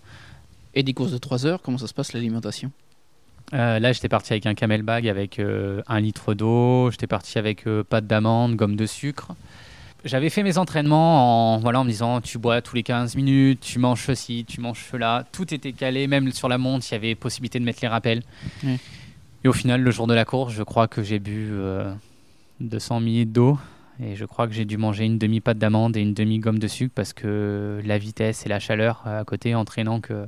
Et 0.76 0.84
des 0.84 0.93
courses 0.93 1.11
de 1.11 1.17
3 1.17 1.45
heures, 1.45 1.61
comment 1.61 1.78
ça 1.78 1.88
se 1.88 1.93
passe 1.93 2.11
l'alimentation? 2.11 2.71
Euh, 3.53 3.80
là, 3.80 3.93
j'étais 3.93 4.09
parti 4.09 4.34
avec 4.34 4.45
un 4.45 4.55
camel 4.55 4.82
bag 4.82 5.07
avec 5.07 5.39
euh, 5.39 5.82
un 5.88 6.01
litre 6.01 6.34
d'eau. 6.34 6.89
J'étais 6.91 7.07
parti 7.07 7.38
avec 7.38 7.65
euh, 7.67 7.84
pâte 7.84 8.07
d'amande, 8.07 8.55
gomme 8.55 8.76
de 8.76 8.86
sucre. 8.86 9.36
J'avais 10.03 10.30
fait 10.30 10.43
mes 10.43 10.57
entraînements 10.57 11.55
en, 11.55 11.59
voilà, 11.59 11.80
en 11.80 11.84
me 11.84 11.89
disant 11.89 12.21
tu 12.21 12.38
bois 12.38 12.61
tous 12.61 12.76
les 12.76 12.84
15 12.84 13.15
minutes, 13.15 13.59
tu 13.61 13.80
manges 13.80 14.03
ceci, 14.05 14.45
tu 14.47 14.59
manges 14.59 14.86
cela. 14.91 15.26
Tout 15.32 15.51
était 15.53 15.71
calé, 15.71 16.07
même 16.07 16.32
sur 16.32 16.49
la 16.49 16.57
montre, 16.57 16.86
il 16.89 16.93
y 16.93 16.95
avait 16.97 17.15
possibilité 17.15 17.59
de 17.59 17.65
mettre 17.65 17.80
les 17.82 17.88
rappels. 17.88 18.21
Et 19.43 19.47
au 19.47 19.53
final, 19.53 19.82
le 19.82 19.91
jour 19.91 20.05
de 20.05 20.13
la 20.13 20.26
course, 20.26 20.53
je 20.53 20.63
crois 20.63 20.88
que 20.88 21.01
j'ai 21.01 21.19
bu 21.19 21.51
200 22.59 23.01
ml 23.01 23.32
d'eau. 23.32 23.57
Et 24.01 24.15
je 24.15 24.25
crois 24.25 24.47
que 24.47 24.53
j'ai 24.53 24.65
dû 24.65 24.77
manger 24.77 25.05
une 25.05 25.17
demi-pâte 25.17 25.57
d'amande 25.57 25.95
et 25.95 26.01
une 26.01 26.13
demi-gomme 26.13 26.59
de 26.59 26.67
sucre 26.67 26.93
parce 26.93 27.13
que 27.13 27.81
la 27.83 27.97
vitesse 27.97 28.45
et 28.45 28.49
la 28.49 28.59
chaleur 28.59 29.03
à 29.05 29.23
côté 29.23 29.55
entraînant 29.55 30.01
que 30.01 30.27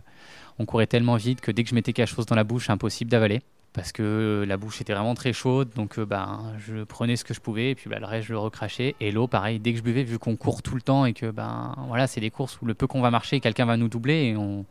on 0.59 0.65
courait 0.65 0.87
tellement 0.87 1.17
vite 1.17 1.41
que 1.41 1.51
dès 1.51 1.63
que 1.63 1.69
je 1.69 1.75
mettais 1.75 1.93
quelque 1.93 2.09
chose 2.09 2.25
dans 2.25 2.35
la 2.35 2.43
bouche, 2.43 2.69
impossible 2.69 3.11
d'avaler 3.11 3.41
parce 3.77 3.91
que 3.91 4.43
la 4.47 4.57
bouche 4.57 4.81
était 4.81 4.93
vraiment 4.93 5.13
très 5.13 5.33
chaude, 5.33 5.69
donc 5.75 5.99
euh, 5.99 6.05
ben, 6.05 6.53
je 6.57 6.83
prenais 6.83 7.15
ce 7.15 7.23
que 7.23 7.35
je 7.35 7.39
pouvais, 7.39 7.71
et 7.71 7.75
puis 7.75 7.91
ben, 7.91 7.99
le 7.99 8.07
reste 8.07 8.27
je 8.27 8.33
le 8.33 8.39
recrachais. 8.39 8.95
Et 8.99 9.11
l'eau, 9.11 9.27
pareil, 9.27 9.59
dès 9.59 9.71
que 9.71 9.77
je 9.77 9.83
buvais, 9.83 10.03
vu 10.03 10.17
qu'on 10.17 10.35
court 10.35 10.63
tout 10.63 10.73
le 10.73 10.81
temps 10.81 11.05
et 11.05 11.13
que 11.13 11.29
ben, 11.29 11.75
voilà, 11.87 12.07
c'est 12.07 12.19
des 12.19 12.31
courses 12.31 12.59
où 12.59 12.65
le 12.65 12.73
peu 12.73 12.87
qu'on 12.87 13.01
va 13.01 13.11
marcher, 13.11 13.39
quelqu'un 13.39 13.65
va 13.65 13.77
nous 13.77 13.87
doubler 13.87 14.29
et 14.29 14.35
on 14.35 14.65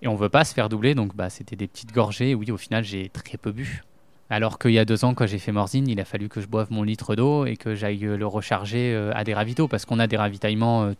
et 0.00 0.08
on 0.08 0.16
veut 0.16 0.30
pas 0.30 0.44
se 0.44 0.54
faire 0.54 0.68
doubler, 0.68 0.94
donc 0.94 1.14
bah, 1.14 1.30
c'était 1.30 1.56
des 1.56 1.68
petites 1.68 1.92
gorgées. 1.92 2.34
Oui, 2.34 2.50
au 2.50 2.56
final, 2.56 2.82
j'ai 2.84 3.10
très 3.10 3.36
peu 3.36 3.52
bu. 3.52 3.82
Alors 4.32 4.58
qu'il 4.58 4.70
y 4.70 4.78
a 4.78 4.86
deux 4.86 5.04
ans, 5.04 5.12
quand 5.12 5.26
j'ai 5.26 5.38
fait 5.38 5.52
Morzine, 5.52 5.86
il 5.88 6.00
a 6.00 6.06
fallu 6.06 6.30
que 6.30 6.40
je 6.40 6.46
boive 6.46 6.72
mon 6.72 6.84
litre 6.84 7.14
d'eau 7.16 7.44
et 7.44 7.58
que 7.58 7.74
j'aille 7.74 7.98
le 7.98 8.26
recharger 8.26 8.94
euh, 8.94 9.12
à 9.14 9.24
des 9.24 9.34
ravitaux, 9.34 9.68
parce 9.68 9.84
qu'on 9.84 9.98
a 9.98 10.06
des 10.06 10.16
ravitaillements, 10.16 10.90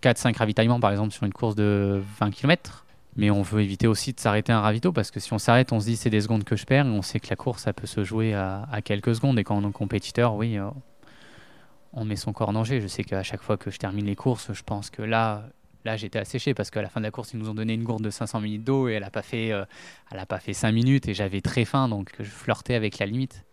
4-5 0.00 0.28
euh, 0.28 0.32
ravitaillements 0.38 0.78
par 0.78 0.92
exemple 0.92 1.12
sur 1.12 1.24
une 1.24 1.32
course 1.32 1.56
de 1.56 2.00
20 2.20 2.30
km. 2.30 2.86
Mais 3.16 3.28
on 3.28 3.42
veut 3.42 3.60
éviter 3.60 3.88
aussi 3.88 4.12
de 4.12 4.20
s'arrêter 4.20 4.52
un 4.52 4.60
ravito 4.60 4.92
parce 4.92 5.10
que 5.10 5.18
si 5.18 5.32
on 5.32 5.38
s'arrête, 5.38 5.72
on 5.72 5.80
se 5.80 5.86
dit 5.86 5.96
c'est 5.96 6.10
des 6.10 6.20
secondes 6.20 6.44
que 6.44 6.54
je 6.54 6.64
perds 6.64 6.86
et 6.86 6.90
on 6.90 7.02
sait 7.02 7.18
que 7.18 7.26
la 7.28 7.34
course, 7.34 7.62
ça 7.62 7.72
peut 7.72 7.88
se 7.88 8.04
jouer 8.04 8.34
à, 8.34 8.68
quelques 8.84 9.16
secondes. 9.16 9.36
Et 9.40 9.42
quand 9.42 9.56
on 9.56 9.68
est 9.68 9.72
compétiteur, 9.72 10.36
oui, 10.36 10.56
euh, 10.56 10.70
on 11.92 12.04
met 12.04 12.14
son 12.14 12.32
corps 12.32 12.50
en 12.50 12.52
danger. 12.52 12.80
Je 12.80 12.86
sais 12.86 13.02
qu'à 13.02 13.24
chaque 13.24 13.42
fois 13.42 13.56
que 13.56 13.72
je 13.72 13.78
termine 13.78 14.06
les 14.06 14.14
courses, 14.14 14.52
je 14.52 14.62
pense 14.62 14.90
que 14.90 15.02
là, 15.02 15.42
là 15.84 15.96
j'étais 15.96 16.18
asséché 16.18 16.54
parce 16.54 16.70
qu'à 16.70 16.82
la 16.82 16.88
fin 16.88 17.00
de 17.00 17.04
la 17.06 17.10
course, 17.10 17.32
ils 17.32 17.38
nous 17.38 17.48
ont 17.48 17.54
donné 17.54 17.74
une 17.74 17.84
gourde 17.84 18.02
de 18.02 18.10
500 18.10 18.40
minutes 18.40 18.64
d'eau 18.64 18.88
et 18.88 18.94
elle 18.94 19.02
n'a 19.02 19.10
pas, 19.10 19.22
fait, 19.22 19.52
euh, 19.52 19.64
elle 20.10 20.18
a 20.18 20.26
pas 20.26 20.38
fait 20.38 20.52
5 20.52 20.72
minutes 20.72 21.08
et 21.08 21.14
j'avais 21.14 21.40
très 21.40 21.64
faim 21.64 21.88
donc 21.88 22.12
je 22.18 22.30
flirtais 22.30 22.74
avec 22.74 22.98
la 22.98 23.06
limite. 23.06 23.44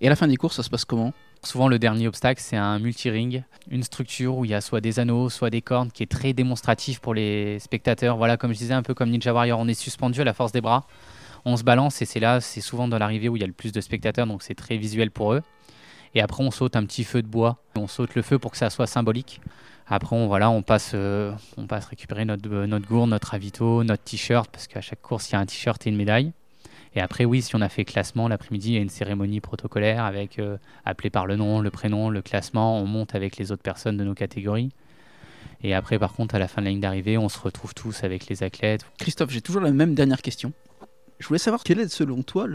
Et 0.00 0.06
à 0.06 0.10
la 0.10 0.16
fin 0.16 0.26
des 0.26 0.36
courses, 0.36 0.56
ça 0.56 0.64
se 0.64 0.70
passe 0.70 0.84
comment? 0.84 1.12
Souvent, 1.44 1.68
le 1.68 1.78
dernier 1.78 2.08
obstacle, 2.08 2.40
c'est 2.40 2.56
un 2.56 2.80
multi-ring, 2.80 3.44
une 3.70 3.84
structure 3.84 4.36
où 4.36 4.44
il 4.44 4.50
y 4.50 4.54
a 4.54 4.60
soit 4.60 4.80
des 4.80 4.98
anneaux, 4.98 5.28
soit 5.28 5.50
des 5.50 5.62
cornes, 5.62 5.92
qui 5.92 6.02
est 6.02 6.10
très 6.10 6.32
démonstratif 6.32 6.98
pour 6.98 7.14
les 7.14 7.60
spectateurs. 7.60 8.16
Voilà, 8.16 8.36
comme 8.36 8.52
je 8.52 8.58
disais, 8.58 8.74
un 8.74 8.82
peu 8.82 8.94
comme 8.94 9.10
Ninja 9.10 9.32
Warrior, 9.32 9.60
on 9.60 9.68
est 9.68 9.74
suspendu 9.74 10.20
à 10.20 10.24
la 10.24 10.34
force 10.34 10.50
des 10.50 10.60
bras, 10.60 10.86
on 11.44 11.56
se 11.56 11.62
balance 11.62 12.02
et 12.02 12.04
c'est 12.04 12.20
là, 12.20 12.40
c'est 12.40 12.60
souvent 12.60 12.88
dans 12.88 12.98
l'arrivée 12.98 13.28
où 13.28 13.36
il 13.36 13.40
y 13.40 13.44
a 13.44 13.46
le 13.46 13.52
plus 13.52 13.70
de 13.70 13.80
spectateurs, 13.80 14.26
donc 14.26 14.42
c'est 14.42 14.54
très 14.54 14.76
visuel 14.76 15.12
pour 15.12 15.34
eux. 15.34 15.42
Et 16.14 16.20
après, 16.20 16.44
on 16.44 16.50
saute 16.50 16.76
un 16.76 16.84
petit 16.84 17.04
feu 17.04 17.22
de 17.22 17.28
bois, 17.28 17.58
on 17.76 17.86
saute 17.86 18.14
le 18.14 18.22
feu 18.22 18.38
pour 18.38 18.50
que 18.50 18.56
ça 18.56 18.70
soit 18.70 18.86
symbolique. 18.86 19.40
Après, 19.94 20.16
on, 20.16 20.26
voilà, 20.26 20.48
on, 20.48 20.62
passe, 20.62 20.92
euh, 20.94 21.34
on 21.58 21.66
passe 21.66 21.84
récupérer 21.84 22.24
notre, 22.24 22.48
notre 22.48 22.88
gourde, 22.88 23.10
notre 23.10 23.28
ravito, 23.28 23.84
notre 23.84 24.02
t-shirt, 24.02 24.50
parce 24.50 24.66
qu'à 24.66 24.80
chaque 24.80 25.02
course, 25.02 25.28
il 25.28 25.32
y 25.34 25.36
a 25.36 25.38
un 25.38 25.44
t-shirt 25.44 25.86
et 25.86 25.90
une 25.90 25.96
médaille. 25.96 26.32
Et 26.94 27.02
après, 27.02 27.26
oui, 27.26 27.42
si 27.42 27.54
on 27.56 27.60
a 27.60 27.68
fait 27.68 27.84
classement 27.84 28.26
l'après-midi, 28.26 28.70
il 28.70 28.74
y 28.76 28.78
a 28.78 28.80
une 28.80 28.88
cérémonie 28.88 29.40
protocolaire 29.40 30.02
avec 30.02 30.38
euh, 30.38 30.56
appelé 30.86 31.10
par 31.10 31.26
le 31.26 31.36
nom, 31.36 31.60
le 31.60 31.70
prénom, 31.70 32.08
le 32.08 32.22
classement. 32.22 32.80
On 32.80 32.86
monte 32.86 33.14
avec 33.14 33.36
les 33.36 33.52
autres 33.52 33.62
personnes 33.62 33.98
de 33.98 34.04
nos 34.04 34.14
catégories. 34.14 34.70
Et 35.62 35.74
après, 35.74 35.98
par 35.98 36.14
contre, 36.14 36.36
à 36.36 36.38
la 36.38 36.48
fin 36.48 36.62
de 36.62 36.68
la 36.68 36.70
ligne 36.70 36.80
d'arrivée, 36.80 37.18
on 37.18 37.28
se 37.28 37.38
retrouve 37.38 37.74
tous 37.74 38.02
avec 38.02 38.28
les 38.28 38.42
athlètes. 38.42 38.86
Christophe, 38.98 39.28
j'ai 39.28 39.42
toujours 39.42 39.60
la 39.60 39.72
même 39.72 39.94
dernière 39.94 40.22
question. 40.22 40.54
Je 41.18 41.26
voulais 41.26 41.38
savoir 41.38 41.62
quel 41.64 41.78
est 41.78 41.88
selon 41.88 42.22
toi 42.22 42.46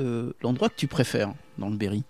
l'endroit 0.41 0.69
que 0.69 0.75
tu 0.75 0.87
préfères 0.87 1.35
dans 1.59 1.69
le 1.69 1.75
Berry? 1.77 2.03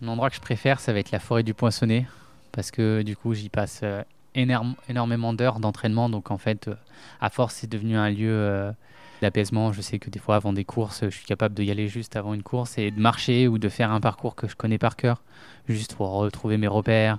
L'endroit 0.00 0.30
que 0.30 0.36
je 0.36 0.40
préfère, 0.40 0.80
ça 0.80 0.94
va 0.94 1.00
être 1.00 1.10
la 1.10 1.20
forêt 1.20 1.42
du 1.42 1.52
Poinçonnet, 1.52 2.06
parce 2.50 2.70
que 2.70 3.02
du 3.02 3.14
coup, 3.14 3.34
j'y 3.34 3.50
passe 3.50 3.80
euh, 3.82 4.02
énorme- 4.34 4.74
énormément 4.88 5.32
d'heures 5.32 5.60
d'entraînement. 5.60 6.08
Donc 6.08 6.30
en 6.30 6.38
fait, 6.38 6.68
euh, 6.68 6.74
à 7.20 7.30
force, 7.30 7.54
c'est 7.56 7.70
devenu 7.70 7.96
un 7.96 8.10
lieu 8.10 8.30
euh, 8.30 8.72
d'apaisement. 9.20 9.72
Je 9.72 9.80
sais 9.80 9.98
que 9.98 10.10
des 10.10 10.18
fois, 10.18 10.36
avant 10.36 10.52
des 10.52 10.64
courses, 10.64 11.04
je 11.04 11.16
suis 11.16 11.26
capable 11.26 11.54
de 11.54 11.62
y 11.62 11.70
aller 11.70 11.88
juste 11.88 12.16
avant 12.16 12.34
une 12.34 12.42
course 12.42 12.78
et 12.78 12.90
de 12.90 13.00
marcher 13.00 13.48
ou 13.48 13.58
de 13.58 13.68
faire 13.68 13.90
un 13.90 14.00
parcours 14.00 14.34
que 14.34 14.48
je 14.48 14.56
connais 14.56 14.78
par 14.78 14.96
cœur, 14.96 15.22
juste 15.68 15.94
pour 15.94 16.10
retrouver 16.10 16.58
mes 16.58 16.68
repères, 16.68 17.18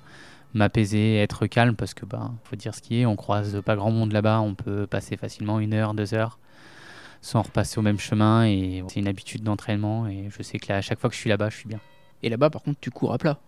m'apaiser, 0.54 1.18
être 1.18 1.48
calme, 1.48 1.76
parce 1.76 1.94
que 1.94 2.06
ben, 2.06 2.36
faut 2.44 2.56
dire 2.56 2.76
ce 2.76 2.82
qui 2.82 3.02
est, 3.02 3.06
on 3.06 3.16
croise 3.16 3.62
pas 3.64 3.76
grand 3.76 3.92
monde 3.92 4.12
là-bas. 4.12 4.42
On 4.42 4.56
peut 4.56 4.88
passer 4.88 5.18
facilement 5.18 5.60
une 5.60 5.74
heure, 5.74 5.94
deux 5.94 6.14
heures 6.14 6.40
sans 7.24 7.42
repasser 7.42 7.80
au 7.80 7.82
même 7.82 8.00
chemin 8.00 8.46
et 8.46 8.84
c'est 8.90 9.00
une 9.00 9.08
habitude 9.08 9.44
d'entraînement 9.44 10.08
et 10.08 10.28
je 10.30 10.44
sais 10.44 10.60
que 10.60 10.68
là, 10.68 10.80
à 10.80 10.82
chaque 10.82 11.00
fois 11.00 11.10
que 11.10 11.16
je 11.16 11.22
suis 11.22 11.30
là-bas, 11.30 11.50
je 11.50 11.56
suis 11.56 11.70
bien. 11.70 11.80
Et 12.22 12.30
là-bas, 12.30 12.50
par 12.50 12.62
contre, 12.62 12.80
tu 12.82 12.92
cours 12.92 13.14
à 13.14 13.18
plat? 13.18 13.40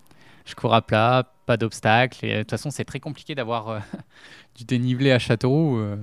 Je 0.46 0.54
cours 0.54 0.74
à 0.74 0.80
plat, 0.80 1.30
pas 1.46 1.56
d'obstacles. 1.56 2.24
Euh, 2.24 2.38
de 2.38 2.42
toute 2.42 2.50
façon, 2.50 2.70
c'est 2.70 2.84
très 2.84 3.00
compliqué 3.00 3.34
d'avoir 3.34 3.68
euh, 3.68 3.78
du 4.56 4.64
dénivelé 4.64 5.12
à 5.12 5.18
Châteauroux. 5.18 5.78
euh, 5.78 5.96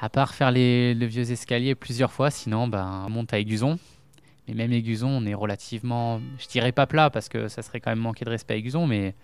à 0.00 0.08
part 0.08 0.34
faire 0.34 0.50
les, 0.50 0.94
les 0.94 1.06
vieux 1.06 1.30
escaliers 1.30 1.76
plusieurs 1.76 2.10
fois, 2.10 2.30
sinon, 2.30 2.66
ben, 2.66 3.04
on 3.06 3.10
monte 3.10 3.32
à 3.32 3.38
Aiguzon. 3.38 3.78
Mais 4.48 4.54
même 4.54 4.72
Aiguzon, 4.72 5.08
on 5.08 5.24
est 5.26 5.34
relativement, 5.34 6.20
je 6.40 6.48
dirais 6.48 6.72
pas 6.72 6.86
plat 6.88 7.08
parce 7.08 7.28
que 7.28 7.46
ça 7.46 7.62
serait 7.62 7.78
quand 7.78 7.92
même 7.92 8.00
manquer 8.00 8.24
de 8.24 8.30
respect 8.30 8.54
à 8.54 8.56
Aiguzon, 8.56 8.88
mais 8.88 9.14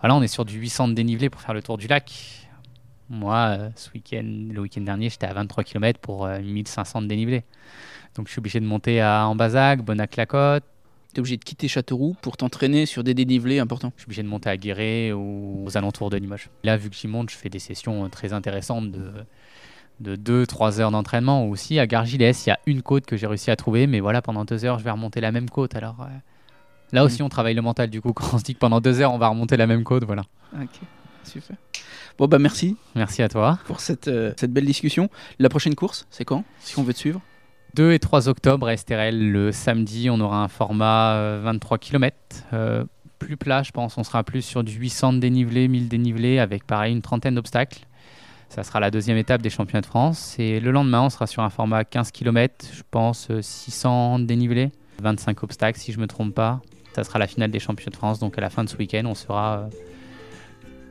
voilà, 0.00 0.14
on 0.14 0.22
est 0.22 0.28
sur 0.28 0.44
du 0.44 0.58
800 0.58 0.88
de 0.88 0.92
dénivelé 0.94 1.30
pour 1.30 1.40
faire 1.40 1.54
le 1.54 1.62
tour 1.62 1.78
du 1.78 1.86
lac. 1.86 2.12
Moi, 3.08 3.58
ce 3.76 3.90
week-end, 3.92 4.22
le 4.24 4.60
week-end 4.60 4.82
dernier, 4.82 5.08
j'étais 5.08 5.26
à 5.26 5.32
23 5.32 5.64
km 5.64 6.00
pour 6.00 6.26
euh, 6.26 6.40
1500 6.40 7.02
de 7.02 7.06
dénivelé. 7.06 7.44
Donc 8.14 8.26
je 8.26 8.32
suis 8.32 8.40
obligé 8.40 8.60
de 8.60 8.66
monter 8.66 9.00
à 9.00 9.26
Ambazac, 9.26 9.82
Bonac-la-Côte, 9.82 10.64
Tu 11.12 11.18
es 11.18 11.20
obligé 11.20 11.36
de 11.36 11.44
quitter 11.44 11.68
Châteauroux 11.68 12.16
pour 12.22 12.36
t'entraîner 12.38 12.86
sur 12.86 13.04
des 13.04 13.12
dénivelés 13.14 13.58
importants. 13.58 13.92
je 13.96 14.02
suis 14.02 14.08
obligé 14.08 14.22
de 14.22 14.28
monter 14.28 14.48
à 14.48 14.56
Guéret 14.56 15.12
ou 15.12 15.64
aux 15.66 15.76
alentours 15.76 16.08
de 16.08 16.16
Limoges. 16.16 16.48
Là, 16.64 16.76
vu 16.78 16.88
que 16.88 16.96
j'y 16.96 17.06
monte, 17.08 17.30
je 17.30 17.36
fais 17.36 17.50
des 17.50 17.58
sessions 17.58 18.04
euh, 18.04 18.08
très 18.08 18.32
intéressantes 18.32 18.90
de, 18.90 19.12
de 20.00 20.44
2-3 20.44 20.80
heures 20.80 20.90
d'entraînement. 20.90 21.46
Aussi, 21.48 21.78
à 21.78 21.86
Gargilès, 21.86 22.46
il 22.46 22.48
y 22.48 22.52
a 22.52 22.58
une 22.66 22.80
côte 22.82 23.04
que 23.04 23.16
j'ai 23.18 23.26
réussi 23.26 23.50
à 23.50 23.56
trouver, 23.56 23.86
mais 23.86 24.00
voilà, 24.00 24.22
pendant 24.22 24.44
2 24.46 24.64
heures, 24.64 24.78
je 24.78 24.84
vais 24.84 24.90
remonter 24.90 25.20
la 25.20 25.32
même 25.32 25.50
côte. 25.50 25.74
Alors 25.76 25.96
euh, 26.00 26.06
là 26.92 27.04
aussi, 27.04 27.22
on 27.22 27.28
travaille 27.28 27.54
le 27.54 27.62
mental, 27.62 27.90
du 27.90 28.00
coup, 28.00 28.12
quand 28.14 28.32
on 28.32 28.38
se 28.38 28.44
dit 28.44 28.54
que 28.54 28.60
pendant 28.60 28.80
2 28.80 29.02
heures, 29.02 29.12
on 29.12 29.18
va 29.18 29.28
remonter 29.28 29.58
la 29.58 29.66
même 29.66 29.84
côte. 29.84 30.04
Voilà. 30.04 30.22
Ok, 30.54 30.80
super. 31.24 31.56
Bon, 32.18 32.26
bah 32.26 32.38
merci 32.38 32.76
Merci 32.94 33.22
à 33.22 33.28
toi. 33.28 33.58
pour 33.66 33.80
cette, 33.80 34.08
euh, 34.08 34.32
cette 34.38 34.52
belle 34.52 34.66
discussion. 34.66 35.10
La 35.38 35.48
prochaine 35.50 35.74
course, 35.74 36.06
c'est 36.10 36.24
quand 36.24 36.44
Si 36.60 36.78
on 36.78 36.82
veut 36.82 36.94
te 36.94 36.98
suivre? 36.98 37.20
2 37.74 37.92
et 37.92 37.98
3 37.98 38.28
octobre 38.28 38.66
à 38.68 38.74
Estérel, 38.74 39.32
le 39.32 39.52
samedi, 39.52 40.10
on 40.10 40.20
aura 40.20 40.42
un 40.42 40.48
format 40.48 41.14
euh, 41.14 41.40
23 41.42 41.78
km. 41.78 42.16
plus 43.18 43.36
plat, 43.36 43.62
je 43.62 43.70
pense. 43.70 43.98
On 43.98 44.04
sera 44.04 44.24
plus 44.24 44.42
sur 44.42 44.64
du 44.64 44.72
800 44.72 45.14
de 45.14 45.18
dénivelé, 45.18 45.68
1000 45.68 45.88
dénivelé, 45.88 46.38
avec 46.38 46.66
pareil 46.66 46.92
une 46.92 47.02
trentaine 47.02 47.34
d'obstacles. 47.34 47.80
Ça 48.48 48.64
sera 48.64 48.80
la 48.80 48.90
deuxième 48.90 49.16
étape 49.16 49.40
des 49.40 49.48
championnats 49.48 49.80
de 49.80 49.86
France. 49.86 50.36
Et 50.38 50.60
le 50.60 50.70
lendemain, 50.72 51.02
on 51.02 51.10
sera 51.10 51.26
sur 51.26 51.42
un 51.42 51.48
format 51.48 51.84
15 51.84 52.10
km, 52.10 52.66
je 52.74 52.82
pense 52.90 53.28
euh, 53.30 53.40
600 53.40 54.18
de 54.18 54.24
dénivelé, 54.24 54.70
25 55.00 55.42
obstacles 55.42 55.78
si 55.78 55.92
je 55.92 55.98
me 55.98 56.06
trompe 56.06 56.34
pas. 56.34 56.60
Ça 56.94 57.04
sera 57.04 57.18
la 57.18 57.26
finale 57.26 57.50
des 57.50 57.58
championnats 57.58 57.92
de 57.92 57.96
France. 57.96 58.18
Donc 58.18 58.36
à 58.36 58.40
la 58.40 58.50
fin 58.50 58.64
de 58.64 58.68
ce 58.68 58.76
week-end, 58.76 59.04
on 59.06 59.14
sera 59.14 59.56
euh, 59.56 59.68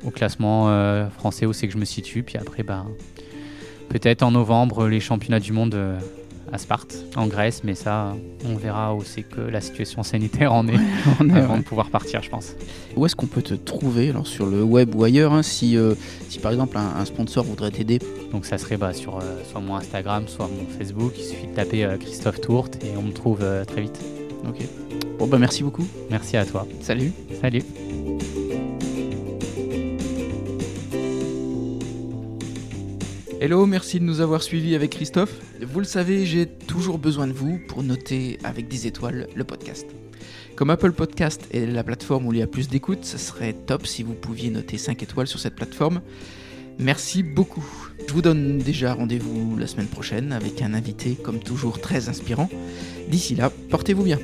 au 0.04 0.10
classement 0.10 0.70
euh, 0.70 1.10
français 1.10 1.46
où 1.46 1.54
c'est 1.54 1.68
que 1.68 1.74
je 1.74 1.78
me 1.78 1.86
situe. 1.86 2.24
Puis 2.24 2.38
après, 2.38 2.64
ben, 2.64 2.88
peut-être 3.90 4.24
en 4.24 4.32
novembre, 4.32 4.88
les 4.88 5.00
championnats 5.00 5.40
du 5.40 5.54
monde 5.54 5.76
euh, 5.76 6.00
à 6.52 6.58
Sparte, 6.58 6.96
en 7.16 7.28
Grèce. 7.28 7.64
Mais 7.64 7.76
ça, 7.76 8.16
on 8.46 8.56
verra 8.56 8.96
où 8.96 9.04
c'est 9.04 9.24
que 9.24 9.42
la 9.42 9.62
situation 9.62 10.04
sanitaire 10.04 10.54
en 10.54 10.68
est 10.68 10.80
avant 11.36 11.58
de 11.58 11.64
pouvoir 11.64 11.90
partir, 11.90 12.22
je 12.22 12.30
pense. 12.30 12.56
Où 12.96 13.06
est-ce 13.06 13.16
qu'on 13.16 13.28
peut 13.28 13.42
te 13.42 13.54
trouver 13.54 14.10
alors, 14.10 14.28
sur 14.28 14.46
le 14.46 14.64
web 14.64 14.96
ou 14.96 15.04
ailleurs 15.04 15.34
hein, 15.34 15.44
si, 15.44 15.78
euh, 15.78 15.96
si 16.30 16.40
par 16.40 16.52
exemple 16.52 16.78
un, 16.78 16.96
un 17.00 17.06
sponsor 17.06 17.44
voudrait 17.44 17.72
t'aider? 17.72 18.00
Donc 18.32 18.46
ça 18.46 18.58
serait 18.58 18.78
bah, 18.78 18.94
sur 18.94 19.18
euh, 19.18 19.42
soit 19.50 19.62
mon 19.62 19.76
Instagram, 19.76 20.26
soit 20.28 20.48
mon 20.48 20.66
Facebook. 20.78 21.14
Il 21.18 21.24
suffit 21.24 21.48
de 21.48 21.54
taper 21.54 21.84
euh, 21.84 21.98
Christophe 21.98 22.42
Tourte 22.42 22.84
et 22.84 22.98
on 22.98 23.04
me 23.04 23.14
trouve 23.14 23.44
très 23.68 23.82
vite. 23.82 24.00
Ok. 24.48 24.66
Bon, 25.20 25.28
bah 25.28 25.38
merci 25.38 25.64
beaucoup. 25.64 25.86
Merci 26.10 26.38
à 26.38 26.46
toi. 26.46 26.68
Salut. 26.82 27.12
Salut. 27.42 27.64
Hello, 33.44 33.66
merci 33.66 34.00
de 34.00 34.06
nous 34.06 34.22
avoir 34.22 34.44
suivis 34.44 34.76
avec 34.76 34.92
Christophe. 34.92 35.34
Vous 35.64 35.80
le 35.80 35.86
savez, 35.86 36.28
j'ai 36.28 36.46
toujours 36.46 37.00
besoin 37.00 37.26
de 37.26 37.34
vous 37.34 37.60
pour 37.68 37.82
noter 37.82 38.38
avec 38.44 38.68
des 38.68 38.86
étoiles 38.86 39.28
le 39.36 39.44
podcast. 39.44 39.88
Comme 40.56 40.70
Apple 40.70 40.92
Podcast 40.92 41.48
est 41.52 41.66
la 41.66 41.84
plateforme 41.84 42.28
où 42.28 42.34
il 42.34 42.38
y 42.38 42.44
a 42.44 42.48
plus 42.48 42.70
d'écoute, 42.70 43.04
ça 43.04 43.18
serait 43.18 43.54
top 43.54 43.88
si 43.88 44.04
vous 44.04 44.14
pouviez 44.14 44.52
noter 44.52 44.78
5 44.78 45.02
étoiles 45.02 45.26
sur 45.26 45.40
cette 45.40 45.56
plateforme. 45.56 46.02
Merci 46.78 47.24
beaucoup. 47.24 47.66
Je 48.08 48.14
vous 48.14 48.22
donne 48.22 48.60
déjà 48.60 48.94
rendez-vous 48.94 49.58
la 49.58 49.66
semaine 49.66 49.88
prochaine 49.88 50.34
avec 50.34 50.62
un 50.62 50.76
invité 50.76 51.16
comme 51.16 51.40
toujours 51.40 51.82
très 51.82 52.10
inspirant. 52.10 52.48
D'ici 53.10 53.34
là, 53.34 53.52
portez-vous 53.72 54.04
bien. 54.04 54.20